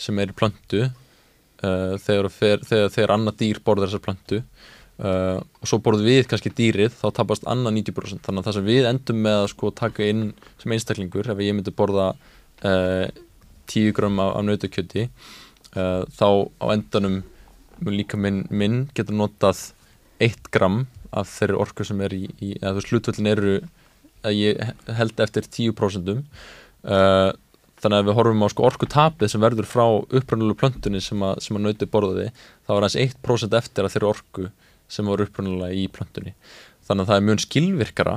sem 0.00 0.18
er 0.20 0.32
í 0.32 0.36
plantu 0.36 0.84
uh, 0.88 1.96
þegar, 2.00 2.30
þegar, 2.36 2.66
þegar, 2.68 2.92
þegar 2.96 3.16
annað 3.16 3.40
dýr 3.44 3.64
borðar 3.64 3.90
þessar 3.90 4.06
plantu 4.08 4.44
Uh, 5.00 5.40
og 5.64 5.68
svo 5.70 5.78
borðum 5.80 6.04
við 6.04 6.26
kannski 6.28 6.50
dýrið 6.52 6.90
þá 6.92 7.06
tapast 7.16 7.46
annað 7.48 7.78
90% 7.78 8.20
þannig 8.20 8.42
að 8.42 8.46
það 8.50 8.56
sem 8.58 8.66
við 8.66 8.88
endum 8.90 9.22
með 9.24 9.36
að 9.38 9.46
sko 9.54 9.70
taka 9.72 10.08
inn 10.12 10.26
sem 10.60 10.74
einstaklingur 10.76 11.30
ef 11.32 11.40
ég 11.40 11.56
myndi 11.56 11.72
borða 11.72 12.10
uh, 12.68 13.06
10 13.72 13.94
gram 13.96 14.20
af, 14.20 14.34
af 14.36 14.44
nautakjöti 14.44 15.06
uh, 15.76 16.06
þá 16.08 16.28
á 16.62 16.66
endanum 16.74 17.20
mun 17.80 17.96
líka 17.96 18.18
minn, 18.20 18.44
minn 18.50 18.88
getur 18.96 19.16
notað 19.16 19.70
1 20.20 20.50
gram 20.52 20.82
af 21.16 21.30
þeirri 21.38 21.60
orku 21.60 21.86
sem 21.86 22.00
er 22.04 22.14
í, 22.14 22.24
í 22.38 22.54
eða 22.58 22.74
þú 22.74 22.80
veist 22.80 22.92
hlutvöldin 22.92 23.30
eru 23.30 23.54
að 24.20 24.36
ég 24.36 24.74
held 24.98 25.22
eftir 25.24 25.46
10% 25.48 26.10
þannig 27.80 27.96
að 27.96 28.08
við 28.08 28.16
horfum 28.18 28.44
á 28.44 28.48
sko 28.52 28.66
orku 28.68 28.88
tapið 28.90 29.32
sem 29.32 29.42
verður 29.42 29.68
frá 29.68 29.84
upprannulegu 29.88 30.58
plöntunni 30.60 31.00
sem 31.04 31.22
að, 31.24 31.40
að 31.40 31.62
nauti 31.64 31.88
borðaði 31.88 32.26
þá 32.68 32.74
er 32.74 32.84
hans 32.86 32.98
1% 33.00 33.56
eftir 33.56 33.86
að 33.86 33.94
þeirri 33.94 34.10
orku 34.10 34.50
sem 34.90 35.08
voru 35.08 35.26
upprunalega 35.28 35.76
í 35.76 35.86
plöntunni. 35.92 36.34
Þannig 36.86 37.04
að 37.04 37.10
það 37.10 37.20
er 37.20 37.26
mjög 37.28 37.42
skilvirkara 37.46 38.16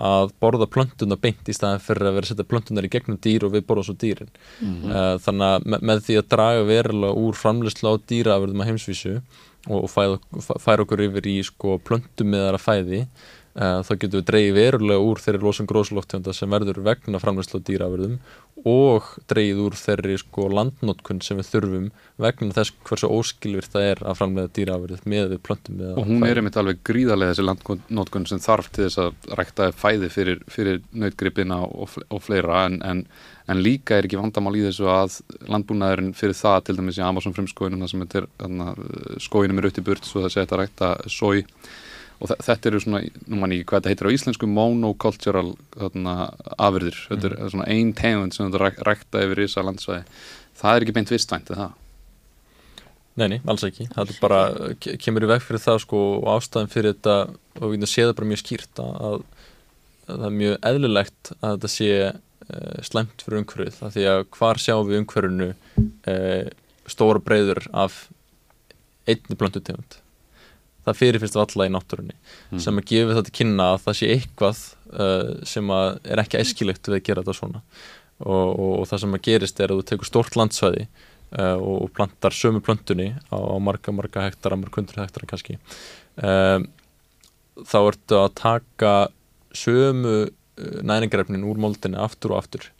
að 0.00 0.32
borða 0.40 0.68
plöntuna 0.70 1.18
beint 1.20 1.48
í 1.48 1.54
staðan 1.56 1.82
fyrir 1.84 2.08
að 2.08 2.16
vera 2.16 2.28
að 2.28 2.32
setja 2.32 2.48
plöntunar 2.48 2.86
í 2.86 2.92
gegnum 2.92 3.18
dýr 3.20 3.44
og 3.46 3.54
við 3.54 3.66
borða 3.68 3.86
svo 3.88 3.96
dýrin 4.00 4.30
mm 4.30 4.74
-hmm. 4.82 5.18
þannig 5.26 5.46
að 5.46 5.66
með, 5.66 5.84
með 5.90 6.02
því 6.06 6.18
að 6.20 6.30
draga 6.34 6.62
verulega 6.70 7.20
úr 7.24 7.40
framleysla 7.42 7.92
á 7.92 7.94
dýraafurðum 8.12 8.64
að 8.64 8.70
heimsvísu 8.70 9.14
og, 9.68 9.84
og 9.84 10.60
færa 10.64 10.86
okkur 10.86 11.04
yfir 11.04 11.26
í 11.28 11.36
sko 11.44 11.76
plöntum 11.84 12.32
með 12.32 12.46
þara 12.46 12.62
fæði 12.64 13.02
þá 13.54 13.90
getum 13.96 14.20
við 14.20 14.26
dreyið 14.28 14.52
verulega 14.54 15.02
úr 15.02 15.18
þeirri 15.18 15.42
losum 15.42 15.66
gróðslóftjónda 15.66 16.34
sem 16.36 16.52
verður 16.52 16.84
vegna 16.86 17.18
framleysla 17.18 17.58
á 17.58 17.66
dýraafurðum 17.66 18.20
og 18.70 19.08
dreyið 19.30 19.62
úr 19.64 19.74
þeirri 19.78 20.18
sko 20.20 20.46
landnótkun 20.52 21.18
sem 21.24 21.40
við 21.40 21.48
þurfum 21.48 21.88
vegna 22.20 22.54
þess 22.54 22.76
hversu 22.86 23.10
óskilvirt 23.10 23.72
það 23.72 23.88
er 23.88 24.02
að 24.04 24.18
framlega 24.20 24.52
dýraafurðið 24.54 25.02
með 25.10 25.26
við 25.32 25.42
plöntum 25.48 25.82
og 25.96 26.06
hún 26.06 26.22
er 26.28 26.38
einmitt 26.38 26.60
alveg 26.60 26.78
gríðarlega 26.86 27.34
þessi 27.34 27.48
landnótkun 27.48 28.30
sem 28.30 28.42
þarf 28.44 28.70
til 28.70 28.86
þess 28.86 29.02
að 29.02 29.36
rækta 29.40 29.70
fæði 29.74 30.12
fyrir, 30.14 30.42
fyrir 30.46 30.80
nautgripina 30.92 31.58
og, 31.66 31.98
og 32.06 32.22
fleira 32.22 32.64
en, 32.68 32.78
en, 32.86 33.04
en 33.50 33.62
líka 33.66 33.98
er 33.98 34.06
ekki 34.06 34.20
vandamál 34.20 34.54
í 34.60 34.66
þessu 34.68 34.86
að 34.94 35.20
landbúnaðurinn 35.50 36.14
fyrir 36.14 36.38
það 36.38 36.64
til 36.68 36.78
dæmis 36.78 37.02
í 37.02 37.06
Amazon 37.06 37.34
frumskóinuna 37.34 37.90
sem 37.90 38.06
er 38.06 38.30
skóinum 39.18 39.58
er 39.58 39.66
auðvitað 39.66 39.88
burt 39.90 40.06
svo 40.06 40.22
það 40.28 41.56
og 42.20 42.32
þetta 42.44 42.68
eru 42.68 42.80
svona, 42.84 43.00
nú 43.26 43.38
mann 43.40 43.54
ekki 43.56 43.66
hvað 43.70 43.80
þetta 43.80 43.92
heitir 43.94 44.08
á 44.12 44.14
íslensku 44.16 44.48
monocultural 44.50 45.54
afurðir, 45.80 46.98
mm. 46.98 47.10
þetta 47.10 47.30
er 47.30 47.36
mhm. 47.36 47.52
svona 47.54 47.68
einn 47.72 47.92
tegund 47.96 48.36
sem 48.36 48.46
þetta 48.46 48.62
ræk, 48.64 48.80
rækta 48.88 49.24
yfir 49.24 49.44
ísa 49.46 49.64
landsvæði 49.64 50.02
það 50.60 50.74
er 50.74 50.86
ekki 50.86 50.96
beint 50.98 51.12
vistvænt, 51.14 51.52
er 51.52 51.62
það? 51.62 51.76
Neini, 53.20 53.40
alls 53.50 53.64
ekki 53.66 53.88
það 53.90 54.12
er 54.12 54.18
bara, 54.22 54.40
kemur 55.02 55.26
í 55.26 55.30
veg 55.32 55.44
fyrir 55.44 55.62
það 55.64 55.80
sko 55.84 56.02
og 56.20 56.28
ástæðin 56.36 56.72
fyrir 56.72 56.94
þetta 56.94 57.16
og 57.60 57.72
við 57.72 57.86
séum 57.90 58.10
það 58.10 58.16
bara 58.20 58.30
mjög 58.30 58.42
skýrt 58.44 58.82
að, 58.84 58.92
að, 59.08 59.24
að 60.06 60.20
það 60.20 60.28
er 60.28 60.36
mjög 60.36 60.58
eðlilegt 60.70 61.32
að 61.40 61.56
þetta 61.56 61.72
sé 61.74 61.90
uh, 62.10 62.76
slemt 62.86 63.24
fyrir 63.24 63.42
umhverfið, 63.42 63.80
því 63.96 64.06
að 64.12 64.22
hvar 64.36 64.62
sjáum 64.62 64.86
við 64.88 65.02
umhverfinu 65.02 65.50
uh, 65.50 66.52
stóra 66.90 67.24
breyður 67.24 67.64
af 67.72 68.04
einni 69.10 69.38
blöndu 69.38 69.64
tegund 69.64 69.98
það 70.86 70.98
fyrirfyrst 71.00 71.38
valla 71.38 71.68
í 71.68 71.72
náttúrunni 71.74 72.16
mm. 72.16 72.60
sem 72.64 72.80
að 72.80 72.88
gefa 72.90 73.16
þetta 73.18 73.36
kynna 73.40 73.68
að 73.74 73.80
það 73.86 73.98
sé 73.98 74.10
eitthvað 74.14 74.60
uh, 74.94 75.30
sem 75.48 75.72
er 75.76 76.22
ekki 76.24 76.40
æskilegt 76.40 76.90
við 76.90 76.98
að 76.98 77.06
gera 77.08 77.24
þetta 77.24 77.38
svona 77.40 77.62
og, 78.20 78.48
og, 78.48 78.74
og 78.80 78.90
það 78.90 79.04
sem 79.04 79.16
að 79.16 79.24
gerist 79.28 79.62
er 79.62 79.72
að 79.72 79.80
þú 79.80 79.86
tekur 79.90 80.10
stort 80.10 80.36
landsvæði 80.40 80.84
uh, 80.86 81.56
og, 81.56 81.76
og 81.84 81.94
plantar 81.96 82.36
sömu 82.36 82.62
plöntunni 82.64 83.12
á, 83.28 83.36
á 83.36 83.56
marga 83.62 83.94
marga 83.96 84.26
hektara, 84.28 84.58
marga 84.60 84.80
hundru 84.80 85.02
hektara 85.02 85.30
kannski 85.30 85.58
um, 86.16 86.68
þá 87.60 87.78
ertu 87.82 88.20
að 88.20 88.36
taka 88.40 88.94
sömu 89.56 90.16
uh, 90.26 90.78
næringarefnin 90.86 91.46
úr 91.48 91.60
moldinni 91.60 92.00
aftur 92.00 92.36
og 92.36 92.44
aftur 92.44 92.70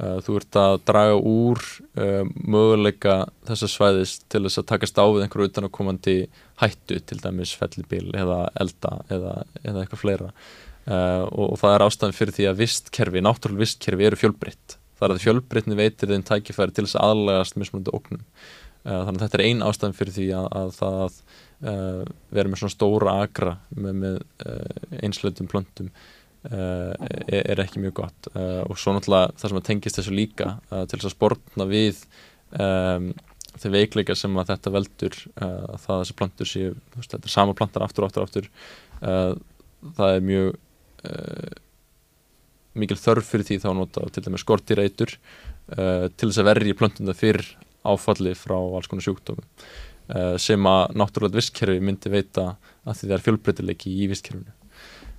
þú 0.00 0.36
ert 0.38 0.56
að 0.56 0.74
draga 0.88 1.16
úr 1.18 1.60
uh, 2.00 2.24
möguleika 2.24 3.16
þessar 3.48 3.72
svæðis 3.72 4.14
til 4.32 4.42
þess 4.46 4.62
að 4.62 4.68
takast 4.70 5.00
á 5.00 5.04
við 5.04 5.24
einhverju 5.26 5.50
utan 5.50 5.66
að 5.68 5.74
komandi 5.76 6.14
hættu, 6.62 7.00
til 7.04 7.18
dæmis 7.20 7.52
fellibíl 7.58 8.06
eða 8.16 8.42
elda 8.62 8.94
eða, 9.12 9.34
eða 9.60 9.82
eitthvað 9.82 10.02
fleira 10.04 10.30
uh, 10.30 11.26
og, 11.26 11.44
og 11.50 11.58
það 11.60 11.74
er 11.74 11.84
ástæðan 11.86 12.16
fyrir 12.16 12.36
því 12.38 12.48
að 12.50 12.62
vistkerfi, 12.62 13.24
náttúrulega 13.26 13.64
vistkerfi 13.66 14.08
eru 14.08 14.20
fjölbritt. 14.20 14.78
Það 15.00 15.06
er 15.06 15.14
að 15.14 15.26
fjölbrittni 15.26 15.78
veitir 15.78 16.12
þeim 16.12 16.24
tækifæri 16.28 16.76
til 16.76 16.86
þess 16.86 16.98
að 17.00 17.12
aðlægast 17.12 17.60
mismunandi 17.60 17.94
óknum. 17.96 18.24
Þannig 18.84 19.18
að 19.18 19.22
þetta 19.26 19.38
er 19.38 19.44
ein 19.44 19.62
ástæðan 19.64 19.96
fyrir 19.96 20.14
því 20.16 20.26
að, 20.36 20.46
að 20.56 20.70
það 20.78 21.18
vera 21.60 22.48
með 22.48 22.60
svona 22.62 22.72
stóra 22.72 23.14
agra 23.26 23.50
með, 23.76 23.96
með 24.00 25.00
einslöndum 25.04 25.48
plöntum 25.48 25.90
Uh, 26.40 26.94
er 27.28 27.60
ekki 27.60 27.82
mjög 27.82 27.98
gott. 27.98 28.28
Uh, 28.32 28.62
og 28.64 28.78
svo 28.80 28.94
náttúrulega 28.96 29.34
það 29.36 29.50
sem 29.52 29.58
tengist 29.66 29.98
þessu 29.98 30.12
líka 30.14 30.46
uh, 30.70 30.86
til 30.88 30.96
þess 30.96 31.10
að 31.10 31.12
sportna 31.12 31.66
við 31.68 31.98
um, 32.56 33.10
þeir 33.60 33.74
veikleika 33.74 34.16
sem 34.16 34.38
að 34.40 34.54
þetta 34.54 34.72
veldur 34.72 35.18
það 35.36 35.90
að 35.92 35.98
þessi 35.98 36.16
plantur 36.16 36.48
séu 36.48 36.70
þetta 36.96 37.20
er 37.20 37.34
sama 37.34 37.54
plantar 37.58 37.84
aftur 37.84 38.06
og 38.06 38.08
aftur, 38.08 38.24
aftur 38.24 38.46
það 39.98 40.14
er 40.14 40.24
mjög 40.28 40.54
mikil 42.78 42.98
þörf 43.02 43.26
fyrir 43.26 43.48
því 43.48 43.58
þá 43.66 43.68
nota 43.74 44.06
til 44.14 44.22
dæmis 44.24 44.44
skortireitur 44.46 45.16
til 45.66 46.30
þess 46.30 46.40
að 46.40 46.48
verri 46.52 46.76
plantunda 46.78 47.16
fyrir 47.18 47.50
áfalli 47.90 48.36
frá 48.38 48.54
alls 48.60 48.88
konar 48.88 49.08
sjúkdómi 49.08 49.44
sem 50.40 50.70
að 50.70 50.96
náttúrulega 51.02 51.42
visskerfi 51.42 51.82
myndi 51.82 52.14
veita 52.14 52.52
að 52.86 53.02
því 53.02 53.10
það 53.10 53.18
er 53.18 53.26
fjölbreytileiki 53.26 53.98
í 53.98 54.08
visskerfinu 54.14 54.59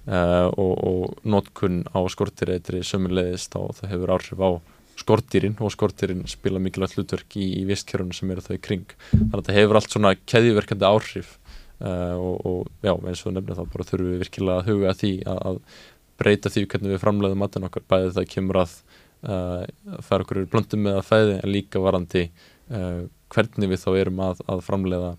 uh, 0.07 0.47
og, 0.49 0.71
og 0.87 1.25
notkun 1.27 1.83
á 1.91 1.99
skortireitri 2.11 2.81
sömulegist 2.87 3.57
og 3.59 3.75
það 3.79 3.93
hefur 3.95 4.15
áhrif 4.17 4.41
á 4.41 4.51
skortýrin 5.01 5.57
og 5.61 5.71
skortýrin 5.73 6.25
spila 6.29 6.61
mikilvægt 6.61 6.97
hlutverk 6.97 7.37
í, 7.39 7.47
í 7.61 7.63
vistkerfunu 7.69 8.15
sem 8.15 8.31
eru 8.33 8.43
þau 8.45 8.55
í 8.57 8.63
kring. 8.63 8.97
Þannig 9.13 9.37
að 9.39 9.47
það 9.47 9.59
hefur 9.59 9.79
allt 9.79 9.95
svona 9.95 10.13
keðjuverkandi 10.33 10.89
áhrif 10.89 11.31
uh, 11.81 12.17
og, 12.17 12.35
og 12.45 12.85
já, 12.85 12.93
eins 12.93 13.23
og 13.25 13.35
nefnir 13.35 13.57
þá 13.57 13.63
bara 13.73 13.87
þurfum 13.87 14.11
við 14.11 14.25
virkilega 14.25 14.59
að 14.59 14.69
huga 14.71 14.97
því 14.99 15.13
að, 15.31 15.41
að 15.51 15.61
breyta 16.21 16.51
því 16.53 16.67
hvernig 16.69 16.93
við 16.93 17.01
framleiðum 17.01 17.41
matin 17.41 17.67
okkar. 17.67 17.87
Bæðið 17.89 18.19
það 18.19 18.29
kemur 18.35 18.61
að 18.61 18.77
uh, 19.25 19.63
færa 20.05 20.25
okkur 20.25 20.45
blöndum 20.51 20.85
með 20.85 20.99
að 20.99 21.09
fæði 21.09 21.35
en 21.39 21.53
líka 21.55 21.81
varandi 21.81 22.27
uh, 22.27 23.01
hvernig 23.31 23.71
við 23.71 23.83
þá 23.85 23.91
erum 23.95 24.23
að, 24.27 24.45
að 24.51 24.65
framleiða 24.67 25.11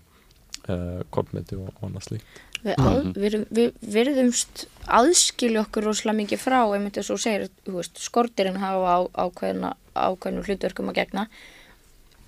uh, 0.69 1.03
kornmeti 1.13 1.59
og, 1.59 1.69
og 1.75 1.87
annað 1.89 2.09
slíkt 2.09 2.41
Við, 2.63 2.77
að, 2.79 3.07
við, 3.19 3.33
við 3.51 3.87
virðumst 3.91 4.61
aðskilja 4.87 5.65
okkur 5.65 5.89
rosalega 5.89 6.15
mikið 6.21 6.39
frá, 6.39 6.61
einmitt 6.63 6.95
þess 6.95 7.09
að 7.11 7.17
þú 7.17 7.23
segir, 7.25 7.49
þú 7.65 7.73
veist, 7.75 7.99
skortirinn 7.99 8.59
hafa 8.61 8.93
á, 8.95 8.99
ákveðna, 9.25 9.71
ákveðnum 9.91 10.45
hlutverkum 10.47 10.91
að 10.93 10.99
gegna. 11.01 11.25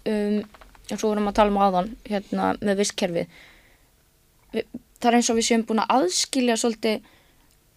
Um, 0.03 0.41
en 0.91 0.99
svo 0.99 1.13
vorum 1.13 1.31
að 1.31 1.37
tala 1.39 1.53
um 1.53 1.61
áðan, 1.63 1.87
hérna, 2.09 2.49
með 2.59 2.81
visskerfið. 2.81 3.39
Við, 4.57 4.67
það 4.99 5.09
er 5.11 5.17
eins 5.21 5.31
og 5.31 5.39
við 5.39 5.47
séum 5.47 5.65
búin 5.69 5.83
að 5.85 5.95
aðskilja 6.01 6.59
svolítið, 6.59 7.07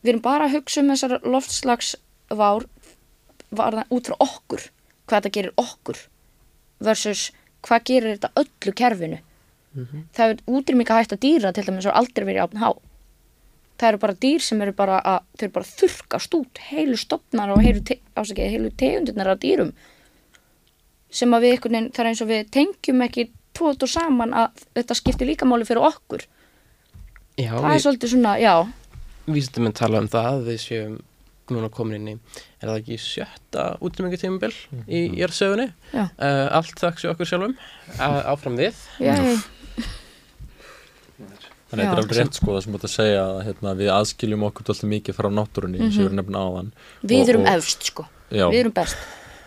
við 0.03 0.13
erum 0.17 0.27
bara 0.27 0.51
að 0.51 0.59
hugsa 0.59 0.83
um 0.83 0.91
þessar 0.97 1.17
loftslagsvár 1.37 2.69
varða, 3.55 3.87
út 3.95 4.11
frá 4.11 4.19
okkur, 4.27 4.67
hvað 5.07 5.21
þetta 5.21 5.35
gerir 5.39 5.63
okkur 5.63 6.03
versus 6.83 7.29
hvað 7.67 7.89
gerir 7.91 8.17
þetta 8.17 8.35
öllu 8.43 8.75
kerfinu 8.83 9.23
það 10.17 10.33
er 10.33 10.43
útrýmika 10.49 10.99
hægt 10.99 11.15
að 11.17 11.25
dýra 11.25 11.53
til 11.55 11.67
dæmis 11.67 11.89
og 11.89 11.99
aldrei 11.99 12.27
verið 12.27 12.47
ápn 12.47 12.63
há. 12.63 12.71
Það 13.79 13.89
eru 13.93 14.01
bara 14.03 14.19
dýr 14.25 14.43
sem 14.43 14.63
eru 14.65 14.75
bara 14.75 14.99
að 15.07 15.21
þau 15.39 15.45
eru 15.47 15.55
bara 15.55 15.69
að 15.69 15.77
þurkast 15.83 16.35
út. 16.35 16.61
Heilu 16.71 16.97
stopnar 16.99 17.53
og 17.55 17.63
heilu, 17.63 17.85
te 17.87 18.01
ásakið, 18.19 18.51
heilu 18.57 18.73
tegundirnar 18.75 19.35
af 19.35 19.43
dýrum 19.45 19.73
sem 21.09 21.33
að 21.33 21.47
við 21.47 21.55
einhvern 21.55 21.77
veginn, 21.77 21.93
það 21.95 22.03
er 22.03 22.11
eins 22.11 22.23
og 22.25 22.31
við 22.31 22.49
tengjum 22.55 23.05
ekki 23.07 23.29
tótt 23.57 23.85
og 23.85 23.91
saman 23.91 24.35
að 24.37 24.65
þetta 24.77 24.97
skiptir 24.99 25.31
líka 25.31 25.49
máli 25.49 25.67
fyrir 25.69 25.87
okkur. 25.89 26.25
Já, 27.39 27.53
það 27.55 27.73
er 27.73 27.85
svolítið 27.85 28.13
svona, 28.13 28.35
já. 28.43 28.55
vísindamenn 29.29 29.77
tala 29.79 30.03
um 30.03 30.11
það 30.11 30.29
að 30.33 30.49
við 30.49 30.61
séum 30.65 30.99
núna 31.49 31.71
komin 31.73 31.97
inn 31.97 32.09
í, 32.13 32.41
er 32.61 32.69
það 32.69 32.81
ekki 32.83 32.99
sjötta 33.01 33.63
útrýmingu 33.85 34.19
tímabil 34.21 34.51
í 34.85 34.99
jörgsögunni 35.17 35.71
Já. 35.95 36.03
uh, 36.05 36.47
allt 36.59 36.77
þakks 36.77 37.07
í 37.07 37.11
okkur 37.13 37.31
sjálfum. 37.31 37.55
Uh, 37.95 38.19
áfram 38.35 38.59
við. 38.59 38.77
Já, 39.01 39.15
Þannig 41.69 41.85
að 41.85 41.89
þetta 41.89 41.99
er 41.99 42.03
alveg 42.03 42.19
rétt 42.19 42.39
sko 42.39 42.53
það 42.55 42.63
sem 42.65 42.73
búið 42.75 42.85
að 42.89 42.93
segja 42.95 43.23
að 43.29 43.39
hérna, 43.49 43.73
við 43.77 43.91
aðskiljum 43.93 44.45
okkur 44.49 44.69
alltaf 44.73 44.89
mikið 44.93 45.17
frá 45.19 45.29
náttúrunni 45.39 45.81
eins 45.85 45.97
og 45.99 46.01
við 46.01 46.07
erum 46.09 46.19
nefna 46.23 46.45
áðan. 46.49 46.71
Við 47.03 47.21
Og- 47.23 47.29
erum 47.35 47.43
og- 47.45 47.53
efst 47.59 47.83
sko, 47.91 48.07
Já, 48.33 48.47
við 48.49 48.61
erum 48.65 48.73
best. 48.79 48.97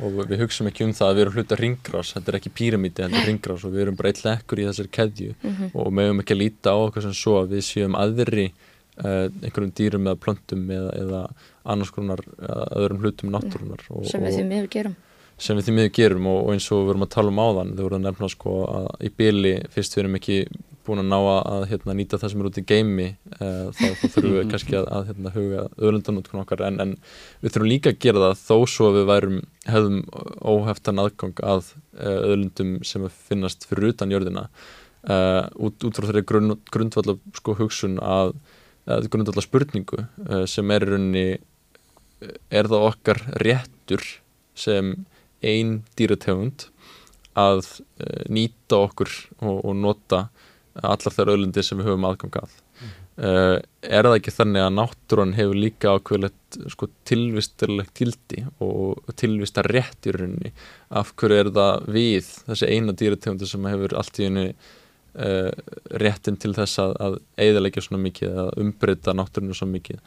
Og 0.01 0.15
við 0.25 0.39
hugsum 0.41 0.67
ekki 0.69 0.83
um 0.85 0.93
það 0.97 1.09
að 1.11 1.15
við 1.17 1.21
erum 1.21 1.33
hluta 1.37 1.57
ringrás 1.59 2.13
þetta 2.15 2.29
er 2.31 2.37
ekki 2.39 2.51
píramíti, 2.57 3.03
þetta 3.05 3.19
er 3.21 3.27
ringrás 3.31 3.65
og 3.65 3.71
við 3.75 3.81
erum 3.85 3.97
bara 3.99 4.09
eitt 4.13 4.21
lekkur 4.25 4.61
í 4.61 4.65
þessari 4.69 4.91
keðju. 4.97 5.33
Og 5.77 5.91
meðum 5.93 6.21
ekki 6.23 6.33
að 6.37 6.41
líta 6.41 6.73
á 6.73 6.77
okkur 6.77 7.01
sem 7.05 7.13
svo 7.17 7.35
að 7.41 7.53
við 7.55 7.65
séum 7.67 7.97
aðri 7.97 8.47
uh, 9.01 9.27
einhverjum 9.41 9.73
dýrum 9.77 10.09
eða 10.09 10.17
plöntum 10.25 10.65
eða, 10.73 10.91
eða 11.01 11.21
annars 11.73 11.91
konar 11.93 12.21
uh, 12.21 12.65
öðrum 12.81 13.01
hlutum 13.05 13.29
náttúrunar 13.33 13.81
og, 13.93 14.05
sem 14.09 14.21
við 14.25 14.37
því 14.39 14.45
miður 14.49 14.69
gerum. 14.73 14.95
sem 15.37 15.57
við 15.57 15.69
því 15.69 15.75
miður 15.77 15.93
gerum. 15.97 16.27
Og, 16.33 16.49
eins 16.55 16.71
og 16.73 16.81
við 16.85 16.93
erum 16.95 17.05
að 17.05 17.13
tala 17.17 17.33
um 17.33 17.41
áðan 17.45 17.75
þau 17.77 17.83
voru 17.85 17.97
að 18.01 18.05
nefna 18.09 18.29
sko 18.33 18.55
að 18.73 18.89
í 19.05 19.13
byli 19.21 19.53
fyrst 19.73 19.97
við 19.97 20.03
erum 20.05 20.17
ekki 20.21 20.39
búin 20.85 21.01
að 21.01 21.09
ná 21.11 21.17
að, 21.19 21.63
hérna, 21.71 21.95
nýta 21.97 22.19
það 22.21 22.31
sem 22.31 22.41
er 22.41 22.47
út 22.49 22.59
í 22.59 22.63
geimi 22.67 23.07
uh, 23.37 23.67
þá, 23.75 23.85
þá 23.99 24.05
þurfum 24.15 24.35
við 24.35 24.47
kannski 24.51 24.77
að, 24.79 24.87
að 24.97 25.09
hérna, 25.09 25.33
huga 25.35 25.65
öðlundanótkun 25.77 26.41
okkar. 26.43 26.63
En, 26.67 26.79
en 26.83 26.93
við 27.43 27.55
þurfum 27.55 27.69
líka 27.71 27.93
að 27.93 27.99
gera 28.05 28.23
það 28.25 28.41
þó 28.41 28.57
svo 28.73 28.89
að 28.89 28.97
við 28.97 29.07
værum 29.11 29.37
hefðum 29.67 29.99
óheftan 30.53 31.03
aðgang 31.03 31.43
að 31.53 31.69
uh, 31.73 32.17
öðlundum 32.31 32.73
sem 32.87 33.05
finnast 33.29 33.67
fyrir 33.69 33.91
utan 33.93 34.13
jörðina 34.13 34.47
uh, 34.47 35.45
út, 35.55 35.77
út 35.85 35.99
frá 35.99 36.09
þeirri 36.09 36.25
grunn, 36.33 36.57
grundvallar 36.73 37.21
sko 37.37 37.55
hugsun 37.61 38.01
að, 38.01 38.35
að 38.89 39.09
grundvallar 39.13 39.45
spurningu 39.45 40.05
sem 40.49 40.73
er 40.73 40.85
í 40.87 40.91
rauninni 40.91 41.25
er 42.53 42.69
það 42.69 42.89
okkar 42.91 43.23
réttur 43.41 44.03
sem 44.57 44.93
ein 45.41 45.79
dýrategund 45.97 46.67
að 47.37 47.63
nýta 48.29 48.81
okkur 48.85 49.09
og, 49.39 49.61
og 49.63 49.75
nota 49.77 50.25
allar 50.79 51.15
þær 51.15 51.33
öðlundi 51.35 51.63
sem 51.65 51.79
við 51.79 51.91
höfum 51.91 52.07
aðgang 52.09 52.37
að. 52.41 52.57
Uh, 53.21 53.57
er 53.83 54.07
það 54.07 54.15
ekki 54.17 54.33
þannig 54.33 54.63
að 54.65 54.75
náttúran 54.77 55.33
hefur 55.35 55.57
líka 55.59 55.95
ákveðlegt 55.97 56.57
sko, 56.71 56.87
tilvistarlegt 57.05 57.91
gildi 57.99 58.45
og 58.63 59.11
tilvistar 59.19 59.67
rétt 59.69 60.07
í 60.07 60.15
rauninni? 60.15 60.53
Af 60.89 61.11
hverju 61.19 61.41
er 61.43 61.51
það 61.53 61.89
við 61.97 62.31
þessi 62.47 62.71
eina 62.71 62.95
dýrategundi 62.97 63.49
sem 63.51 63.67
hefur 63.67 63.97
allt 63.99 64.21
í 64.21 64.29
henni 64.29 64.47
uh, 65.15 65.49
réttin 66.01 66.37
til 66.41 66.53
þess 66.55 66.81
að, 66.83 66.93
að 67.05 67.17
eigðalegja 67.41 67.83
svona 67.85 68.03
mikið 68.05 68.37
að 68.45 68.53
umbreyta 68.63 69.15
náttúrinu 69.17 69.57
svo 69.57 69.67
mikið. 69.71 69.99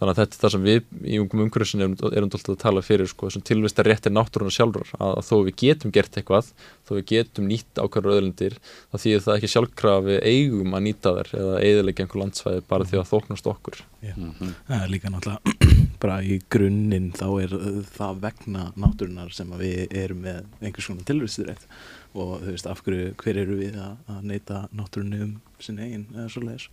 Þannig 0.00 0.14
að 0.14 0.20
þetta 0.20 0.36
er 0.36 0.40
það 0.40 0.52
sem 0.54 0.62
við 0.64 0.78
í 1.12 1.16
ungum 1.20 1.42
umhverfisinu 1.44 1.84
erum, 1.84 1.94
erum 2.08 2.30
alltaf 2.30 2.54
að 2.54 2.60
tala 2.62 2.82
fyrir 2.84 3.08
sko, 3.10 3.28
þessum 3.28 3.44
tilvistar 3.44 3.88
réttin 3.90 4.14
náttúruna 4.16 4.54
sjálfur 4.54 4.88
að, 4.96 5.10
að 5.10 5.26
þó 5.28 5.34
við 5.44 5.56
getum 5.60 5.92
gert 5.92 6.16
eitthvað 6.16 6.48
þó 6.88 6.92
við 6.94 7.04
getum 7.10 7.50
nýtt 7.50 7.82
ákvæður 7.82 8.14
öðlendir 8.14 8.56
þá 8.64 8.96
þýðir 9.02 9.24
það 9.26 9.36
ekki 9.36 9.52
sjálfkrafa 9.52 10.00
að 10.00 10.08
við 10.08 10.18
eigum 10.32 10.78
að 10.78 10.84
nýta 10.86 11.14
þær 11.18 11.32
eða 11.42 11.60
eigðalegja 11.66 12.06
einhver 12.06 12.22
landsvæði 12.24 12.64
bara 12.72 12.88
því 12.88 13.00
að 13.02 13.10
þóknast 13.12 13.52
okkur. 13.52 13.80
Það 14.00 14.76
er 14.80 14.90
líka 14.94 15.12
náttúrulega 15.12 15.68
bara 16.06 16.18
í 16.24 16.40
grunninn 16.48 17.12
þá 17.20 17.26
er 17.44 17.56
það 17.92 18.24
vegna 18.24 18.66
náttúrunar 18.80 19.36
sem 19.36 19.52
að 19.52 19.66
við 19.66 19.96
erum 20.00 20.24
með 20.24 20.44
einhvers 20.64 20.88
konar 20.88 21.08
tilvisturétt 21.12 21.68
og 22.14 22.40
þú 22.42 22.50
veist 22.54 22.66
af 22.66 22.80
hverju, 22.86 23.12
hver 23.22 23.38
eru 23.44 23.56
við 23.60 23.76
að, 23.78 23.96
neyta 24.26 24.64
náttúrunni 24.74 25.20
um 25.26 25.32
sinni 25.62 25.84
eigin 25.86 26.06
eða 26.16 26.28
svo 26.32 26.42
leiðis 26.46 26.68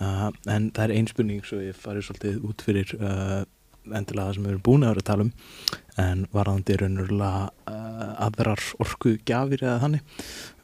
uh, 0.00 0.28
en 0.54 0.70
það 0.72 0.84
er 0.86 0.94
ein 0.96 1.08
spurning 1.10 1.44
svo 1.44 1.60
ég 1.64 1.76
farið 1.76 2.06
svolítið 2.08 2.46
út 2.48 2.64
fyrir 2.64 2.94
uh, 3.00 3.42
endilega 3.88 4.28
það 4.28 4.34
sem 4.38 4.46
við 4.46 4.52
erum 4.54 4.64
búin 4.68 4.84
að 4.86 4.92
vera 4.94 5.02
að 5.04 5.08
tala 5.10 5.26
um 5.26 5.34
en 5.98 6.24
varðandi 6.32 6.78
raunverulega 6.80 7.42
uh, 7.72 8.14
aðrar 8.28 8.64
orku 8.84 9.14
gjafir 9.28 9.64
eða 9.66 9.78
þannig 9.84 10.16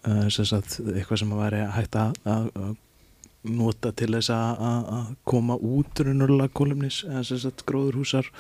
uh, 0.09 0.27
sem 0.33 0.49
eitthvað 0.95 1.23
sem 1.25 1.33
að 1.37 1.43
væri 1.45 1.63
hægt 1.79 1.97
að, 2.01 2.19
að, 2.29 2.49
að 2.65 2.75
nota 3.55 3.91
til 3.93 4.09
þess 4.15 4.31
að- 4.33 4.63
að 4.97 5.09
koma 5.29 5.57
út 5.61 6.01
raunverulega 6.05 6.55
kólumnis 6.57 7.03
eða 7.05 7.25
gróðurhúsar 7.69 8.31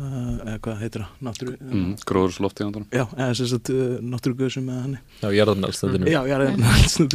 eða 0.00 0.56
hvað 0.64 0.80
heitir 0.84 1.04
það, 1.04 1.12
náttúru 1.26 1.54
mm, 1.60 1.92
gróðurslofti 2.08 2.66
já, 2.94 3.04
eða 3.04 3.36
sem 3.38 3.48
sagt 3.50 3.70
uh, 3.74 3.96
náttúrugöðsum 4.12 4.70
eða 4.70 4.84
hann 4.86 4.96
Já, 5.20 5.28
jarðarnælstæðinu 5.36 6.10
já, 6.10 6.20
já, 6.30 6.36
já, 6.46 6.50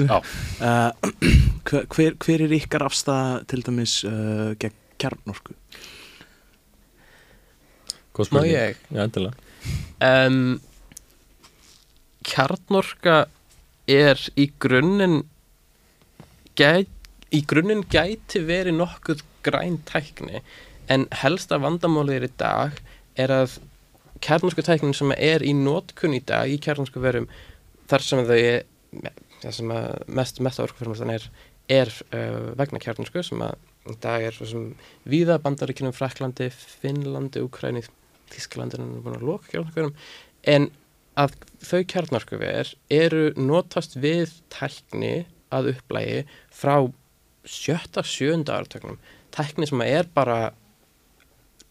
Já. 0.06 0.18
uh, 0.60 0.92
hver, 1.96 2.18
hver, 2.22 2.46
er 2.46 2.56
ykkar 2.60 2.86
afstæða 2.88 3.44
til 3.52 3.64
dæmis 3.66 3.98
uh, 4.08 4.54
gegn 4.62 4.78
kjarnorku? 5.02 5.56
Má 8.16 8.24
spurning. 8.24 8.54
ég? 8.54 8.82
Já, 8.90 9.02
endilega 9.04 9.36
um, 10.30 10.60
Kjarnorka 12.26 13.18
er 13.92 14.22
í 14.40 14.50
grunninn 14.62 15.24
í 16.56 17.42
grunninn 17.44 17.84
gæti 17.92 18.42
verið 18.48 18.78
nokkuð 18.80 19.24
græn 19.46 19.82
tækni 19.88 20.42
en 20.92 21.08
helsta 21.22 21.60
vandamálið 21.62 22.28
í 22.28 22.32
dag 22.40 22.80
er 23.20 23.34
að 23.34 23.58
kjarnorsku 24.24 24.64
tæknin 24.66 24.96
sem 24.96 25.12
er 25.18 25.44
í 25.46 25.54
nótkun 25.58 26.16
í 26.16 26.22
dag 26.26 26.50
í 26.52 26.60
kjarnorsku 26.62 27.02
verum 27.04 27.28
þar 27.90 28.06
sem 28.06 28.24
þau 28.28 28.38
er 28.38 28.64
það 29.42 29.58
sem 29.60 29.74
mest 30.20 30.42
mest 30.44 30.64
orkuframlistan 30.64 31.14
er 31.16 31.28
er 31.72 31.90
uh, 32.14 32.54
vegna 32.58 32.82
kjarnorsku 32.82 33.24
sem 33.26 33.42
að 33.42 33.56
í 33.90 33.98
dag 34.02 34.24
er 34.26 34.38
víða 35.06 35.38
bandaríkjunum 35.42 35.94
Fraklandi, 35.94 36.50
Finnlandi, 36.54 37.42
Ukræni 37.46 37.84
Þísklandi 38.34 38.80
er 38.80 38.86
búin 39.06 39.20
að 39.20 39.28
loka 39.28 39.52
kjarnorkuverum. 39.52 39.94
En 40.50 40.70
að 41.18 41.36
þau 41.64 41.82
kjarnorkuver 41.92 42.72
eru 42.92 43.28
notast 43.38 43.98
við 44.02 44.34
tækni 44.54 45.28
að 45.54 45.76
upplægi 45.76 46.24
frá 46.54 46.90
sjötta, 47.46 48.02
sjöunda 48.02 48.58
áratöknum 48.58 48.98
tækni 49.36 49.70
sem 49.70 49.84
er 49.86 50.10
bara 50.16 50.56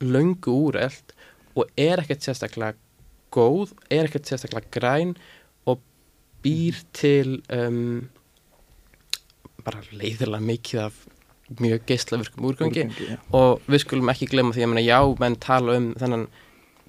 löngu 0.04 0.54
úreld 0.68 1.14
og 1.54 1.70
er 1.78 2.02
ekkert 2.02 2.26
sérstaklega 2.26 2.76
góð, 3.34 3.74
er 3.90 4.08
ekkert 4.08 4.28
sérstaklega 4.30 4.70
græn 4.74 5.14
og 5.70 5.82
býr 6.44 6.78
til 6.96 7.40
um, 7.52 8.08
bara 9.64 9.82
leiðilega 9.92 10.44
mikið 10.44 10.86
af 10.86 11.04
mjög 11.60 11.84
geislavirkum 11.88 12.48
úrgangi 12.48 12.86
Úrgangi, 12.86 13.10
já. 13.12 13.18
og 13.36 13.62
við 13.68 13.84
skulum 13.84 14.10
ekki 14.12 14.30
glemma 14.32 14.54
því 14.56 14.66
að 14.66 14.82
já, 14.86 14.98
menn 15.20 15.38
tala 15.40 15.76
um 15.78 15.92
þennan 16.00 16.26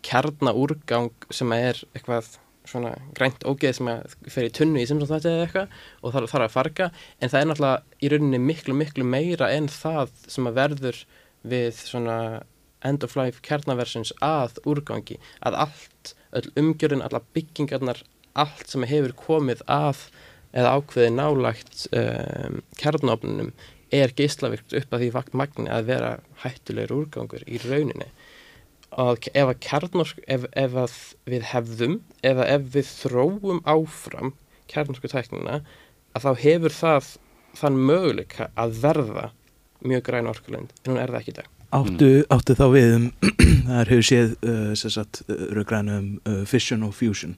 kjarnaúrgang 0.05 1.11
sem 1.33 1.53
er 1.55 1.81
eitthvað 1.95 2.35
svona 2.65 2.95
grænt 3.17 3.45
ógeð 3.45 3.77
sem 3.77 3.89
fer 4.31 4.47
í 4.47 4.53
tunnu 4.53 4.81
í 4.81 4.87
sem 4.89 4.99
þetta 5.01 5.31
eða 5.31 5.45
eitthvað 5.45 5.75
og 6.01 6.15
þarf 6.15 6.31
þarf 6.33 6.47
að 6.47 6.55
farga 6.55 6.87
en 7.19 7.31
það 7.31 7.39
er 7.39 7.49
náttúrulega 7.51 7.99
í 7.99 8.11
rauninni 8.13 8.41
miklu 8.41 8.77
miklu 8.77 9.07
meira 9.07 9.51
en 9.53 9.69
það 9.71 10.13
sem 10.31 10.49
að 10.49 10.57
verður 10.61 11.01
við 11.45 11.81
svona 11.91 12.17
end 12.83 13.03
of 13.05 13.15
life 13.17 13.41
kjarnaversins 13.45 14.13
að 14.25 14.59
úrgangi 14.67 15.17
að 15.45 15.59
allt, 15.65 16.15
öll 16.35 16.49
umgjörðin, 16.59 17.03
alla 17.05 17.23
byggingarnar 17.35 18.01
allt 18.35 18.67
sem 18.69 18.83
hefur 18.87 19.15
komið 19.17 19.63
að 19.71 20.07
eða 20.55 20.75
ákveði 20.79 21.11
nálægt 21.15 21.87
um, 21.95 22.61
kjarnofnunum 22.79 23.51
er 23.95 24.13
geislavirkt 24.17 24.75
upp 24.75 24.95
að 24.95 25.03
því 25.03 25.09
vakt 25.15 25.35
magni 25.37 25.71
að 25.71 25.89
vera 25.91 26.11
hættulegur 26.43 27.03
úrgangur 27.03 27.43
í 27.47 27.59
rauninni. 27.63 28.07
Og 28.95 29.27
ef 29.33 29.51
að 29.51 29.59
kjarnorsk 29.65 30.21
ef, 30.31 30.47
ef 30.55 30.77
að 30.79 30.95
við 31.27 31.47
hefðum 31.51 31.97
eða 32.23 32.47
ef 32.55 32.69
við 32.75 32.91
þróum 33.03 33.61
áfram 33.67 34.33
kjarnorsku 34.71 35.11
tæknina 35.11 35.59
að 36.15 36.27
þá 36.27 36.31
hefur 36.45 36.75
það 36.75 37.11
þann 37.59 37.81
möguleika 37.89 38.49
að 38.59 38.79
verða 38.83 39.27
mjög 39.85 40.07
græn 40.07 40.31
orkulönd 40.31 40.71
en 40.83 40.93
hún 40.93 41.01
er 41.01 41.11
það 41.11 41.21
ekki 41.21 41.35
í 41.35 41.37
dag 41.41 41.54
Áttu, 41.73 42.09
áttu 42.29 42.55
þá 42.57 42.65
við 42.73 42.95
um, 42.95 43.05
það 43.67 43.77
er 43.81 43.93
hefur 43.93 44.07
séð 44.09 44.33
uh, 44.45 44.73
sagt, 44.77 45.21
raugrænu 45.27 45.95
um 45.99 46.09
uh, 46.29 46.41
fission 46.49 46.85
og 46.85 46.93
fusion. 46.97 47.35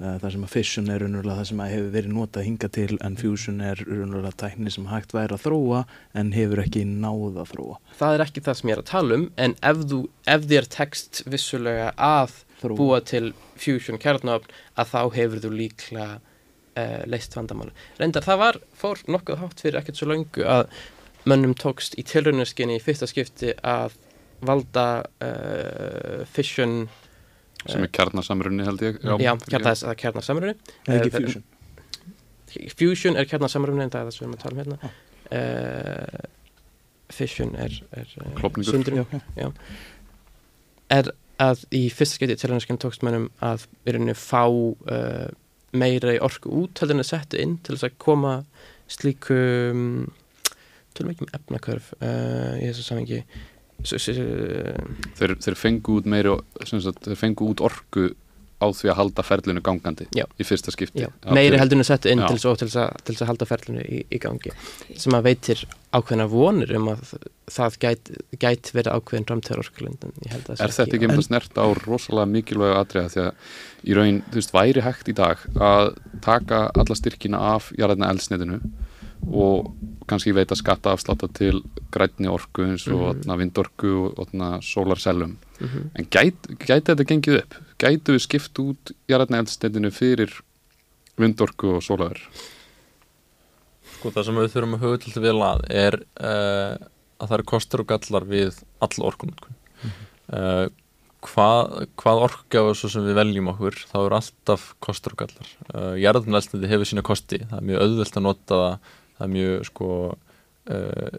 Uh, 0.00 0.16
það 0.20 0.34
sem 0.34 0.44
að 0.46 0.52
fission 0.54 0.90
er 0.92 1.02
raunverulega 1.02 1.38
það 1.40 1.48
sem 1.50 1.62
að 1.64 1.72
hefur 1.74 1.90
verið 1.96 2.14
notað 2.16 2.46
hinga 2.48 2.70
til 2.76 2.98
en 3.04 3.18
fusion 3.20 3.60
er 3.64 3.82
raunverulega 3.84 4.38
tækni 4.44 4.72
sem 4.72 4.88
hægt 4.90 5.14
væri 5.16 5.36
að 5.36 5.44
þróa 5.46 5.82
en 6.20 6.32
hefur 6.36 6.62
ekki 6.64 6.84
náð 6.88 7.42
að 7.42 7.52
þróa. 7.54 7.80
Það 7.98 8.16
er 8.16 8.24
ekki 8.26 8.44
það 8.46 8.60
sem 8.60 8.72
ég 8.72 8.76
er 8.76 8.84
að 8.84 8.90
tala 8.92 9.18
um 9.18 9.26
en 9.46 9.56
ef, 9.72 9.84
þú, 9.92 10.00
ef 10.36 10.48
þér 10.52 10.70
tekst 10.76 11.22
vissulega 11.28 11.90
að 11.96 12.38
Þróa. 12.60 12.76
búa 12.76 13.02
til 13.04 13.26
fusion 13.60 14.00
kjarnofn 14.00 14.56
að 14.76 14.94
þá 14.94 15.00
hefur 15.16 15.44
þú 15.44 15.52
líklega 15.56 16.08
uh, 16.16 17.02
leist 17.10 17.36
vandamáli 17.36 17.72
reyndar 18.00 18.24
það 18.24 18.42
var, 18.44 18.62
fór 18.76 19.04
nokkuð 19.08 19.40
hátt 19.42 19.62
fyrir 19.64 19.80
ekkert 19.80 20.00
svo 20.00 20.10
löngu 20.12 20.44
að 20.44 20.68
mönnum 21.28 21.54
tókst 21.58 21.96
í 22.00 22.04
tilraunarskinni 22.06 22.78
í 22.78 22.82
fyrsta 22.82 23.08
skipti 23.10 23.52
að 23.66 23.96
valda 24.46 24.86
uh, 25.20 26.24
fission 26.32 26.84
sem 27.68 27.84
er 27.84 27.90
kjarnasamrunni 27.92 28.64
held 28.64 28.82
ég. 28.84 28.98
Já, 29.04 29.34
kjarna 29.44 29.72
þess 29.74 29.84
að 29.84 29.96
kjarna 30.00 30.22
samrunni 30.24 30.54
eða 30.88 31.00
ekki 31.00 31.10
Eh, 31.10 31.16
fusion. 31.20 31.42
Fusion 32.80 33.18
er 33.20 33.28
kjarna 33.30 33.50
samrunni 33.52 33.84
en 33.84 33.92
það 33.92 34.00
er 34.00 34.08
það 34.08 34.14
sem 34.16 34.22
við 34.22 34.28
erum 34.28 34.36
að 34.38 34.44
tala 34.44 34.54
um 34.54 34.60
hérna. 34.62 34.92
Uh, 35.30 36.22
fission 37.14 37.52
er, 37.60 37.76
er 37.92 38.14
uh, 38.16 38.30
Klofningur. 38.38 38.72
sundrun. 38.72 39.04
Já, 39.04 39.20
já. 39.36 39.52
er 40.96 41.12
að 41.40 41.66
í 41.76 41.84
fyrsta 41.92 42.18
skipti 42.18 42.38
tilraunarskinni 42.40 42.82
tókst 42.82 43.04
mönnum 43.06 43.28
að 43.44 43.68
við 43.84 43.92
erum 43.94 44.10
fá 44.18 44.42
uh, 44.48 45.28
meira 45.70 46.16
í 46.16 46.22
orku 46.24 46.50
út 46.64 46.80
heldur 46.80 46.98
en 46.98 47.04
að 47.04 47.12
setja 47.12 47.44
inn 47.44 47.58
til 47.62 47.76
þess 47.76 47.90
að 47.90 48.00
koma 48.02 48.34
slíku 48.90 49.36
um, 49.70 49.84
tölum 50.96 51.14
ekki 51.14 51.26
um 51.26 51.34
efnakörf 51.38 51.92
uh, 52.00 52.56
í 52.60 52.70
þessu 52.70 52.86
samingi 52.86 53.22
þeir, 53.84 55.36
þeir 55.40 55.56
fengu 55.56 56.00
út 56.00 56.08
meiri 56.10 56.34
þeir 56.66 57.16
fengu 57.18 57.52
út 57.52 57.62
orku 57.64 58.10
á 58.60 58.68
því 58.76 58.90
að 58.92 58.98
halda 58.98 59.24
ferlinu 59.24 59.62
gangandi 59.64 60.06
Já. 60.12 60.26
í 60.36 60.44
fyrsta 60.44 60.72
skipti. 60.74 61.06
Já, 61.06 61.08
meiri 61.32 61.54
fyrir- 61.54 61.62
heldur 61.62 61.78
en 61.78 61.84
að 61.84 61.88
setja 61.88 62.12
inn 62.12 62.20
til 62.26 62.36
þess, 62.36 62.76
að, 62.76 63.12
að 63.14 63.30
halda 63.30 63.46
ferlinu 63.48 63.84
í, 63.88 64.00
í 64.04 64.18
gangi. 64.20 64.52
Sem 65.00 65.16
að 65.16 65.28
veitir 65.30 65.62
ákveðna 65.96 66.26
vonir 66.30 66.74
um 66.76 66.90
að 66.92 67.14
það 67.50 67.78
gæti 67.86 68.18
gæt 68.44 68.70
verið 68.76 68.98
ákveðin 68.98 69.26
framtíðar 69.30 69.62
orkulund 69.64 70.04
en 70.06 70.12
ég 70.26 70.34
held 70.34 70.44
að 70.44 70.50
það 70.52 70.60
sé 70.60 70.66
Er 70.66 70.76
þetta 70.76 70.98
ekki 70.98 71.08
um 71.08 71.16
að 71.16 71.26
snert 71.30 71.56
á 71.56 71.66
rosalega 71.80 72.32
mikilvæga 72.34 72.82
atriða 72.84 73.12
því 73.14 73.24
að 73.24 73.56
í 73.80 73.96
raun, 73.96 74.20
þú 74.28 74.40
veist, 74.42 74.54
væri 74.54 74.84
hægt 74.84 75.08
í 75.08 75.16
dag 75.16 75.46
að 75.56 75.94
taka 76.28 76.60
alla 76.76 76.98
styrkina 77.00 77.40
af 77.56 77.72
jarðarna 77.80 78.12
eldsnitinu 78.12 78.60
og 79.30 79.72
kannski 80.10 80.34
veita 80.34 80.58
skatta 80.58 80.92
afslátta 80.94 81.30
til 81.36 81.62
grænni 81.94 82.28
orku 82.30 82.66
eins 82.66 82.88
og 82.90 83.22
mm. 83.22 83.38
vindorku 83.40 83.94
og 84.16 84.34
sólarsellum 84.66 85.38
Mhm. 85.60 85.90
en 85.94 86.06
gæt, 86.08 86.48
gæti 86.58 86.88
þetta 86.88 87.04
gengið 87.04 87.42
upp? 87.42 87.56
Gætu 87.80 88.16
við 88.16 88.24
skipt 88.24 88.60
út 88.62 88.92
jarðarna 89.10 89.42
eldsnitinu 89.42 89.92
fyrir 89.92 90.32
vindorku 91.20 91.76
og 91.76 91.84
sólar? 91.84 92.16
Sko 93.98 94.12
það 94.14 94.28
sem 94.28 94.40
við 94.40 94.52
þurfum 94.54 94.76
að 94.78 94.84
huga 94.86 95.00
til 95.04 95.22
vel 95.22 95.40
að 95.44 95.64
er 95.68 95.98
uh, 96.00 96.76
að 97.20 97.26
það 97.26 97.36
eru 97.36 97.48
kostur 97.52 97.82
og 97.84 97.90
gallar 97.90 98.28
við 98.30 98.62
all 98.80 99.04
orkunótkun 99.10 99.58
uh, 100.32 100.66
hvað, 101.28 101.74
hvað 102.00 102.22
orkgjáðu 102.28 102.78
svo 102.80 102.92
sem 102.94 103.04
við 103.04 103.20
veljum 103.20 103.52
okkur 103.52 103.76
þá 103.90 103.98
eru 104.00 104.16
alltaf 104.16 104.70
kostur 104.80 105.16
og 105.16 105.26
gallar 105.26 105.52
uh, 105.74 105.92
jarðunælstandi 106.00 106.72
hefur 106.72 106.88
sína 106.88 107.04
kosti 107.04 107.42
það 107.44 107.58
er 107.60 107.68
mjög 107.68 107.84
auðvelt 107.84 108.16
að 108.16 108.26
nota 108.30 108.62
það 108.64 108.96
það 109.20 109.26
er 109.26 109.34
mjög 109.34 109.66
sko 109.68 109.90
uh, 110.10 111.18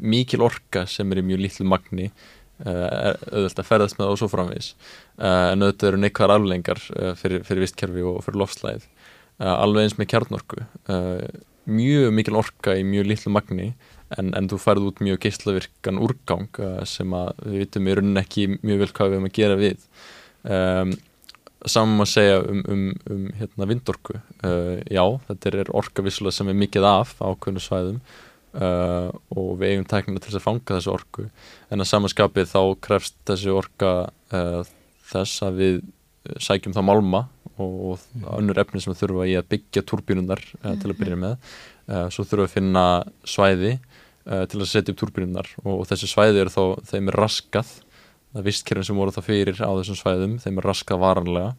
mikil 0.00 0.46
orka 0.46 0.86
sem 0.88 1.12
er 1.12 1.20
í 1.20 1.26
mjög 1.26 1.44
lítlu 1.44 1.68
magni 1.68 2.08
uh, 2.08 2.66
er 2.66 3.20
auðvelt 3.28 3.62
að 3.62 3.68
ferðast 3.68 4.00
með 4.00 4.12
og 4.14 4.20
svo 4.20 4.30
framvegis. 4.32 4.72
Uh, 5.18 5.52
en 5.52 5.66
auðvitað 5.66 5.90
eru 5.90 6.02
neikvæðar 6.02 6.36
aflengar 6.38 6.82
fyrir, 7.20 7.46
fyrir 7.46 7.66
vistkerfi 7.66 8.04
og 8.08 8.20
fyrir 8.24 8.42
lofslæð 8.42 8.86
uh, 8.88 9.54
alveg 9.54 9.88
eins 9.88 9.98
með 10.00 10.12
kjarnorku. 10.14 10.62
Mjög 11.62 12.08
mikil 12.16 12.40
orka 12.40 12.74
í 12.74 12.82
mjög 12.82 13.06
litlu 13.06 13.30
magni 13.36 13.68
en, 14.18 14.32
en 14.34 14.48
þú 14.50 14.58
færð 14.58 14.88
út 14.88 15.04
mjög 15.04 15.20
geislavirkan 15.22 16.00
úrgang 16.02 16.48
sem 16.90 17.14
að 17.14 17.30
við 17.44 17.60
vitum 17.62 17.86
í 17.86 17.94
rauninni 17.94 18.22
ekki 18.24 18.48
mjög 18.56 18.80
vel 18.80 18.88
hvað 18.96 19.12
við 19.12 19.18
erum 19.18 19.28
að 19.28 19.36
gera 19.36 19.58
við. 19.60 19.84
Um, 20.42 20.96
saman 21.70 22.02
að 22.02 22.10
segja 22.10 22.42
um, 22.42 22.60
um, 22.72 22.84
um 23.12 23.24
hérna, 23.38 23.68
vindorku. 23.70 24.18
Uh, 24.42 24.82
já, 24.90 25.04
þetta 25.28 25.54
er 25.62 25.72
orka 25.76 26.04
vissulega 26.04 26.38
sem 26.38 26.50
er 26.50 26.58
mikið 26.58 26.86
af 26.88 27.14
á 27.22 27.30
ákveðnu 27.30 27.62
svæðum 27.62 27.98
uh, 28.58 29.10
og 29.34 29.50
við 29.60 29.74
eigum 29.74 29.88
tæknina 29.90 30.22
til 30.22 30.34
að 30.36 30.44
fanga 30.46 30.76
þessu 30.76 30.94
orku. 30.94 31.26
En 31.70 31.84
að 31.84 31.90
samanskapið 31.92 32.50
þá 32.52 32.60
krefst 32.84 33.18
þessi 33.28 33.52
orka 33.54 33.92
uh, 34.34 34.62
þess 35.12 35.44
að 35.46 35.60
við 35.60 35.78
sækjum 36.42 36.74
þá 36.76 36.82
málma 36.86 37.24
og, 37.60 37.72
og 37.94 38.34
önnur 38.38 38.60
efni 38.62 38.82
sem 38.82 38.96
þurfa 38.96 39.28
í 39.30 39.36
að 39.38 39.48
byggja 39.54 39.84
turbínunar 39.88 40.42
uh, 40.62 40.74
til 40.80 40.92
að 40.92 40.98
byrja 41.00 41.20
með. 41.20 41.54
Uh, 41.86 42.06
svo 42.14 42.26
þurfa 42.26 42.48
að 42.48 42.56
finna 42.56 42.84
svæði 43.28 43.72
uh, 43.76 44.44
til 44.50 44.60
að 44.60 44.68
setja 44.70 44.94
upp 44.94 45.00
turbínunar 45.02 45.48
og, 45.64 45.72
og 45.80 45.88
þessi 45.90 46.10
svæði 46.10 46.44
eru 46.44 46.54
þá, 46.54 46.62
þeim 46.92 47.10
er 47.10 47.18
raskað 47.22 47.72
það 48.32 48.48
vistkerfin 48.48 48.88
sem 48.88 48.98
voru 48.98 49.14
þá 49.14 49.22
fyrir 49.26 49.60
á 49.60 49.70
þessum 49.70 49.98
svæðum 49.98 50.38
þeim 50.42 50.58
er 50.60 50.68
raskað 50.68 51.02
varanlega. 51.02 51.52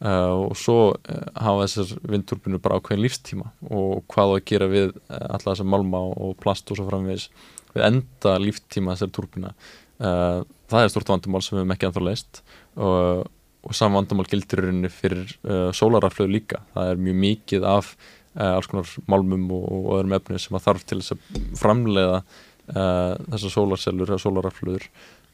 Uh, 0.00 0.46
og 0.48 0.54
svo 0.56 0.76
uh, 0.94 1.24
hafa 1.36 1.66
þessar 1.66 1.98
vindturbínur 2.08 2.60
bara 2.64 2.78
ákveðin 2.80 3.02
lífstíma 3.04 3.50
og 3.68 3.98
hvað 4.08 4.30
á 4.32 4.34
að 4.38 4.46
gera 4.48 4.68
við 4.70 4.94
uh, 4.94 5.26
alla 5.36 5.50
þessar 5.50 5.68
málma 5.68 6.00
og, 6.08 6.30
plast 6.40 6.72
og 6.72 6.78
svo 6.78 6.86
framvegis 6.88 7.26
við 7.74 7.84
enda 7.84 8.32
líftíma 8.40 8.94
þessar 8.94 9.12
turbína. 9.12 9.52
Uh, 10.00 10.40
það 10.72 10.86
er 10.86 10.94
stort 10.94 11.12
vandamál 11.12 11.42
sem 11.44 11.58
við 11.58 11.62
hefum 11.62 11.76
ekki 11.76 11.90
anþá 11.90 12.06
leist 12.06 12.42
og 12.80 13.28
og 13.60 13.76
saman 13.76 13.98
vandamál 13.98 14.24
gildir 14.30 14.62
rauninni 14.64 14.88
fyrir 14.88 15.34
uh, 15.44 15.68
sólaraflöðu 15.76 16.32
líka. 16.32 16.62
Það 16.72 16.92
er 16.94 17.02
mjög 17.04 17.18
mikið 17.26 17.66
af 17.68 17.90
alls 18.40 18.68
konar 18.70 18.88
málmum 19.10 19.48
og, 19.52 19.64
og 19.74 19.88
öðrum 19.98 20.14
efnum 20.16 20.38
sem 20.40 20.56
að 20.56 20.66
þarf 20.68 20.84
til 20.86 21.00
þess 21.00 21.14
að 21.16 21.40
framleiða 21.58 22.20
uh, 22.20 23.14
þessar 23.34 23.54
sólarsellur 23.56 24.12
eða 24.12 24.22
sólaraflöður 24.22 24.86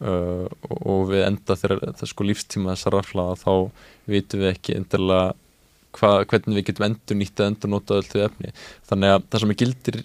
uh, 0.03 0.47
og, 0.69 1.09
við 1.11 1.25
enda 1.27 1.57
þegar 1.59 1.97
það 1.99 2.13
sko 2.13 2.29
lífstíma 2.29 2.75
þessar 2.75 2.97
raflaða 2.99 3.41
þá 3.41 3.53
vitum 4.13 4.45
við 4.45 4.53
ekki 4.53 4.77
endilega 4.79 5.35
hva, 5.97 6.11
hvernig 6.29 6.59
við 6.59 6.67
getum 6.71 6.87
endur 6.91 7.19
nýtt 7.19 7.41
að 7.41 7.51
endur 7.51 7.73
nota 7.73 7.97
öll 8.01 8.09
þau 8.09 8.21
efni. 8.27 8.53
Þannig 8.89 9.15
að 9.15 9.25
það 9.31 9.43
sem 9.43 9.55
er 9.55 9.59
gildir 9.63 9.99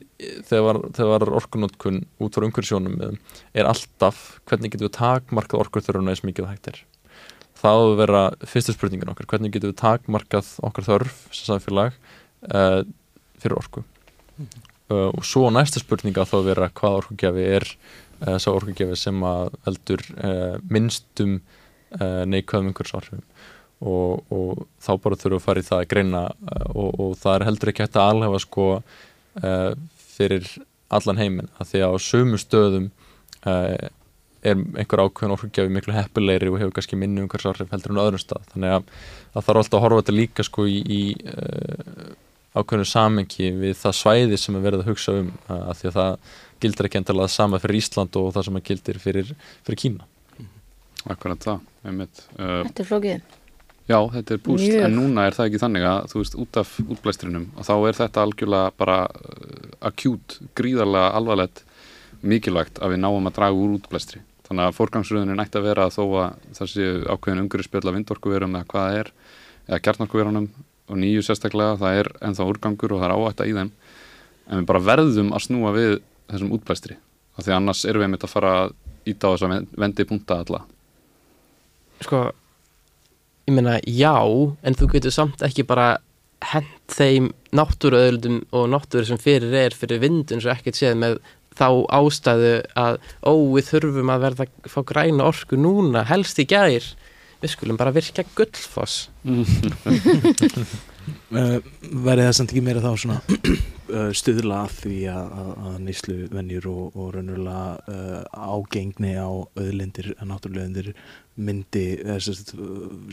þegar, 0.47 0.79
þegar 0.97 1.33
orkunótkun 1.41 1.99
út 2.21 2.37
frá 2.37 2.47
umhverfisjónum 2.47 2.97
er 3.01 3.69
alltaf 3.69 4.23
hvernig 4.49 4.73
getum 4.73 4.87
við 4.87 4.95
takmarkað 4.99 5.65
orkuþörfuna 5.65 6.15
eins 6.15 6.23
mikið 6.27 6.49
hægt 6.51 6.71
er. 6.71 6.81
Það 7.61 7.77
á 7.77 7.81
að 7.83 7.99
vera 7.99 8.23
fyrstu 8.49 8.75
spurningin 8.77 9.11
okkar 9.11 9.29
hvernig 9.29 9.53
getum 9.53 9.73
við 9.73 9.81
takmarkað 9.83 10.55
okkar 10.65 10.87
þörf 10.87 11.23
sem 11.29 11.51
samfélag 11.51 11.97
uh, 12.49 12.81
fyrir 13.41 13.59
orku? 13.59 13.85
Uh, 14.39 14.70
og 14.91 15.25
svo 15.27 15.49
næsta 15.53 15.81
spurninga 15.81 16.27
þá 16.27 16.35
að 16.39 16.49
vera 16.51 16.69
hvað 16.81 16.97
orkugjafi 17.01 17.47
er 17.57 17.67
uh, 17.67 18.37
sá 18.41 18.49
orkugjafi 18.51 18.97
sem 18.99 19.23
að 19.27 19.55
veldur 19.65 20.05
minnstum 20.69 21.39
neikvæðum 21.91 22.69
einhverjum 22.69 23.23
og, 23.83 24.21
og 24.31 24.61
þá 24.79 24.91
bara 25.03 25.17
þurfum 25.19 25.33
við 25.33 25.39
að 25.41 25.45
fara 25.45 25.63
í 25.63 25.65
það 25.67 25.81
að 25.81 25.89
greina 25.91 26.21
og, 26.71 26.91
og 27.03 27.15
það 27.19 27.33
er 27.33 27.45
heldur 27.49 27.71
ekki 27.71 27.83
hægt 27.83 27.97
að 27.99 28.11
alhefa 28.13 28.39
sko 28.45 28.67
fyrir 29.97 30.47
allan 30.91 31.19
heiminn. 31.19 31.49
Að 31.59 31.71
því 31.71 31.83
að 31.85 31.95
á 31.95 31.97
sömu 32.05 32.39
stöðum 32.41 32.87
er 33.47 33.91
einhver 34.41 35.03
ákveðin 35.05 35.35
orkugjafi 35.35 35.73
miklu 35.73 35.95
heppilegri 35.95 36.49
og 36.49 36.59
hefur 36.61 36.75
kannski 36.77 36.97
minni 36.99 37.23
umhvers 37.23 37.45
áhrif 37.49 37.71
heldur 37.73 37.93
en 37.93 38.01
öðrum 38.03 38.21
stað. 38.21 38.47
Þannig 38.53 38.75
að 38.77 38.91
það 39.35 39.47
þarf 39.47 39.61
alltaf 39.61 39.77
að 39.77 39.85
horfa 39.85 40.01
þetta 40.01 40.17
líka 40.17 40.45
sko 40.47 40.65
í, 40.69 40.79
í 40.81 41.01
ákveðinu 42.51 42.87
samengi 42.87 43.51
við 43.55 43.75
það 43.79 43.97
svæði 43.97 44.39
sem 44.39 44.57
er 44.57 44.65
verið 44.65 44.83
að 44.83 44.89
hugsa 44.91 45.17
um 45.21 45.29
að 45.47 45.75
því 45.79 45.89
að 45.91 45.99
það 45.99 46.31
gildir 46.61 46.87
ekki 46.87 46.99
endilega 47.01 47.27
það 47.27 47.35
sama 47.35 47.59
fyrir 47.63 47.79
Ísland 47.79 48.17
og 48.19 48.31
það 48.35 48.47
sem 48.47 48.57
að 48.59 48.65
gildir 48.69 48.99
fyrir, 49.01 49.35
fyrir 49.65 49.81
Kína 49.83 50.07
Akkurat 51.09 51.41
það, 51.41 51.61
einmitt 51.87 52.19
uh, 52.37 52.59
Þetta 52.67 52.83
er 52.83 52.87
flókið. 52.91 53.37
Já, 53.89 53.97
þetta 54.13 54.35
er 54.35 54.41
búst, 54.45 54.63
Mjög. 54.67 54.83
en 54.85 54.93
núna 54.93 55.23
er 55.25 55.35
það 55.35 55.47
ekki 55.49 55.61
þannig 55.63 55.85
að 55.89 56.03
þú 56.11 56.19
veist, 56.19 56.35
út 56.43 56.59
af 56.61 56.73
útblæstrinum 56.83 57.47
og 57.57 57.65
þá 57.67 57.73
er 57.75 57.97
þetta 57.97 58.25
algjörlega 58.27 58.73
bara 58.77 58.97
uh, 59.09 59.71
akjút, 59.89 60.37
gríðarlega 60.59 61.15
alvarlegt 61.17 61.63
mikilvægt 62.21 62.77
að 62.83 62.93
við 62.93 63.01
náum 63.01 63.31
að 63.31 63.37
draga 63.39 63.57
úr 63.57 63.79
útblæstri 63.79 64.21
þannig 64.45 64.67
að 64.67 64.77
fórgangsröðunin 64.77 65.41
ætti 65.41 65.57
að 65.57 65.67
vera 65.71 65.87
þó 65.89 66.03
að 66.21 66.37
það 66.59 66.71
séu 66.75 66.91
ákveðin 67.07 67.43
umhverfisspjöld 67.45 67.89
af 67.89 67.97
vindorkuverum 67.97 68.57
eða 68.59 68.69
hvað 68.73 68.97
er 68.99 69.11
eða 69.65 69.81
kjarnorkuverunum 69.87 70.47
og 70.91 70.99
nýju 70.99 71.23
sérstaklega 71.25 71.79
það 71.79 72.01
er 72.01 72.11
ennþá 72.27 72.47
úrgangur 72.51 72.95
og 72.95 73.01
það 73.01 73.07
er 73.07 73.15
áætta 73.15 73.47
í 73.47 73.55
þeim. 73.55 73.71
En 74.51 74.61
við 74.61 74.67
bara 74.69 74.83
verðum 74.91 75.31
að 75.31 75.45
snúa 75.47 75.73
við 75.75 75.97
þessum 76.31 76.53
útblæstri 76.57 76.97
af 77.37 77.45
því 77.45 77.55
annars 77.55 77.85
erum 77.87 78.03
við 78.03 78.09
einmitt 78.09 78.27
að 78.27 78.33
fara 78.35 78.53
íta 79.07 79.31
á 79.31 79.33
þess 79.33 79.47
að 79.47 79.67
vendi 79.81 80.07
punta 80.07 80.39
alla. 80.43 80.63
Sko 82.03 82.21
ég 83.47 83.55
meina 83.55 83.79
já, 83.87 84.15
en 84.63 84.77
þú 84.77 84.89
getur 84.95 85.15
samt 85.15 85.43
ekki 85.45 85.65
bara 85.67 85.95
hent 86.51 86.95
þeim 86.95 87.29
náttúruöðlum 87.55 88.41
og 88.57 88.67
náttúru 88.73 89.05
sem 89.07 89.19
fyrir 89.21 89.53
er 89.57 89.75
fyrir 89.77 90.01
vindun 90.01 90.41
svo 90.41 90.53
ekkert 90.53 90.79
séð 90.79 90.97
með 91.01 91.19
þá 91.57 91.67
ástæðu 91.93 92.53
að 92.79 92.97
ó, 93.27 93.33
við 93.53 93.67
þurfum 93.67 94.11
að 94.13 94.23
verða 94.25 94.47
að 94.47 94.71
fá 94.71 94.81
græna 94.87 95.27
orku 95.27 95.59
núna, 95.59 96.05
helst 96.07 96.39
í 96.41 96.47
gær 96.49 96.87
við 97.41 97.55
skulum 97.55 97.79
bara 97.79 97.93
virka 97.95 98.25
gullfoss. 98.37 99.09
Uh, 101.31 101.57
verið 101.81 102.27
það 102.27 102.35
samt 102.37 102.51
ekki 102.51 102.61
meira 102.61 102.81
þá 102.83 102.91
svona 102.99 103.15
uh, 103.23 104.11
stuðla 104.19 104.59
að 104.67 104.73
því 104.83 104.97
að, 105.09 105.31
að, 105.41 105.47
að 105.69 105.77
nýslu 105.87 106.17
vennjur 106.29 106.67
og, 106.69 106.99
og 106.99 107.07
raunverulega 107.15 107.95
uh, 107.95 108.51
ágengni 108.51 109.13
á 109.17 109.31
öðlindir, 109.63 110.11
náttúrulegundir 110.19 110.91
myndi 111.41 111.85
sest, 112.21 112.53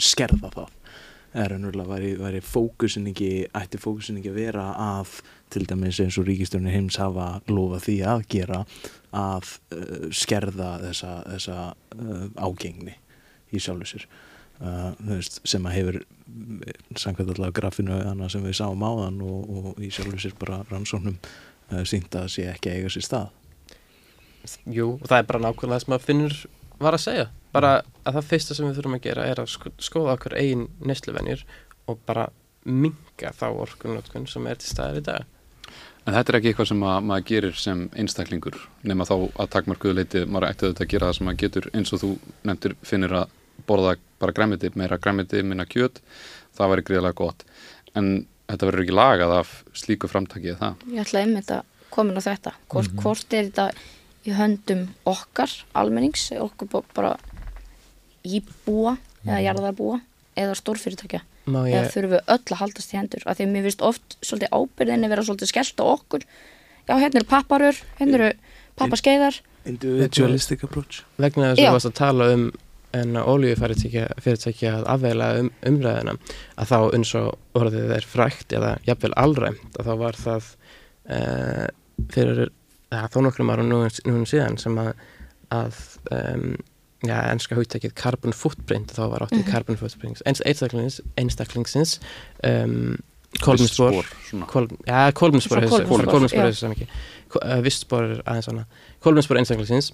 skerða 0.04 0.52
það. 0.52 0.76
Eða 1.32 1.48
raunverulega 1.54 1.94
væri, 1.94 2.12
væri 2.20 2.44
fókusin 2.44 3.08
ekki, 3.14 3.32
ætti 3.56 3.80
fókusin 3.80 4.20
ekki 4.20 4.34
að 4.34 4.40
vera 4.42 4.68
að 4.84 5.18
til 5.54 5.64
dæmis 5.70 6.02
eins 6.04 6.20
og 6.20 6.28
ríkistjónir 6.28 6.76
heims 6.76 7.00
hafa 7.00 7.38
lofa 7.48 7.80
því 7.86 7.98
að 8.12 8.28
gera 8.34 8.62
að 9.16 9.54
skerða 10.12 10.74
þessa, 10.84 11.18
þessa 11.32 11.60
ágengni 12.36 12.98
í 13.52 13.62
sjálfu 13.62 13.92
sér. 13.92 14.06
Uh, 14.58 15.20
sem 15.22 15.66
að 15.70 15.76
hefur 15.76 15.98
samkvæmt 16.98 17.36
allavega 17.36 17.54
grafinu 17.60 17.98
sem 18.32 18.42
við 18.42 18.56
sáum 18.58 18.82
á 18.82 18.90
þann 19.04 19.20
og, 19.22 19.52
og 19.54 19.82
í 19.82 19.90
sjálfur 19.94 20.22
sér 20.22 20.34
bara 20.40 20.64
rannsóknum 20.70 21.18
uh, 21.22 21.84
sínt 21.86 22.16
að 22.18 22.32
sé 22.34 22.48
ekki 22.50 22.74
eiga 22.74 22.90
sér 22.90 23.06
stað. 23.06 23.30
Jú, 24.66 24.96
og 24.96 25.06
það 25.06 25.20
er 25.20 25.30
bara 25.30 25.44
nákvæmlega 25.46 25.84
sem 25.84 25.94
að 25.94 26.08
finnur 26.08 26.36
var 26.82 26.96
að 26.98 27.04
segja. 27.04 27.30
Bara 27.54 27.72
að 28.02 28.18
það 28.18 28.28
fyrsta 28.32 28.56
sem 28.56 28.68
við 28.68 28.78
þurfum 28.80 28.98
að 28.98 29.06
gera 29.06 29.30
er 29.30 29.40
að 29.42 29.50
sko 29.54 29.72
skoða 29.82 30.18
okkur 30.18 30.36
eigin 30.38 30.68
nesluvenjur 30.84 31.46
og 31.88 32.02
bara 32.08 32.28
minga 32.68 33.32
þá 33.34 33.48
orkunnotkun 33.54 34.28
sem 34.28 34.46
er 34.50 34.58
til 34.60 34.72
staðir 34.72 35.00
í 35.00 35.06
dag 35.06 35.37
En 36.08 36.14
þetta 36.16 36.32
er 36.32 36.38
ekki 36.38 36.48
eitthvað 36.52 36.68
sem 36.70 36.84
að, 36.88 36.98
maður 37.04 37.24
gerir 37.28 37.56
sem 37.60 37.80
einstaklingur 38.00 38.54
nema 38.88 39.04
þá 39.04 39.14
að 39.28 39.50
takmarkuðu 39.52 39.96
leiti 39.98 40.22
maður 40.24 40.46
ætti 40.48 40.64
auðvitað 40.64 40.86
að 40.86 40.92
gera 40.94 41.08
það 41.10 41.18
sem 41.18 41.28
maður 41.28 41.40
getur 41.42 41.68
eins 41.76 41.92
og 41.92 42.00
þú 42.00 42.10
nefndir 42.48 42.76
finnir 42.88 43.14
að 43.18 43.34
borða 43.68 43.92
bara 44.22 44.34
græmiti, 44.38 44.70
meira 44.78 44.96
græmiti, 45.02 45.42
minna 45.44 45.66
kjöt 45.68 46.00
það 46.56 46.72
væri 46.72 46.86
gríðilega 46.88 47.18
gott 47.18 47.44
en 47.92 48.08
þetta 48.48 48.70
verður 48.70 48.84
ekki 48.86 48.96
lagað 48.96 49.34
af 49.36 49.52
slíku 49.76 50.08
framtakið 50.08 50.56
það. 50.62 50.86
Ég 50.94 51.04
ætla 51.04 51.24
einmitt 51.26 51.52
að 51.52 51.76
komin 51.92 52.16
á 52.16 52.22
þetta, 52.24 52.54
hvort, 52.72 52.88
mm 52.88 52.94
-hmm. 52.94 53.02
hvort 53.04 53.36
er 53.36 53.50
þetta 53.50 53.68
í 54.24 54.36
höndum 54.38 54.86
okkar 55.04 55.52
almennings, 55.76 56.30
okkur 56.32 56.84
bara 56.96 57.16
íbúa 58.24 58.96
mm. 58.96 59.28
eða 59.28 59.42
jarðarbúa 59.44 60.00
eða 60.38 60.56
stórfyrirtækja 60.56 61.20
ég... 61.56 61.74
eða 61.74 61.92
þurfum 61.94 62.14
við 62.14 62.32
öll 62.34 62.54
að 62.54 62.60
haldast 62.62 62.94
í 62.94 62.98
hendur? 62.98 63.26
Af 63.26 63.38
því 63.38 63.46
að 63.46 63.52
mér 63.54 63.68
finnst 63.68 63.84
oft 63.88 64.16
svolítið 64.20 64.54
ábyrðinni 64.54 65.12
vera 65.12 65.26
svolítið 65.26 65.52
skellt 65.52 65.82
á 65.82 65.84
okkur. 65.88 66.26
Já, 66.88 66.94
hérna 66.94 67.20
eru 67.20 67.28
papparur, 67.28 67.82
hérna 67.98 68.18
eru 68.18 68.30
pappaskeiðar 68.78 69.42
Individualistic 69.68 70.64
approach. 70.64 71.02
Vegna 71.20 71.52
þess 71.52 71.60
að 71.60 71.66
þú 71.66 71.76
varst 71.76 71.90
að 71.90 71.98
tala 71.98 72.28
um 72.34 72.48
en 72.96 73.18
oljufyrirtækja 73.20 74.70
að 74.78 74.86
afveila 74.94 75.26
um, 75.42 75.50
umræðina 75.68 76.14
að 76.56 76.70
þá 76.70 76.78
eins 76.96 77.10
og 77.18 77.58
orðið 77.58 77.90
er 77.98 78.06
frækt 78.08 78.54
eða 78.56 78.70
jafnvel 78.86 79.12
allræmt 79.20 79.76
að 79.76 79.90
þá 79.90 79.94
var 80.00 80.18
það 80.18 80.48
uh, 81.12 81.66
fyrir 82.14 82.40
ja, 82.46 83.02
þó 83.12 83.18
nokkrum 83.26 83.52
ára 83.52 83.66
nú, 83.66 83.82
nú 84.08 84.24
síðan 84.28 84.56
sem 84.60 84.80
að, 84.80 84.94
að 85.52 85.82
um, 86.16 86.56
ja, 87.06 87.20
ennska 87.30 87.58
húttækið 87.58 87.94
carbon 87.98 88.34
footprint 88.34 88.92
þá 88.96 89.04
var 89.12 89.26
áttið 89.26 89.38
mm 89.38 89.44
-hmm. 89.44 89.52
carbon 89.52 89.76
footprint 89.76 90.22
einstaklingsins, 90.26 91.00
einstaklingsins 91.16 92.00
um, 92.44 92.96
kolminspor 93.44 94.04
ja, 94.86 95.12
kolminspor 95.12 95.60
vistspor 97.62 98.04
er 98.04 98.22
aðeins 98.24 98.48
svona 98.48 98.64
kolminspor 99.04 99.38
einstaklingsins 99.38 99.92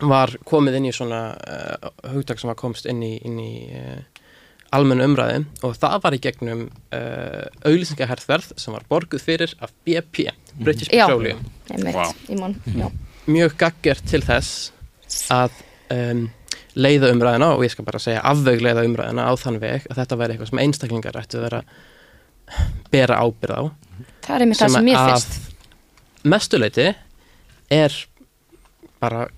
var 0.00 0.32
komið 0.44 0.78
inn 0.80 0.88
í 0.88 0.92
svona 0.92 1.36
uh, 1.36 1.90
hugtak 2.14 2.40
sem 2.40 2.48
var 2.48 2.56
komst 2.56 2.86
inn 2.86 3.02
í, 3.02 3.18
inn 3.24 3.38
í 3.40 3.52
uh, 3.76 4.00
almennu 4.76 5.04
umræði 5.04 5.44
og 5.66 5.74
það 5.76 5.96
var 6.04 6.16
í 6.16 6.20
gegnum 6.22 6.66
uh, 6.94 7.46
auðlýsingaherðverð 7.66 8.52
sem 8.60 8.76
var 8.76 8.86
borguð 8.88 9.24
fyrir 9.24 9.54
af 9.60 9.72
BP, 9.84 10.30
British 10.60 10.90
Petroleum. 10.92 11.42
Wow. 11.70 12.92
mjög 13.26 13.56
gaggert 13.60 14.06
til 14.10 14.22
þess 14.24 14.70
að 15.30 15.58
um, 15.94 16.24
leiða 16.74 17.10
umræðina 17.14 17.52
og 17.56 17.64
ég 17.66 17.72
skal 17.74 17.86
bara 17.86 18.00
segja 18.02 18.24
afveg 18.30 18.62
leiða 18.62 18.86
umræðina 18.88 19.26
á 19.26 19.32
þann 19.40 19.60
veg 19.62 19.86
að 19.90 20.02
þetta 20.02 20.20
væri 20.20 20.36
eitthvað 20.36 20.52
sem 20.52 20.62
einstaklingar 20.64 21.20
ættu 21.20 21.40
að 21.40 21.46
vera 21.48 21.62
bera 22.90 23.20
ábyrð 23.22 23.56
á. 23.56 23.62
Það 24.26 24.34
er 24.34 24.44
einmitt 24.44 24.60
það 24.60 24.74
sem 24.76 24.90
ég 24.90 25.08
fyrst 25.10 25.38
mestuleiti 26.26 26.88
er 27.70 27.94
bara 29.00 29.28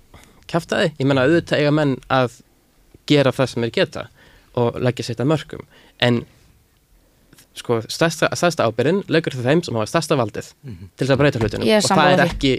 kæftæði, 0.51 0.91
ég 0.99 1.07
menna 1.07 1.25
auðvitað 1.25 1.61
eiga 1.61 1.73
menn 1.73 1.95
að 2.11 2.39
gera 3.09 3.33
það 3.35 3.51
sem 3.53 3.65
er 3.65 3.73
geta 3.73 4.07
og 4.59 4.77
leggja 4.83 5.07
sér 5.07 5.15
þetta 5.15 5.29
mörgum 5.29 5.63
en 6.03 6.21
sko 7.57 7.79
stærsta, 7.85 8.29
stærsta 8.37 8.67
ábyrgin 8.67 9.03
lögur 9.13 9.35
það 9.37 9.49
þeim 9.49 9.63
sem 9.65 9.77
hafa 9.77 9.89
stærsta 9.91 10.17
valdið 10.17 10.51
mm 10.53 10.71
-hmm. 10.73 10.91
til 10.95 11.05
þess 11.05 11.13
að 11.15 11.21
breyta 11.21 11.39
hlutinu 11.39 11.69
og 11.77 11.89
það 11.89 12.13
er 12.13 12.23
ekki 12.25 12.53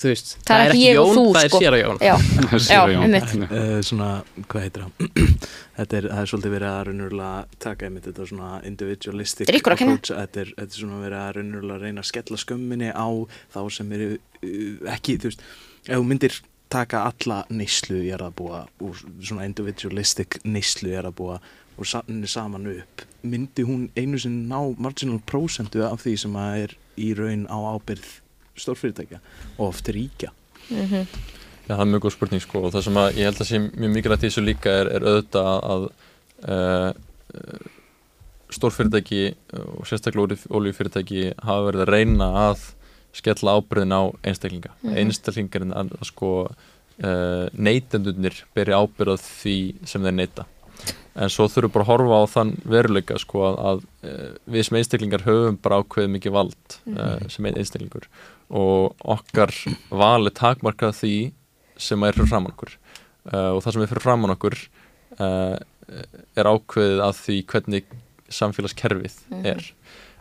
þú 0.00 0.10
veist, 0.10 0.32
það, 0.38 0.50
það 0.50 0.64
er 0.64 0.74
ekki 0.74 0.90
Jón, 0.90 1.12
þú, 1.14 1.24
það 1.36 1.46
er 1.46 1.52
sko. 1.52 1.60
sér 1.62 1.76
á 1.76 1.78
Jón. 1.80 2.00
Já, 2.00 2.14
já 2.74 2.80
einmitt. 3.04 3.34
Uh, 3.44 3.72
Svona, 3.90 4.10
hvað 4.46 4.66
heitir 4.66 4.84
það? 4.84 5.24
þetta 5.78 5.98
er, 6.00 6.10
það 6.10 6.22
er 6.22 6.30
svolítið 6.32 6.54
verið 6.56 6.70
að 6.70 6.82
raunverulega 6.88 7.62
taka 7.66 7.88
einmitt 7.88 8.10
þetta 8.10 8.28
svona 8.32 8.52
individualistic 8.70 9.54
approach. 9.60 10.12
Þetta 10.12 10.44
er, 10.44 10.54
þetta 10.58 10.70
er 10.70 10.84
svona 10.84 11.02
verið 11.04 11.22
að 11.22 11.32
raunverulega 11.38 11.84
reyna 11.84 12.04
að 12.04 12.10
skella 12.12 12.40
skömminni 12.44 12.92
á 12.92 13.08
þá 13.56 13.60
sem 13.78 13.96
eru 13.98 14.12
uh, 14.16 14.94
ekki, 14.96 15.18
þú 15.20 15.32
veist, 15.32 15.44
ef 15.86 15.94
þú 15.94 16.06
myndir 16.12 16.40
taka 16.70 17.02
alla 17.08 17.42
neyslu 17.50 17.98
ég 18.04 18.14
er 18.14 18.22
að 18.22 18.36
búa 18.38 18.60
úr 18.84 18.98
svona 19.18 19.46
individualistic 19.48 20.38
neyslu 20.46 20.92
ég 20.92 21.00
er 21.02 21.08
að 21.10 21.16
búa 21.18 21.40
og 21.80 21.88
saman 21.88 22.68
upp 22.70 23.04
myndi 23.22 23.64
hún 23.64 23.88
einu 23.96 24.18
sem 24.20 24.32
ná 24.48 24.58
marginal 24.78 25.20
procentu 25.26 25.82
af 25.84 26.04
því 26.04 26.16
sem 26.24 26.36
að 26.36 26.56
er 26.64 26.74
í 27.00 27.12
raun 27.16 27.46
á 27.48 27.58
ábyrð 27.74 28.19
stórfyrirtækja 28.60 29.20
og 29.58 29.66
oft 29.68 29.88
ríkja 29.88 30.30
mm 30.70 30.86
-hmm. 30.86 31.06
Já 31.68 31.76
það 31.76 31.80
er 31.80 31.92
mjög 31.92 32.02
góð 32.04 32.12
spurning 32.12 32.42
sko 32.42 32.62
og 32.66 32.72
það 32.72 32.82
sem 32.82 32.96
að 32.96 33.12
ég 33.16 33.24
held 33.24 33.40
að 33.40 33.50
sé 33.50 33.58
mjög 33.58 33.90
mikilvægt 33.94 34.22
í 34.22 34.26
þessu 34.26 34.42
líka 34.44 34.70
er, 34.70 34.86
er 34.86 35.02
auðvitað 35.06 35.46
að 35.72 35.82
uh, 36.48 36.92
stórfyrirtæki 38.50 39.34
og 39.78 39.86
sérstaklega 39.86 40.36
ólífyrirtæki 40.50 41.32
hafa 41.38 41.66
verið 41.68 41.80
að 41.84 41.92
reyna 41.94 42.28
að 42.50 42.64
skella 43.16 43.56
ábyrðin 43.58 43.94
á 43.94 44.02
einstaklinga 44.22 44.70
mm 44.70 44.90
-hmm. 44.90 44.98
einstaklingarinn 44.98 45.74
að 45.74 45.92
sko 46.02 46.30
uh, 47.04 47.46
neytendunir 47.52 48.44
beri 48.54 48.72
ábyrðað 48.72 49.22
því 49.42 49.56
sem 49.84 50.02
þeir 50.02 50.16
neyta 50.16 50.46
en 51.14 51.30
svo 51.32 51.48
þurfum 51.50 51.72
bara 51.74 51.84
að 51.84 51.90
horfa 51.90 52.18
á 52.22 52.24
þann 52.34 52.52
veruleika 52.64 53.18
sko 53.18 53.42
að, 53.48 53.56
að 53.70 53.78
uh, 54.10 54.34
við 54.46 54.66
sem 54.66 54.76
einstaklingar 54.76 55.26
höfum 55.26 55.58
bara 55.62 55.80
ákveðið 55.82 56.14
mikið 56.16 56.32
vald 56.32 56.76
mm 56.84 56.94
-hmm. 56.94 57.24
uh, 57.24 57.28
sem 57.28 57.46
einstaklingur 57.46 58.06
og 58.50 59.06
okkar 59.16 59.54
vali 59.90 60.32
takmarkað 60.34 60.96
því 60.98 61.14
sem 61.80 62.02
er 62.04 62.16
fyrir 62.16 62.30
framann 62.30 62.52
okkur. 62.52 62.76
Og 63.30 63.60
það 63.62 63.72
sem 63.74 63.82
er 63.84 63.90
fyrir 63.92 64.04
framann 64.04 64.34
okkur 64.34 64.56
er 65.20 66.48
ákveðið 66.50 67.02
að 67.04 67.18
því 67.20 67.36
hvernig 67.50 67.92
samfélagskerfið 68.30 69.18
mm 69.28 69.36
-hmm. 69.36 69.46
er. 69.46 69.72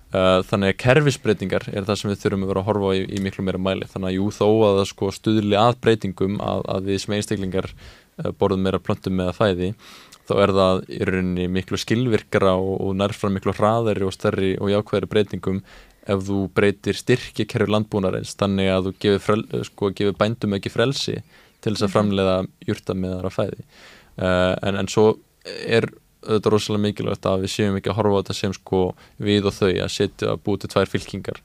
Uh, 0.10 0.42
þannig 0.42 0.72
að 0.74 0.80
kerfisbreytingar 0.82 1.64
er 1.70 1.86
það 1.86 1.98
sem 2.00 2.10
við 2.10 2.22
þurfum 2.24 2.44
að 2.44 2.50
vera 2.50 2.62
að 2.64 2.70
horfa 2.70 2.94
í, 2.98 3.02
í 3.14 3.20
miklu 3.22 3.44
meira 3.46 3.60
mæli. 3.62 3.86
Þannig 3.86 4.10
að 4.10 4.16
jú 4.18 4.30
þó 4.34 4.48
að 4.66 4.78
það 4.80 4.88
sko 4.90 5.10
stuðli 5.14 5.58
að 5.60 5.76
breytingum 5.84 6.40
að, 6.42 6.62
að 6.66 6.88
við 6.90 6.98
sem 7.04 7.14
einstaklingar 7.14 7.68
uh, 7.70 8.32
borðum 8.40 8.64
meira 8.66 8.80
plöntum 8.82 9.14
með 9.20 9.30
að 9.30 9.38
fæði 9.38 9.70
þá 10.30 10.34
er 10.44 10.54
það 10.54 10.82
í 10.90 11.00
rauninni 11.10 11.46
miklu 11.50 11.78
skilvirkara 11.78 12.56
og, 12.58 12.74
og 12.86 12.98
nærfram 12.98 13.38
miklu 13.38 13.54
hraðari 13.54 14.06
og 14.06 14.14
stærri 14.14 14.52
og 14.58 14.74
jákvæðari 14.74 15.10
breytingum 15.14 15.62
ef 16.10 16.26
þú 16.28 16.42
breytir 16.56 16.98
styrki 16.98 17.46
kerfi 17.50 17.72
landbúnarins 17.72 18.36
þannig 18.40 18.72
að 18.74 18.90
þú 18.90 18.94
gefur, 19.06 19.24
frel, 19.26 19.64
sko, 19.68 19.92
gefur 19.96 20.18
bændum 20.20 20.56
ekki 20.58 20.72
frelsi 20.74 21.18
til 21.60 21.74
þess 21.74 21.86
að 21.86 21.90
mhm. 21.90 21.96
framleiða 21.96 22.38
júrta 22.68 22.96
með 22.98 23.16
þar 23.16 23.30
að 23.30 23.36
fæði. 23.38 23.66
Uh, 24.20 24.54
en, 24.68 24.80
en 24.82 24.92
svo 24.92 25.08
er 25.46 25.90
auðvitað 26.26 26.52
rosalega 26.54 26.84
mikilvægt 26.84 27.28
að 27.30 27.46
við 27.46 27.54
séum 27.54 27.78
ekki 27.80 27.92
að 27.94 28.00
horfa 28.00 28.20
á 28.20 28.20
þetta 28.20 28.38
sem 28.40 28.56
sko 28.58 28.82
við 29.24 29.48
og 29.48 29.56
þau 29.56 29.70
að 29.70 29.94
setja 29.96 30.34
að 30.34 30.42
búið 30.46 30.64
til 30.64 30.72
tvær 30.74 30.92
fylkingar. 30.92 31.40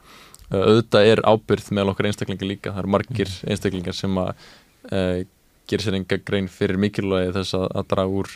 Uh, 0.50 0.62
auðvitað 0.64 1.10
er 1.12 1.22
ábyrð 1.24 1.70
meðal 1.70 1.94
okkar 1.94 2.10
einstaklingar 2.10 2.50
líka, 2.50 2.72
það 2.72 2.82
eru 2.82 2.94
margir 2.96 3.36
einstaklingar 3.46 3.98
sem 3.98 4.18
að 4.22 4.32
uh, 4.90 5.22
gera 5.70 5.86
sér 5.86 5.98
enga 6.00 6.18
grein 6.20 6.50
fyrir 6.52 6.80
mikilvægi 6.80 7.32
þess 7.38 7.56
að, 7.58 7.68
að 7.72 7.88
draga 7.94 8.18
úr 8.22 8.34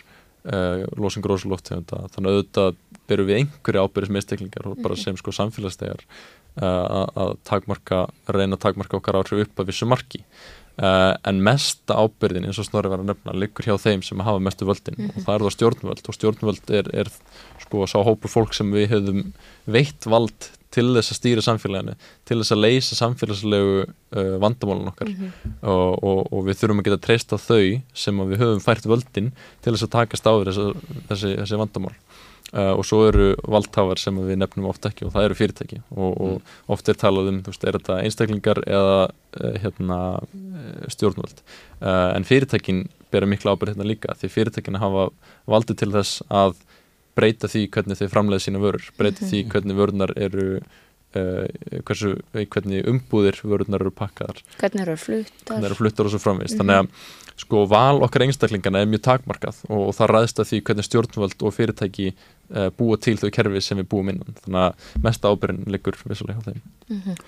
uh, 0.52 0.84
losun 1.00 1.24
gróðsloft 1.24 1.72
þannig 1.72 1.94
að 1.94 2.28
auðvitað 2.32 2.80
berum 3.08 3.28
við 3.28 3.40
einhverju 3.42 3.84
ábyrð 3.84 4.10
sem 4.10 4.20
einstaklingar 4.20 4.68
og 4.68 4.82
bara 4.84 4.98
sem 5.00 5.16
sko 5.18 5.34
samfélagsstegar 5.34 6.04
að 6.58 7.36
takmarka, 7.48 8.06
reyna 8.26 8.56
að 8.56 8.64
takmarka 8.66 8.98
okkar 8.98 9.20
áhrif 9.20 9.46
upp 9.46 9.62
að 9.62 9.70
vissu 9.70 9.86
marki. 9.86 10.24
Uh, 10.78 11.16
en 11.26 11.40
mesta 11.42 11.96
ábyrðin 11.98 12.44
eins 12.46 12.58
og 12.62 12.68
Snorri 12.68 12.90
var 12.92 13.00
að 13.02 13.08
nefna 13.08 13.32
liggur 13.34 13.66
hjá 13.66 13.74
þeim 13.82 14.02
sem 14.06 14.20
hafa 14.22 14.38
mestu 14.38 14.66
völdin. 14.68 14.94
Mm 14.94 15.08
-hmm. 15.08 15.16
og 15.16 15.24
það 15.24 15.34
er 15.34 15.44
það 15.44 15.54
stjórnvöld. 15.56 16.02
Og 16.06 16.14
stjórnvöld 16.14 16.70
er, 16.70 16.90
er 16.94 17.10
sko 17.64 17.86
sá 17.90 17.98
hópur 17.98 18.30
fólk 18.30 18.54
sem 18.54 18.70
við 18.70 18.86
höfum 18.92 19.32
veitt 19.66 20.06
vald 20.06 20.50
til 20.70 20.86
þess 20.94 21.10
að 21.10 21.18
stýra 21.18 21.42
samfélaginu 21.42 21.96
til 22.28 22.38
þess 22.38 22.54
að 22.54 22.62
leysa 22.62 22.94
samfélagslegu 22.94 23.74
uh, 23.88 24.38
vandamálun 24.38 24.92
okkar. 24.92 25.08
Mm 25.08 25.16
-hmm. 25.16 25.52
og, 25.66 26.04
og, 26.04 26.32
og 26.32 26.46
við 26.46 26.58
þurfum 26.60 26.78
að 26.78 26.86
geta 26.86 27.06
treyst 27.06 27.32
á 27.34 27.38
þau 27.42 27.80
sem 27.94 28.14
við 28.30 28.38
höfum 28.38 28.62
fært 28.62 28.86
völdin 28.86 29.32
til 29.62 29.72
þess 29.74 29.86
að 29.88 29.96
takast 29.98 30.30
á 30.30 30.32
þessi, 30.46 30.74
þessi, 31.08 31.34
þessi 31.42 31.58
vandamál 31.58 31.94
Uh, 32.48 32.72
og 32.78 32.84
svo 32.88 33.02
eru 33.10 33.34
valdhafar 33.44 34.00
sem 34.00 34.16
við 34.24 34.38
nefnum 34.40 34.70
ofta 34.70 34.88
ekki 34.88 35.04
og 35.04 35.12
það 35.12 35.26
eru 35.26 35.36
fyrirtæki. 35.36 35.80
Og, 35.92 36.14
og 36.14 36.30
mm. 36.38 36.54
oft 36.72 36.88
er 36.88 36.96
talað 36.96 37.28
um, 37.28 37.40
þú 37.44 37.52
veist, 37.52 37.66
er 37.68 37.76
þetta 37.76 37.98
einstaklingar 38.06 38.60
eða 38.64 38.94
uh, 39.10 39.58
hérna, 39.60 39.98
uh, 40.24 40.86
stjórnvöld? 40.94 41.44
En 41.84 42.24
fyrirtækin 42.24 42.86
bera 43.12 43.28
miklu 43.28 43.52
ábyrð 43.52 43.74
hérna 43.74 43.90
líka 43.90 44.16
því 44.16 44.32
fyrirtækina 44.32 44.80
hafa 44.80 45.10
valdið 45.48 45.82
til 45.82 45.90
þess 45.92 46.24
að 46.32 46.56
breyta 47.18 47.52
því 47.52 47.66
hvernig 47.74 48.00
þau 48.00 48.08
framleiða 48.14 48.46
sína 48.46 48.64
vörur, 48.64 48.90
breyta 48.96 49.22
mm 49.26 49.30
því 49.30 49.44
hvernig 49.52 49.78
vörunar 49.78 50.12
eru 50.16 50.48
hversu, 51.88 52.18
hvernig 52.32 52.84
umbúðir 52.88 53.38
vörunar 53.40 53.80
eru 53.84 53.92
pakkaðar. 53.96 54.42
Hvernig 54.60 54.84
eru 54.84 54.98
fluttar. 55.00 55.54
Hvernig 55.54 55.70
eru 55.70 55.78
fluttar 55.78 56.08
og 56.08 56.12
svo 56.12 56.20
framvist 56.22 56.56
mm 56.56 56.64
þannig 56.64 56.82
að 56.82 56.90
sko 57.38 57.64
val 57.70 58.02
okkar 58.02 58.24
einstaklingana 58.26 58.82
er 58.82 58.90
mjög 58.90 59.04
takmarkað 59.06 59.60
og, 59.68 59.88
og 59.88 59.92
það 59.96 60.12
ræðst 60.12 60.42
að 60.42 60.50
því 60.50 60.60
hvernig 60.68 60.88
stjórnvöld 60.88 61.44
og 61.46 61.54
fyrirtæki 61.54 62.08
uh, 62.12 62.68
búa 62.78 62.98
til 63.00 63.16
þau 63.20 63.28
kerfi 63.34 63.62
sem 63.64 63.78
við 63.80 63.90
búum 63.92 64.12
innan. 64.12 64.38
Þannig 64.44 64.64
að 64.64 64.88
mesta 65.04 65.30
ábyrgin 65.30 65.68
liggur 65.70 65.98
vissulega 66.04 66.42
á 66.42 66.46
þeim. 66.48 66.62
Mm 66.88 67.00
-hmm. 67.04 67.22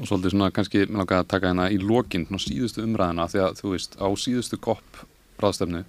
og 0.00 0.08
svolítið 0.08 0.30
svona 0.30 0.50
kannski 0.50 0.86
með 0.86 0.98
langar 0.98 1.22
að 1.22 1.28
taka 1.28 1.48
hérna 1.48 1.70
í 1.70 1.78
lokinn 1.78 2.26
síðustu 2.38 2.82
umræðina 2.82 3.28
því 3.28 3.40
að 3.44 3.56
þú 3.60 3.72
veist 3.74 3.96
á 4.00 4.08
síðustu 4.16 4.56
kopp 4.56 5.02
ráðstefnu 5.38 5.84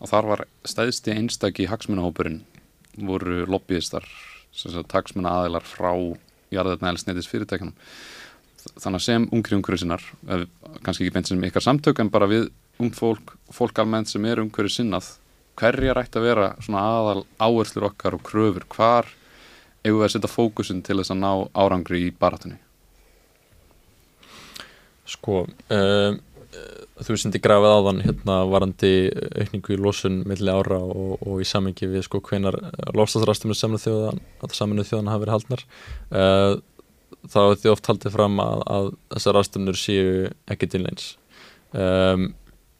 og 0.00 0.08
þar 0.08 0.28
var 0.30 0.44
stæðsti 0.64 1.12
einstaki 1.12 1.66
hagsmunahópurinn 1.66 2.42
voru 2.96 3.44
lobbyistar 3.46 4.04
hagsmuna 4.92 5.30
aðilar 5.40 5.66
frá 5.66 5.92
jarðarnæðilsneitis 6.54 7.28
fyrirtækjanum 7.30 7.74
þannig 8.80 9.00
að 9.00 9.04
sem 9.04 9.26
ungri 9.34 9.58
umhverju 9.58 9.82
sinnar 9.82 10.04
kannski 10.84 11.04
ekki 11.04 11.14
beint 11.14 11.28
sem 11.28 11.48
ykkar 11.48 11.64
samtök 11.64 12.00
en 12.00 12.12
bara 12.12 12.28
við 12.30 12.48
ung 12.82 12.94
fólk, 12.94 13.36
fólk 13.54 13.78
almennt 13.78 14.10
sem 14.10 14.24
er 14.26 14.42
umhverju 14.42 14.72
sinnað 14.72 15.14
hverja 15.58 15.94
rætti 15.94 16.18
að 16.18 16.26
vera 16.28 16.48
svona 16.64 16.82
aðal 16.82 17.24
áherslur 17.38 17.88
okkar 17.90 18.16
og 18.16 18.24
kröfur? 18.26 18.66
Hvar 18.74 19.10
eigum 19.84 20.00
við 20.00 20.06
að 20.08 20.14
setja 20.16 20.32
fókusin 20.32 20.82
til 20.84 20.98
þess 21.00 21.12
að 21.14 21.20
ná 21.22 21.32
árangri 21.54 22.06
í 22.08 22.12
baratunni 22.18 22.60
Sko 25.04 25.44
um, 25.44 26.20
þú 27.04 27.16
sendi 27.18 27.40
grafið 27.42 27.74
áðan 27.76 28.02
hérna 28.04 28.36
varandi 28.48 28.92
aukningu 29.42 29.74
í 29.74 29.80
losun 29.80 30.22
milli 30.28 30.52
ára 30.52 30.78
og, 30.80 31.18
og 31.20 31.42
í 31.42 31.48
samengi 31.48 31.88
við 31.90 32.06
sko 32.06 32.22
hvenar 32.24 32.56
lofstafsrastumir 32.96 33.58
saminuð 33.58 34.86
þjóðan 34.88 35.10
hafi 35.10 35.24
verið 35.24 35.34
haldnar 35.34 35.66
uh, 36.14 36.54
þá 37.30 37.40
er 37.42 37.58
því 37.60 37.72
oft 37.72 37.90
haldið 37.90 38.16
fram 38.16 38.40
að, 38.42 38.64
að 38.76 38.88
þessar 39.16 39.38
rastumir 39.38 39.80
séu 39.80 40.14
ekki 40.50 40.70
til 40.70 40.84
eins 40.86 41.10
um, 41.72 42.30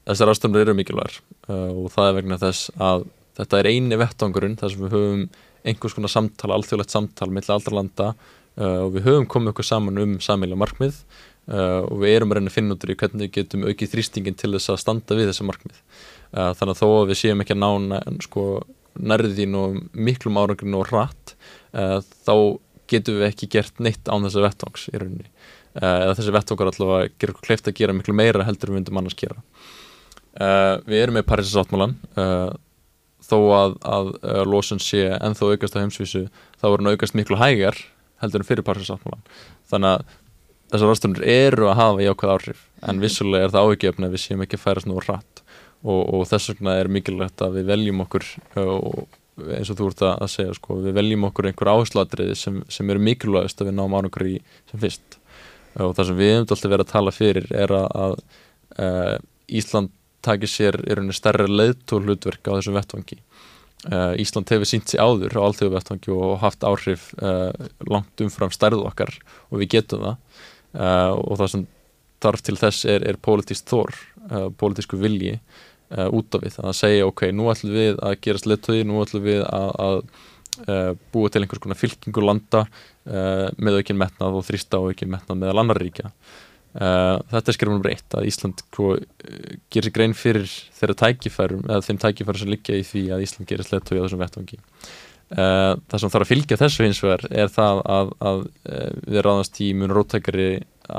þessar 0.05 0.33
ástöndur 0.35 0.65
eru 0.65 0.77
mikilvægur 0.79 1.21
uh, 1.49 1.85
og 1.85 1.91
það 1.95 2.09
er 2.09 2.17
vegna 2.21 2.41
þess 2.41 2.71
að 2.77 3.07
þetta 3.39 3.61
er 3.61 3.71
eini 3.73 3.99
vettangurinn 3.99 4.57
þar 4.61 4.73
sem 4.73 4.87
við 4.87 4.97
höfum 4.97 5.27
einhvers 5.65 5.97
konar 5.97 6.13
samtal, 6.13 6.53
alþjóðlegt 6.55 6.93
samtal 6.93 7.31
millir 7.33 7.55
aldra 7.55 7.79
landa 7.79 8.09
uh, 8.15 8.85
og 8.85 8.97
við 8.97 9.09
höfum 9.09 9.29
komið 9.31 9.55
okkur 9.55 9.69
saman 9.69 10.03
um 10.03 10.19
samíla 10.23 10.59
markmið 10.61 11.01
uh, 11.49 11.83
og 11.89 12.03
við 12.03 12.17
erum 12.19 12.33
að 12.33 12.41
reyna 12.41 12.53
að 12.53 12.57
finna 12.59 12.77
út 12.77 12.87
í 12.87 12.99
hvernig 13.01 13.27
við 13.27 13.35
getum 13.39 13.67
aukið 13.69 13.93
þrýstingin 13.95 14.39
til 14.41 14.53
þess 14.57 14.75
að 14.75 14.81
standa 14.85 15.19
við 15.19 15.31
þessi 15.31 15.49
markmið. 15.49 15.81
Uh, 16.35 16.51
þannig 16.59 16.75
að 16.75 16.81
þó 16.83 16.89
að 16.91 17.11
við 17.11 17.21
séum 17.21 17.45
ekki 17.45 17.57
að 17.57 17.63
ná 17.63 18.01
sko, 18.25 18.47
nærðin 18.95 19.59
og 19.59 19.79
miklum 19.93 20.41
árangurinn 20.41 20.79
og 20.79 20.91
rætt 20.93 21.35
uh, 21.75 22.01
þá 22.27 22.37
getum 22.91 23.21
við 23.21 23.29
ekki 23.31 23.51
gert 23.51 23.81
neitt 23.83 24.11
án 24.11 24.27
þessa 24.27 24.45
vettangs 24.45 24.89
í 24.93 24.99
rauninni. 24.99 25.31
Uh, 25.75 26.05
eða 26.05 26.19
þessi 26.19 26.35
vettangar 26.37 26.71
allavega 26.71 27.15
gerur 27.19 27.41
kleift 27.43 27.71
að 27.71 27.81
gera 27.81 27.97
miklu 27.97 28.15
meira 28.15 28.47
heldur 28.47 28.71
við 28.71 28.79
myndum 28.79 29.01
annars 29.01 29.17
gera 29.19 29.41
Uh, 30.35 30.81
við 30.89 31.05
erum 31.05 31.19
með 31.19 31.29
Parísasáttmálan 31.31 31.93
uh, 32.19 32.51
þó 33.23 33.37
að, 33.55 33.77
að 33.87 34.09
uh, 34.19 34.43
losun 34.51 34.81
sé 34.83 35.07
ennþá 35.15 35.53
aukast 35.53 35.77
á 35.79 35.83
heimsvísu 35.83 36.25
þá 36.59 36.67
er 36.67 36.81
hann 36.81 36.91
aukast 36.91 37.15
miklu 37.15 37.39
hægar 37.39 37.79
heldur 38.23 38.43
en 38.43 38.49
fyrir 38.49 38.67
Parísasáttmálan 38.67 39.23
þannig 39.71 39.93
að 39.93 40.17
þessar 40.75 40.95
ástunir 40.97 41.27
eru 41.31 41.69
að 41.71 41.79
hafa 41.79 42.09
jákvæð 42.09 42.35
áhrif 42.35 42.67
en 42.83 43.03
vissulega 43.05 43.47
er 43.47 43.55
það 43.55 43.69
áhugjefni 43.69 44.09
að 44.09 44.17
við 44.17 44.25
séum 44.25 44.43
ekki 44.43 44.59
að 44.59 44.65
færast 44.65 44.91
nú 44.91 44.99
rætt 44.99 45.45
og, 45.85 46.01
og 46.03 46.27
þess 46.33 46.51
vegna 46.51 46.77
er 46.81 46.91
mikilvægt 46.99 47.45
að 47.47 47.61
við 47.61 47.71
veljum 47.71 48.03
okkur 48.09 48.29
eins 49.55 49.71
og 49.71 49.79
þú 49.79 49.91
ert 49.91 50.05
að 50.09 50.31
segja 50.31 50.55
sko, 50.59 50.83
við 50.83 50.99
veljum 50.99 51.27
okkur 51.29 51.51
einhver 51.51 51.71
áherslatriði 51.75 52.37
sem, 52.39 52.61
sem 52.71 52.91
eru 52.91 53.03
mikilvægast 53.03 53.63
að 53.63 53.71
við 53.71 53.79
náum 53.79 53.97
ánugur 53.99 54.27
í 54.31 54.37
sem 54.71 54.83
fyrst. 54.83 55.19
Og 55.83 55.95
það 55.97 56.09
sem 56.11 56.19
við 56.21 56.31
hefum 56.31 56.45
alltaf 56.45 56.71
verið 56.71 56.85
að 56.85 56.93
tala 56.93 57.15
fyrir 57.15 57.49
er 57.51 57.75
að, 57.75 58.21
að 58.79 59.29
Ísland 59.59 59.91
takið 60.25 60.51
sér 60.51 60.79
í 60.85 60.97
rauninu 60.97 61.17
stærra 61.17 61.47
leiðtól 61.49 62.03
hlutverk 62.05 62.49
á 62.49 62.57
þessum 62.57 62.79
vettvangi. 62.79 63.21
Uh, 63.85 64.15
Ísland 64.17 64.49
hefur 64.49 64.69
sínt 64.69 64.89
sér 64.89 65.03
áður 65.05 65.37
á 65.37 65.45
allþjóðu 65.45 65.75
vettvangi 65.75 66.13
og 66.15 66.39
haft 66.41 66.65
áhrif 66.65 67.11
uh, 67.19 67.53
langt 67.85 68.23
umfram 68.25 68.53
stærðu 68.55 68.87
okkar 68.89 69.13
og 69.51 69.61
við 69.61 69.75
getum 69.75 70.07
það 70.07 70.15
uh, 70.81 71.13
og 71.21 71.37
það 71.43 71.51
sem 71.53 71.67
þarf 72.25 72.45
til 72.47 72.55
þess 72.57 72.87
er, 72.89 73.05
er 73.05 73.19
pólitísk 73.21 73.69
þór, 73.69 73.91
pólitísku 74.57 74.97
vilji 74.97 75.35
út 75.93 76.37
af 76.39 76.41
við. 76.41 76.55
Það 76.55 76.69
að 76.71 76.79
segja 76.79 77.09
ok, 77.11 77.25
nú 77.37 77.51
ætlum 77.53 77.75
við 77.75 77.99
að 78.01 78.15
gerast 78.25 78.49
leiðtóði, 78.49 78.87
nú 78.89 79.03
ætlum 79.03 79.27
við 79.27 79.43
að, 79.45 79.69
að 79.85 80.97
búa 81.13 81.29
til 81.29 81.43
einhvers 81.43 81.61
konar 81.61 81.77
fylkingu 81.77 82.25
landa 82.25 82.63
með 83.05 83.77
aukinn 83.83 84.01
metnað 84.01 84.39
og 84.41 84.47
þrýsta 84.49 84.81
á 84.81 84.89
aukinn 84.89 85.13
metnað 85.13 85.43
meðal 85.43 85.61
annar 85.61 85.83
ríkja 85.85 86.15
Uh, 86.75 87.21
þetta 87.31 87.53
er 87.53 87.55
skrifunum 87.55 87.83
breytt 87.85 88.15
að 88.19 88.25
Ísland 88.27 88.63
uh, 88.83 88.97
gerir 89.71 89.93
grein 89.95 90.15
fyrir 90.19 90.49
þeirra 90.75 90.97
tækifærum 91.05 91.61
eða 91.69 91.85
þeim 91.87 92.01
tækifærum 92.03 92.41
sem 92.41 92.51
liggja 92.51 92.79
í 92.81 92.87
því 92.89 93.03
að 93.15 93.23
Ísland 93.29 93.51
gerir 93.51 93.69
slettói 93.69 94.01
á 94.01 94.05
þessum 94.05 94.23
vettvangi. 94.25 94.59
Uh, 95.35 95.77
það 95.87 96.03
sem 96.03 96.13
þarf 96.15 96.27
að 96.27 96.33
fylgja 96.33 96.59
þessu 96.59 96.89
hins 96.89 97.03
vegar 97.05 97.23
er 97.31 97.53
það 97.55 97.83
að, 97.95 98.11
að 98.27 98.43
við 99.07 99.21
ráðast 99.23 99.61
í 99.63 99.69
mjög 99.79 99.95
róttækari 100.01 100.49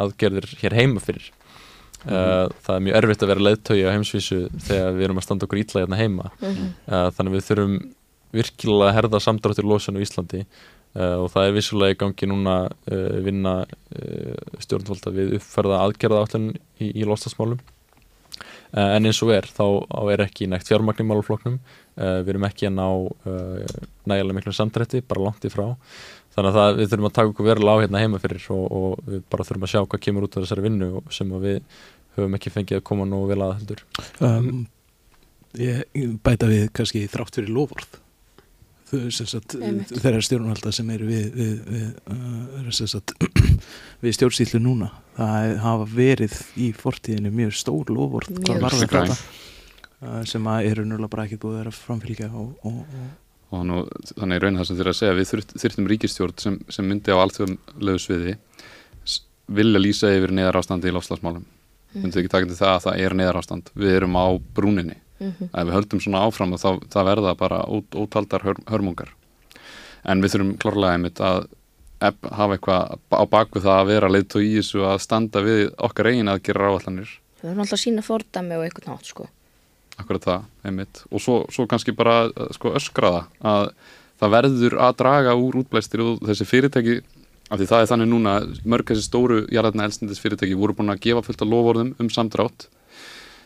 aðgerðir 0.05 0.47
hér 0.61 0.77
heima 0.79 1.03
fyrir. 1.03 1.27
Mm 2.05 2.13
-hmm. 2.13 2.55
það 2.61 2.75
er 2.75 2.81
mjög 2.85 2.95
erfitt 2.99 3.23
að 3.23 3.29
vera 3.31 3.43
leðtói 3.47 3.79
á 3.81 3.93
heimsvísu 3.95 4.39
þegar 4.61 4.91
við 4.93 5.05
erum 5.07 5.19
að 5.19 5.23
standa 5.25 5.45
okkur 5.47 5.59
ítla 5.59 5.81
hérna 5.81 5.97
heima. 5.97 6.31
Mm 6.39 6.51
þannig 6.85 7.31
að 7.31 7.35
við 7.35 7.47
þurfum 7.49 7.77
virkilega 8.35 8.91
að 8.91 8.95
herða 8.99 9.21
samdráttur 9.23 9.67
losun 9.67 9.97
á 9.97 10.03
Íslandi. 10.03 10.43
Uh, 10.43 10.74
og 10.95 11.29
það 11.33 11.47
er 11.47 11.55
vissulega 11.55 11.95
í 11.95 11.99
gangi 11.99 12.29
núna 12.31 12.57
uh, 12.65 13.15
vinna 13.25 13.55
uh, 13.65 14.59
stjórnvalda 14.63 15.13
við 15.15 15.37
uppferða 15.39 15.81
aðgerða 15.83 16.25
állin 16.25 16.51
í, 16.79 16.91
í 16.91 17.07
lostasmálum 17.07 17.61
en 18.75 19.07
eins 19.07 19.21
og 19.23 19.29
er 19.31 19.45
þá 19.47 19.63
er 20.11 20.25
ekki 20.25 20.49
nægt 20.51 20.67
fjármagn 20.67 20.99
í 20.99 21.07
málufloknum 21.07 21.53
við 21.95 22.31
erum 22.33 22.43
ekki 22.43 22.67
að 22.67 22.73
ná 22.75 22.87
nægilega 24.03 24.35
miklu 24.35 24.51
samdrætti, 24.51 24.99
bara 25.07 25.29
langt 25.29 25.45
í 25.47 25.51
frá. 25.53 25.69
Þannig 26.35 26.49
að 26.49 26.57
það, 26.57 26.79
við 26.81 26.89
þurfum 26.91 27.07
að 27.07 27.13
taka 27.15 27.31
okkur 27.31 27.47
verulega 27.47 27.79
á 27.79 27.83
hérna 27.85 28.01
heima 28.03 28.19
fyrir 28.19 28.49
og, 28.51 28.65
og 28.75 29.07
við 29.07 29.21
bara 29.31 29.45
þurfum 29.47 29.67
að 29.69 29.71
sjá 29.71 29.79
hvað 29.85 30.03
kemur 30.03 30.27
út 30.27 30.35
af 30.35 30.43
þessari 30.43 30.65
vinnu 30.65 30.89
sem 31.15 31.31
við 31.45 31.61
höfum 32.17 32.35
ekki 32.35 32.53
fengið 32.57 32.81
að 32.81 32.87
koma 32.91 33.07
nú 33.07 33.21
vel 33.29 33.39
að 33.45 33.55
heldur. 33.61 33.85
Um, 34.19 34.65
Ég 35.55 35.85
bæta 36.23 36.49
við 36.49 36.67
kannski 36.75 37.05
þrátt 37.11 37.37
fyrir 37.37 37.53
lofórð 37.55 38.01
þeirra 38.89 40.21
stjórnvalda 40.23 40.71
sem 40.75 40.89
eru 40.93 41.07
við, 41.09 41.25
við, 41.33 41.55
við, 41.71 41.87
uh, 42.11 43.55
við 44.03 44.15
stjórnsýtlu 44.17 44.61
núna 44.61 44.91
það 45.17 45.55
hafa 45.63 45.89
verið 45.95 46.37
í 46.61 46.69
fortíðinu 46.77 47.33
mjög 47.33 47.55
stór 47.57 47.91
lofvort 47.93 48.31
uh, 48.45 50.23
sem 50.27 50.49
eru 50.55 50.85
núna 50.87 51.09
bara 51.09 51.25
ekki 51.25 51.39
búið 51.41 51.55
að 51.55 51.61
vera 51.63 51.75
framfylgja 51.79 52.31
og, 52.33 52.51
og, 52.67 52.81
og. 52.83 53.13
Og 53.55 53.61
nú, 53.65 53.81
þannig 54.11 54.37
er 54.37 54.43
raun 54.43 54.59
það 54.59 54.69
sem 54.69 54.79
þér 54.79 54.91
að 54.91 54.99
segja 54.99 55.17
við 55.17 55.31
þurftum 55.31 55.89
ríkistjórn 55.89 56.39
sem, 56.41 56.59
sem 56.73 56.87
myndi 56.89 57.13
á 57.13 57.21
allþjóðlegu 57.21 58.01
sviði 58.01 58.37
vilja 59.45 59.81
lýsa 59.81 60.09
yfir 60.13 60.33
neðar 60.33 60.59
ástandi 60.59 60.89
í 60.89 60.93
lofslagsmálum 60.95 61.43
mm. 61.45 62.01
myndi 62.01 62.21
ekki 62.21 62.31
taka 62.33 62.49
til 62.49 62.57
það 62.57 62.73
að 62.73 62.85
það 62.87 63.01
er 63.05 63.17
neðar 63.19 63.39
ástand 63.41 63.69
við 63.77 63.97
erum 63.99 64.17
á 64.17 64.25
brúninni 64.57 64.97
mm 65.19 65.31
-hmm. 65.31 65.49
ef 65.53 65.67
við 65.67 65.75
höldum 65.77 66.01
svona 66.01 66.23
áfram 66.25 66.53
og 66.53 66.59
þá 66.61 66.99
verða 67.03 67.35
bara 67.35 67.63
út, 67.67 67.87
útaldar 67.95 68.41
hör, 68.41 68.57
hörmungar 68.67 69.13
en 70.03 70.21
við 70.21 70.35
þurfum 70.35 70.57
klárlega 70.57 70.93
einmitt 70.93 71.19
að 71.19 71.47
hafa 72.31 72.53
eitthvað 72.57 72.99
á 73.11 73.23
bakvið 73.25 73.63
það 73.63 73.79
að 73.79 73.87
vera 73.87 74.11
leitt 74.11 74.35
og 74.35 74.43
í 74.43 74.55
þessu 74.57 74.83
að 74.85 75.01
standa 75.01 75.41
við 75.41 75.71
okkar 75.77 76.11
eigin 76.11 76.31
að 76.31 76.43
gera 76.43 76.67
ráallanir 76.67 77.09
Við 77.41 77.49
höfum 77.49 77.61
alltaf 77.61 77.77
að 77.77 77.83
sína 77.83 78.01
fordæmi 78.01 78.57
og 78.57 78.63
eitthvað 78.65 78.87
nátt 78.89 79.05
sko. 79.05 79.27
akkurat 79.97 80.23
það, 80.23 80.41
einmitt 80.63 81.03
og 81.11 81.21
svo, 81.21 81.45
svo 81.49 81.65
kannski 81.67 81.91
bara 81.95 82.29
sko, 82.51 82.73
öskra 82.75 83.11
það 83.11 83.25
að 83.41 83.69
það 84.19 84.33
verður 84.35 84.77
að 84.79 84.97
draga 84.99 85.35
úr 85.39 85.59
útblæstir 85.61 86.03
og 86.03 86.23
þessi 86.27 86.47
fyrirtæki 86.49 86.95
af 87.49 87.59
því 87.59 87.67
það 87.69 87.81
er 87.81 87.89
þannig 87.91 88.09
núna 88.11 88.33
mörg 88.65 88.91
þessi 88.91 89.05
stóru 89.05 89.41
jarðarna 89.53 89.87
elstendis 89.87 90.19
fyrirtæki 90.19 90.57
voru 90.57 90.75
búin 90.75 90.91
að 90.91 91.03
gefa 91.05 91.23
fullt 91.25 91.43
af 91.45 91.51
lofórðum 91.51 91.93
um 92.01 92.09
samdrátt 92.11 92.67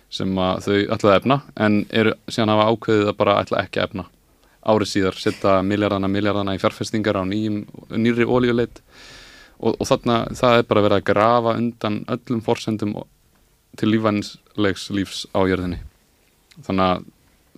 sem 0.10 0.32
þau 0.36 0.78
ætlaði 0.90 1.12
að 1.12 1.20
efna 1.20 1.38
en 1.66 1.84
eru 1.90 2.16
síðan 2.30 2.54
hafa 2.54 2.70
ákveðið 2.74 3.12
að 3.12 3.20
bara 3.20 3.38
ætla 3.44 3.62
ekki 3.64 3.82
að 3.82 3.90
efna. 3.90 4.06
Árið 4.70 4.92
síðar, 4.92 5.20
setja 5.22 5.60
miljardana 5.64 6.10
miljardana 6.12 6.56
í 6.58 6.62
fjárfestingar 6.62 7.22
á 7.22 7.24
nýjum, 7.26 7.62
nýri 7.96 8.26
ólíuleit 8.28 8.82
og, 9.60 9.76
og 9.78 9.86
þarna 9.88 10.18
það 10.36 10.58
er 10.58 10.68
bara 10.72 10.84
verið 10.86 11.00
að 11.00 11.08
grafa 11.12 11.56
undan 11.62 12.02
öllum 12.12 12.42
forsendum 12.44 12.98
til 13.80 13.92
lífanslegs 13.94 14.90
lífs 14.92 15.24
á 15.32 15.40
jörðinni. 15.48 15.80
Þannig 16.66 16.86
að 16.86 17.06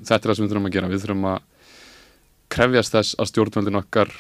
þetta 0.02 0.20
er 0.20 0.30
það 0.30 0.38
sem 0.38 0.46
við 0.46 0.54
þurfum 0.54 0.70
að 0.70 0.76
gera. 0.76 0.92
Við 0.92 1.06
þurfum 1.06 1.30
að 1.32 1.40
krefjast 2.52 2.98
þess 2.98 3.18
að 3.18 3.32
stjórnvöldin 3.32 3.80
okkar 3.80 4.12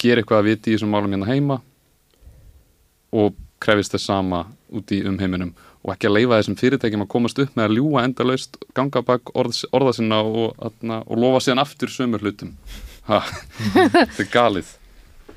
gera 0.00 0.22
eitthvað 0.22 0.42
að 0.42 0.48
viti 0.50 0.72
í 0.72 0.76
þessum 0.76 0.92
málum 0.94 1.14
hérna 1.14 1.28
heima 1.30 1.60
og 3.14 3.38
krefjast 3.62 3.94
þess 3.94 4.10
sama 4.10 4.44
út 4.74 4.92
í 4.94 5.02
umheiminum 5.06 5.52
og 5.80 5.94
ekki 5.94 6.10
að 6.10 6.16
leifa 6.18 6.40
þessum 6.40 6.58
fyrirtækjum 6.60 7.06
að 7.06 7.12
komast 7.14 7.40
upp 7.40 7.54
með 7.56 7.68
að 7.68 7.78
ljúa 7.78 8.04
endalaust, 8.04 8.58
ganga 8.76 9.04
bak 9.06 9.32
orð, 9.38 9.62
orða 9.76 9.94
sinna 9.96 10.20
og, 10.26 10.52
atna, 10.60 11.00
og 11.06 11.22
lofa 11.22 11.40
síðan 11.46 11.64
aftur 11.64 11.92
sömur 11.92 12.24
hlutum 12.24 12.52
þetta 13.10 14.20
er 14.20 14.30
galið 14.32 14.76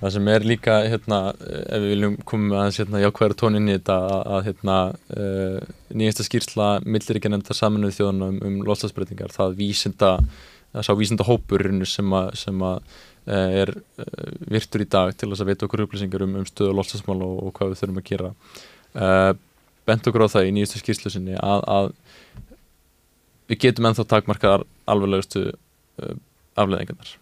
Það 0.03 0.11
sem 0.17 0.25
er 0.33 0.43
líka, 0.43 0.73
hérna, 0.91 1.17
ef 1.47 1.79
við 1.79 1.91
viljum 1.93 2.15
koma 2.27 2.57
aðeins 2.59 2.79
hérna, 2.81 2.99
jákvæður 3.05 3.35
tónin 3.39 3.69
í 3.69 3.75
þetta 3.77 3.95
að, 4.19 4.39
hérna, 4.49 4.75
uh, 5.15 5.69
nýjasta 5.95 6.25
skýrsla 6.27 6.65
millir 6.83 7.19
ekki 7.19 7.31
nefnda 7.31 7.55
saminuð 7.55 7.93
þjóðan 7.95 8.25
um, 8.25 8.41
um 8.49 8.57
loslasbreytingar, 8.67 9.31
það 9.31 9.55
vísinda, 9.61 10.09
það 10.75 10.85
sá 10.89 10.91
vísinda 10.99 11.27
hópur 11.29 11.63
sem 11.87 12.17
að, 12.19 12.27
sem 12.41 12.67
að 12.67 12.81
uh, 12.83 13.55
er 13.61 13.71
uh, 13.79 14.27
virtur 14.51 14.83
í 14.83 14.89
dag 14.91 15.15
til 15.15 15.31
þess 15.31 15.45
að 15.45 15.53
veita 15.53 15.69
okkur 15.69 15.85
upplýsingar 15.85 16.27
um, 16.27 16.35
um 16.41 16.51
stöðu 16.51 16.75
loslasmál 16.81 17.21
og, 17.23 17.39
og 17.47 17.55
hvað 17.55 17.71
við 17.71 17.83
þurfum 17.85 18.03
að 18.03 18.07
gera. 18.11 18.35
Bent 19.87 20.07
okkur 20.07 20.25
á 20.25 20.33
það 20.33 20.47
í 20.49 20.53
nýjastu 20.55 20.79
skýrslu 20.79 21.11
sinni 21.11 21.35
að, 21.39 21.65
að 21.67 21.89
við 23.51 23.59
getum 23.65 23.89
ennþá 23.89 24.07
takmarkaðar 24.13 24.63
alveglegustu 24.89 25.49
afleðingarnar. 26.59 27.17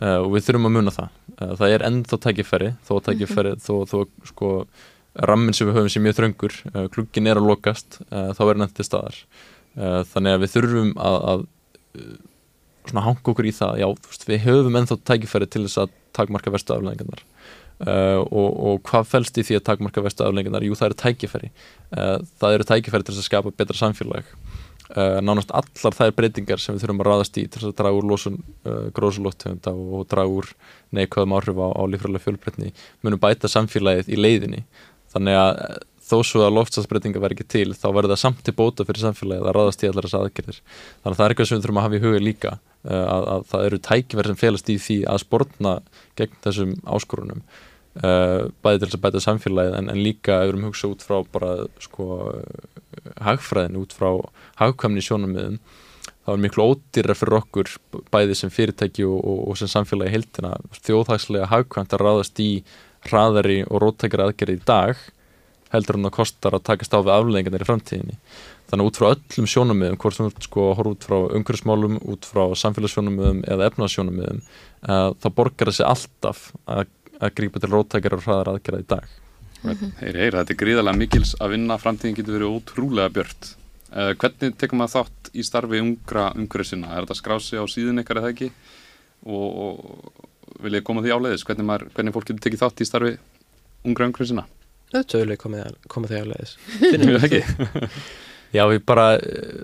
Uh, 0.00 0.22
og 0.24 0.30
við 0.32 0.46
þurfum 0.46 0.68
að 0.70 0.72
muna 0.78 0.92
það 0.94 1.08
uh, 1.36 1.50
það 1.60 1.74
er 1.74 1.82
ennþá 1.84 2.18
tækifæri 2.24 2.68
þó 2.88 2.92
tækifæri, 3.04 3.50
-hmm. 3.58 3.60
þó, 3.60 3.74
þó 3.90 4.28
sko 4.30 4.52
rammin 5.28 5.52
sem 5.52 5.68
við 5.68 5.76
höfum 5.76 5.92
sem 5.92 6.04
mjög 6.06 6.16
þröngur 6.16 6.54
uh, 6.70 6.86
kluggin 6.94 7.28
er 7.28 7.36
að 7.36 7.50
lokast, 7.50 7.98
þá 8.08 8.40
er 8.46 8.62
hann 8.62 8.72
til 8.72 8.86
staðar 8.88 9.18
þannig 9.74 10.32
að 10.32 10.40
við 10.42 10.52
þurfum 10.52 10.94
að, 11.00 11.18
að 11.32 11.44
svona 12.88 13.04
hanga 13.04 13.30
okkur 13.32 13.48
í 13.48 13.52
það, 13.56 13.78
já, 13.80 13.86
veist, 14.08 14.26
við 14.28 14.42
höfum 14.46 14.80
ennþá 14.80 14.98
tækifæri 15.12 15.48
til 15.52 15.62
þess 15.66 15.82
að 15.84 15.94
takmarka 16.16 16.52
verstu 16.52 16.76
afleggingarnar 17.78 18.26
og, 18.28 18.50
og 18.68 18.82
hvað 18.88 19.08
fælst 19.10 19.38
í 19.38 19.46
því 19.48 19.58
að 19.58 19.64
takmarka 19.70 20.04
verstu 20.04 20.26
afleggingarnar 20.26 20.66
jú, 20.68 20.76
það 20.78 20.90
eru 20.90 21.00
tækifæri. 21.02 21.52
Það 21.90 22.58
eru 22.58 22.68
tækifæri 22.68 23.08
til 23.08 23.16
að 23.16 23.26
skapa 23.26 23.54
betra 23.56 23.78
samfélag. 23.78 24.28
Uh, 24.92 25.22
nánast 25.24 25.48
allar 25.56 25.94
þær 25.96 26.10
breytingar 26.12 26.60
sem 26.60 26.74
við 26.74 26.82
þurfum 26.82 26.98
að 27.00 27.06
ráðast 27.06 27.36
í 27.40 27.46
til 27.48 27.62
að 27.64 27.76
draga 27.78 27.96
úr 27.96 28.04
losun 28.10 28.34
uh, 28.68 28.90
gróðsulóttegunda 28.92 29.72
og 29.72 30.02
draga 30.10 30.28
úr 30.28 30.50
neikvæðum 30.92 31.32
áhrif 31.38 31.60
á, 31.64 31.68
á 31.72 31.82
lífræðilega 31.88 32.24
fjölbreytni 32.26 32.72
munum 33.00 33.22
bæta 33.22 33.48
samfélagið 33.48 34.10
í 34.12 34.18
leiðinni. 34.20 34.60
Þannig 35.14 35.38
að 35.38 35.62
uh, 35.62 35.78
þó 36.10 36.18
svo 36.28 36.42
að 36.44 36.58
loftsatsbreytinga 36.58 37.22
verði 37.24 37.38
ekki 37.38 37.48
til 37.54 37.72
þá 37.72 37.86
verður 37.88 38.12
það 38.12 38.20
samt 38.26 38.44
til 38.44 38.56
bóta 38.58 38.84
fyrir 38.84 39.06
samfélagið 39.06 39.48
að 39.48 39.56
ráðast 39.56 39.86
í 39.86 39.88
allar 39.88 40.10
þess 40.10 40.18
aðgerðir. 40.20 40.60
Þannig 40.66 41.14
að 41.14 41.18
það 41.22 41.24
er 41.24 41.34
eitthvað 41.36 41.48
sem 41.48 41.56
við 41.56 41.64
þurfum 41.64 41.80
að 41.80 41.88
hafa 41.88 41.96
í 41.96 42.04
huga 42.04 42.22
líka 42.26 42.54
að, 42.82 43.28
að 43.32 43.48
það 43.54 43.68
eru 43.70 43.82
tækverð 43.88 44.32
sem 44.34 44.40
félast 44.42 44.68
í 44.68 44.76
því 44.82 44.98
að 45.08 45.22
sportna 45.22 45.74
gegn 46.18 46.40
þessum 46.44 46.74
áskorunum 46.84 47.44
bæði 47.92 48.78
til 48.80 48.86
þess 48.86 48.96
að 48.96 49.02
bæta 49.04 49.20
samfélagið 49.20 49.74
en, 49.76 49.88
en 49.92 50.00
líka 50.00 50.38
ef 50.40 50.46
við 50.46 50.52
erum 50.52 50.68
hugsað 50.70 50.94
út 50.94 51.02
frá 51.04 51.16
bara 51.34 51.50
sko 51.84 52.06
hagfræðin 53.20 53.80
út 53.82 53.92
frá 53.92 54.08
hagkvæmni 54.62 55.04
sjónamiðum 55.04 55.58
það 56.22 56.30
var 56.30 56.40
miklu 56.40 56.68
ódýra 56.70 57.16
fyrir 57.18 57.38
okkur 57.42 57.74
bæði 58.14 58.38
sem 58.38 58.52
fyrirtæki 58.54 59.04
og, 59.04 59.18
og, 59.20 59.42
og 59.52 59.60
sem 59.60 59.68
samfélagi 59.68 60.14
heildina 60.14 60.54
þjóðhagslega 60.78 61.50
hagkvæmt 61.52 61.92
að 61.92 62.04
ráðast 62.06 62.40
í 62.40 62.50
hraðari 63.08 63.60
og 63.66 63.82
róttækjari 63.82 64.28
aðgerði 64.28 64.56
í 64.56 64.64
dag 64.72 65.04
heldur 65.72 65.98
hann 65.98 66.08
að 66.08 66.16
kostar 66.16 66.56
að 66.56 66.66
takast 66.68 66.94
á 66.96 67.00
við 67.00 67.14
afleggingarnir 67.16 67.64
í 67.64 67.68
framtíðinni 67.68 68.18
þannig 68.72 68.88
út 68.88 68.98
frá 68.98 69.08
öllum 69.12 69.48
sjónamiðum 69.52 69.98
hvort 70.00 70.16
sem 70.16 70.28
þú 70.30 70.44
sko 70.46 70.66
horf 70.78 70.94
út 70.94 71.04
frá 71.04 71.16
umhverfsmálum 71.36 71.98
út 72.08 72.24
frá 72.24 72.42
samfélagssjónamiðum 72.56 73.42
eða 73.52 73.66
efnaðsjónamiðum 73.68 74.38
uh, 74.40 75.10
þá 75.20 75.28
borgar 75.36 75.68
þessi 75.68 75.84
alltaf 75.84 76.46
að, 76.64 76.86
að 77.20 77.34
grípa 77.36 77.60
til 77.60 77.70
róttækjari 77.74 78.16
og 78.16 78.24
hraðari 78.24 78.54
aðgerði 78.54 78.86
í 78.86 78.88
dag. 78.94 79.10
Heyri, 79.62 79.90
heyri, 80.00 80.38
þetta 80.38 80.54
er 80.54 80.60
gríðarlega 80.62 80.98
mikils 81.02 81.34
að 81.36 81.52
vinna 81.54 81.76
framtíðin 81.78 82.16
getur 82.16 82.38
verið 82.38 82.56
ótrúlega 82.56 83.12
björt. 83.18 83.52
Uh, 83.92 84.14
hvernig 84.16 84.56
tekum 84.58 84.80
maður 84.80 85.02
þátt 85.02 85.30
í 85.36 85.44
starfi 85.46 85.84
ungra 85.84 86.30
umhverju 86.32 86.70
sinna, 86.72 86.96
er 86.96 87.04
þetta 87.04 87.20
skrási 87.20 87.60
á 87.60 87.64
síðan 87.68 88.00
ykkar 88.00 88.22
eða 88.22 88.32
ekki? 88.32 88.50
Og, 89.28 89.46
og 89.68 90.64
vil 90.64 90.80
ég 90.80 90.88
koma 90.88 91.04
því 91.04 91.12
áleiðis 91.12 91.44
hvernig, 91.44 91.68
maður, 91.68 91.92
hvernig 91.92 92.16
fólk 92.16 92.32
getur 92.32 92.48
tekið 92.48 92.64
þátt 92.64 92.82
í 92.82 92.88
starfi 92.88 93.14
ungra 93.84 94.08
umhverju 94.08 94.32
sinna 94.32 94.48
Þetta 94.92 95.22
vil 95.22 95.32
ég 95.32 95.40
koma 95.40 96.08
því 96.08 96.18
áleiðis. 96.20 96.58
Finnum 96.82 97.14
við 97.14 97.28
ekki? 97.28 97.42
Já, 98.52 98.66
við 98.68 98.82
bara, 98.84 99.06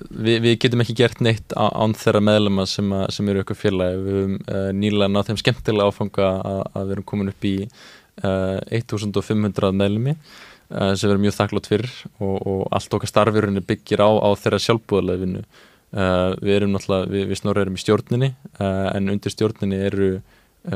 við, 0.09 0.39
við 0.47 0.55
getum 0.65 0.81
ekki 0.81 0.95
gert 0.97 1.19
neitt 1.25 1.53
án 1.53 1.93
þeirra 1.99 2.23
meðlema 2.25 2.65
sem, 2.69 2.89
að, 2.97 3.11
sem 3.13 3.27
eru 3.29 3.43
ykkur 3.45 3.59
félagi, 3.61 3.99
við 4.01 4.15
höfum 4.17 4.37
uh, 4.41 4.69
nýlega 4.73 5.13
náð 5.13 5.29
þeim 5.29 5.41
skemmtilega 5.43 5.93
áfanga 5.93 6.29
að, 6.29 6.61
að 6.73 6.87
við 6.87 6.95
erum 6.97 7.07
komin 7.11 7.33
upp 7.35 7.45
í 7.45 7.53
uh, 7.67 8.79
1500 8.79 9.75
meðlemi 9.77 10.15
uh, 10.17 10.95
sem 10.95 11.05
við 11.05 11.13
erum 11.13 11.27
mjög 11.27 11.37
þakklátt 11.37 11.69
fyrir 11.69 11.93
og, 12.17 12.33
og 12.39 12.65
allt 12.79 12.97
okkar 12.97 13.13
starfirunni 13.13 13.65
byggir 13.69 14.01
á, 14.01 14.09
á 14.09 14.29
þeirra 14.41 14.63
sjálfbúðarlega 14.65 15.25
vinnu. 15.27 15.45
Við 15.89 16.51
erum 16.53 16.75
náttúrulega, 16.75 17.09
við, 17.09 17.23
við 17.31 17.39
snorra 17.41 17.63
erum 17.65 17.77
í 17.79 17.81
stjórninni 17.81 18.27
en 18.61 19.07
undir 19.09 19.33
stjórninni 19.33 19.79
eru 19.87 20.09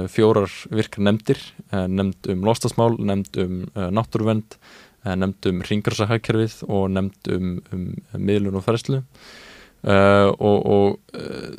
fjórar 0.08 0.48
virkar 0.72 1.04
nefndir, 1.04 1.42
nefnd 1.68 2.30
um 2.32 2.46
lostasmál, 2.48 2.94
nefnd 2.96 3.36
um 3.42 3.58
náttúruvend, 3.92 4.56
nefnd 5.02 5.50
um 5.50 5.64
ringarsahagkerfið 5.66 6.62
og 6.68 6.86
nefnd 6.94 7.34
um, 7.34 7.52
um 7.74 7.84
miðlun 8.22 8.58
og 8.60 8.64
ferðslu 8.66 9.00
uh, 9.02 10.30
og, 10.30 10.58
og 10.62 11.18
uh, 11.18 11.52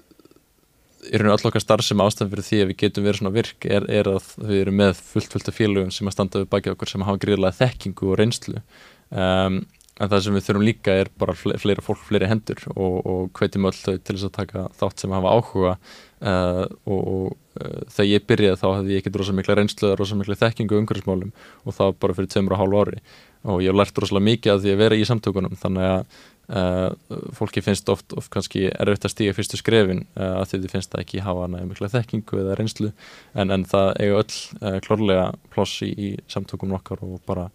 í 1.03 1.19
rauninu 1.19 1.35
all 1.35 1.49
okkar 1.49 1.63
starf 1.63 1.85
sem 1.85 1.99
ástæðan 1.99 2.31
fyrir 2.31 2.47
því 2.47 2.59
að 2.63 2.69
við 2.71 2.79
getum 2.83 3.07
verið 3.07 3.19
svona 3.19 3.35
virk 3.35 3.67
er, 3.67 3.87
er 3.91 4.09
að 4.13 4.33
við 4.39 4.61
erum 4.61 4.79
með 4.79 4.99
fullt 5.11 5.35
fullt 5.35 5.51
af 5.51 5.57
félögum 5.59 5.93
sem 5.93 6.09
að 6.09 6.15
standa 6.15 6.43
við 6.43 6.51
baki 6.53 6.73
okkur 6.73 6.93
sem 6.93 7.05
hafa 7.05 7.23
gríðlega 7.25 7.59
þekkingu 7.59 8.11
og 8.11 8.19
reynslu. 8.21 8.63
Um, 9.11 9.59
en 10.01 10.09
það 10.09 10.23
sem 10.25 10.37
við 10.37 10.45
þurfum 10.47 10.65
líka 10.65 10.95
er 11.03 11.11
bara 11.21 11.35
fleira 11.35 11.83
fólk, 11.85 12.01
fleiri 12.07 12.29
hendur 12.31 12.63
og, 12.73 12.95
og 13.03 13.27
hvetjum 13.37 13.67
öll 13.69 13.75
þau 13.77 13.97
til 13.99 14.15
þess 14.15 14.29
að 14.29 14.35
taka 14.39 14.65
þátt 14.79 15.03
sem 15.03 15.13
hafa 15.13 15.35
áhuga. 15.35 15.75
Uh, 16.23 16.63
og, 16.87 17.01
og 17.03 17.43
þegar 17.91 18.09
ég 18.09 18.25
byrjaði 18.29 18.59
þá 18.61 18.67
hefði 18.69 18.95
ég 18.95 19.03
ekkert 19.03 19.19
rosa 19.19 19.35
mikla 19.35 19.57
reynslu 19.59 19.89
eða 19.89 19.99
rosa 19.99 20.17
mikla 20.17 20.39
þekkingu 20.39 20.79
umhverfismálum 20.79 21.33
og 21.67 21.75
það 21.77 21.97
bara 22.01 22.15
fyrir 22.17 22.31
tveimur 22.31 22.55
og 22.55 22.61
hálfu 22.63 22.79
ári 22.79 23.03
og 23.43 23.63
ég 23.63 23.71
hef 23.71 23.79
lært 23.79 23.99
rosalega 23.99 24.29
mikið 24.29 24.53
að 24.53 24.61
því 24.63 24.73
að 24.73 24.81
vera 24.83 24.99
í 24.99 25.07
samtökunum 25.07 25.57
þannig 25.59 25.89
að 25.89 26.05
uh, 26.51 26.91
fólki 27.35 27.63
finnst 27.63 27.89
oft, 27.91 28.13
oft 28.17 28.31
kannski 28.33 28.65
erfitt 28.71 29.07
að 29.07 29.13
stíga 29.13 29.35
fyrstu 29.35 29.59
skrefin 29.59 30.03
uh, 30.15 30.41
að 30.41 30.49
því 30.51 30.59
þið 30.63 30.75
finnst 30.75 30.93
það 30.93 31.05
ekki 31.05 31.23
hafa 31.25 31.47
mikla 31.53 31.91
þekkingu 31.93 32.41
eða 32.43 32.57
reynslu. 32.59 32.91
En, 33.35 33.53
en 33.53 33.65
það 33.69 33.89
eiga 34.03 34.19
öll 34.21 34.37
uh, 34.59 34.77
klórlega 34.85 35.25
ploss 35.53 35.81
í, 35.85 35.91
í 35.91 36.11
samtökunum 36.31 36.77
okkar 36.79 37.03
og 37.05 37.17
bara 37.27 37.49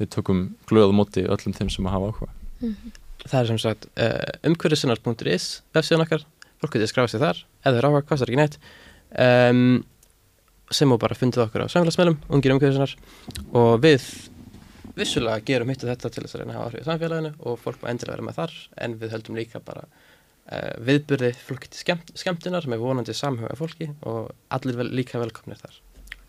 við 0.00 0.12
tökum 0.16 0.44
glöðu 0.70 0.96
móti 0.96 1.24
öllum 1.28 1.56
þeim 1.56 1.72
sem 1.72 1.88
að 1.88 1.96
hafa 1.96 2.10
áhuga. 2.12 2.34
Mm 2.60 2.74
-hmm. 2.74 2.98
Það 3.20 3.40
er 3.40 3.48
sem 3.50 3.58
sagt 3.60 3.86
umhverfisinnar.is 4.48 5.46
websíðan 5.76 6.06
okkar, 6.06 6.22
fólk 6.60 6.72
getur 6.72 6.88
skráðið 6.88 7.12
sér 7.12 7.24
þar 7.26 7.42
eða 7.64 7.74
þeir 7.74 7.88
áhuga, 7.88 8.06
kostar 8.08 8.30
ekki 8.30 8.40
neitt. 8.40 8.56
Um, 9.12 9.84
sem 10.72 10.92
og 10.92 11.00
bara 11.02 11.18
fundið 11.18 11.44
okkur 11.44 11.66
á 11.66 11.68
samfélagsmeilum, 11.68 12.16
ungir 12.30 12.54
umhverfisinnar 12.54 12.94
og 13.52 13.82
við 13.82 14.06
vissulega 15.00 15.44
gerum 15.46 15.72
hitt 15.72 15.84
og 15.84 15.92
þetta 15.92 16.12
til 16.12 16.24
þess 16.24 16.36
að 16.36 16.42
reyna 16.42 16.54
að 16.54 16.58
hafa 16.60 16.70
áhrif 16.70 16.80
í 16.80 16.88
samfélaginu 16.88 17.34
og 17.40 17.60
fólk 17.60 17.82
má 17.82 17.90
endilega 17.92 18.16
vera 18.16 18.26
með 18.28 18.40
þar 18.40 18.56
en 18.86 18.96
við 19.00 19.14
höldum 19.16 19.38
líka 19.40 19.62
bara 19.64 19.84
uh, 19.86 20.72
viðburði 20.86 21.30
fólk 21.44 21.68
til 21.68 21.82
skemmt, 21.82 22.10
skemmtunar 22.18 22.66
með 22.70 22.82
vonandi 22.84 23.16
samhuga 23.16 23.56
fólki 23.58 23.92
og 24.08 24.32
allir 24.54 24.80
vel, 24.80 24.90
líka 25.00 25.22
velkomnir 25.22 25.60
þar. 25.60 25.78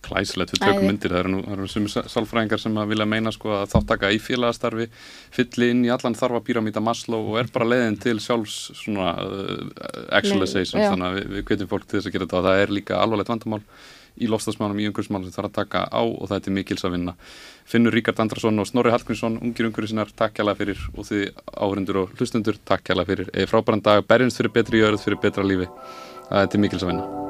Klæslegt, 0.02 0.56
við 0.56 0.64
tökum 0.64 0.88
myndir, 0.90 1.12
það 1.14 1.20
eru 1.20 1.32
nú, 1.36 1.40
eru 1.54 1.68
sumi 1.70 1.90
sálfræðingar 1.92 2.62
sem 2.64 2.78
að 2.82 2.90
vilja 2.90 3.06
meina 3.06 3.32
sko 3.36 3.52
að 3.60 3.68
þáttaka 3.76 4.10
í 4.10 4.18
félagastarfi 4.18 4.88
fylli 5.36 5.68
inn 5.76 5.84
í 5.86 5.92
allan 5.94 6.18
þarfa 6.18 6.42
píramíta 6.48 6.82
Maslow 6.82 7.30
og 7.30 7.38
er 7.38 7.52
bara 7.54 7.68
leiðin 7.70 8.00
til 8.02 8.16
sjálfs 8.24 8.56
svona 8.80 9.12
uh, 9.22 9.84
actualization, 10.18 10.82
þannig 10.82 11.08
að 11.08 11.20
við, 11.20 11.28
við 11.36 11.46
kveitjum 11.52 11.72
fólk 11.76 11.86
til 11.86 12.00
þess 12.00 12.10
að 12.10 12.16
gera 12.18 12.28
þetta 12.28 12.40
og 12.40 12.48
það 12.50 12.64
er 12.64 12.74
líka 12.80 12.98
alvarlegt 12.98 13.34
vandamál 13.36 13.62
í 14.20 14.30
lofstafsmálum 14.32 14.82
í 14.82 14.90
umhverfismálum 14.90 15.30
sem 15.30 15.38
þarf 15.38 15.52
að 15.52 15.58
taka 15.60 15.86
á 15.88 16.02
og 16.02 16.28
það 16.30 16.52
er 16.52 16.58
mikils 16.58 16.86
að 16.88 16.96
vinna. 16.98 17.16
Finnur 17.66 17.96
Ríkard 17.96 18.20
Andrason 18.24 18.60
og 18.60 18.68
Snorri 18.68 18.94
Hallgrímsson 18.94 19.40
ungir 19.40 19.70
umhverfisinnar, 19.70 20.12
takk 20.18 20.42
hjá 20.42 20.56
fyrir 20.58 20.84
og 20.96 21.08
þið 21.08 21.26
áhrindur 21.56 22.04
og 22.04 22.14
hlustundur, 22.18 22.60
takk 22.66 22.92
hjá 22.92 23.06
fyrir. 23.06 23.32
E, 23.34 23.48
frábæran 23.48 23.84
dag, 23.86 24.06
berjumst 24.08 24.42
fyrir 24.42 24.56
betri 24.60 24.84
jörð, 24.84 25.04
fyrir 25.06 25.22
betra 25.24 25.48
lífi. 25.48 25.72
Það 26.30 26.48
er 26.48 26.66
mikils 26.66 26.88
að 26.88 26.96
vinna 26.96 27.21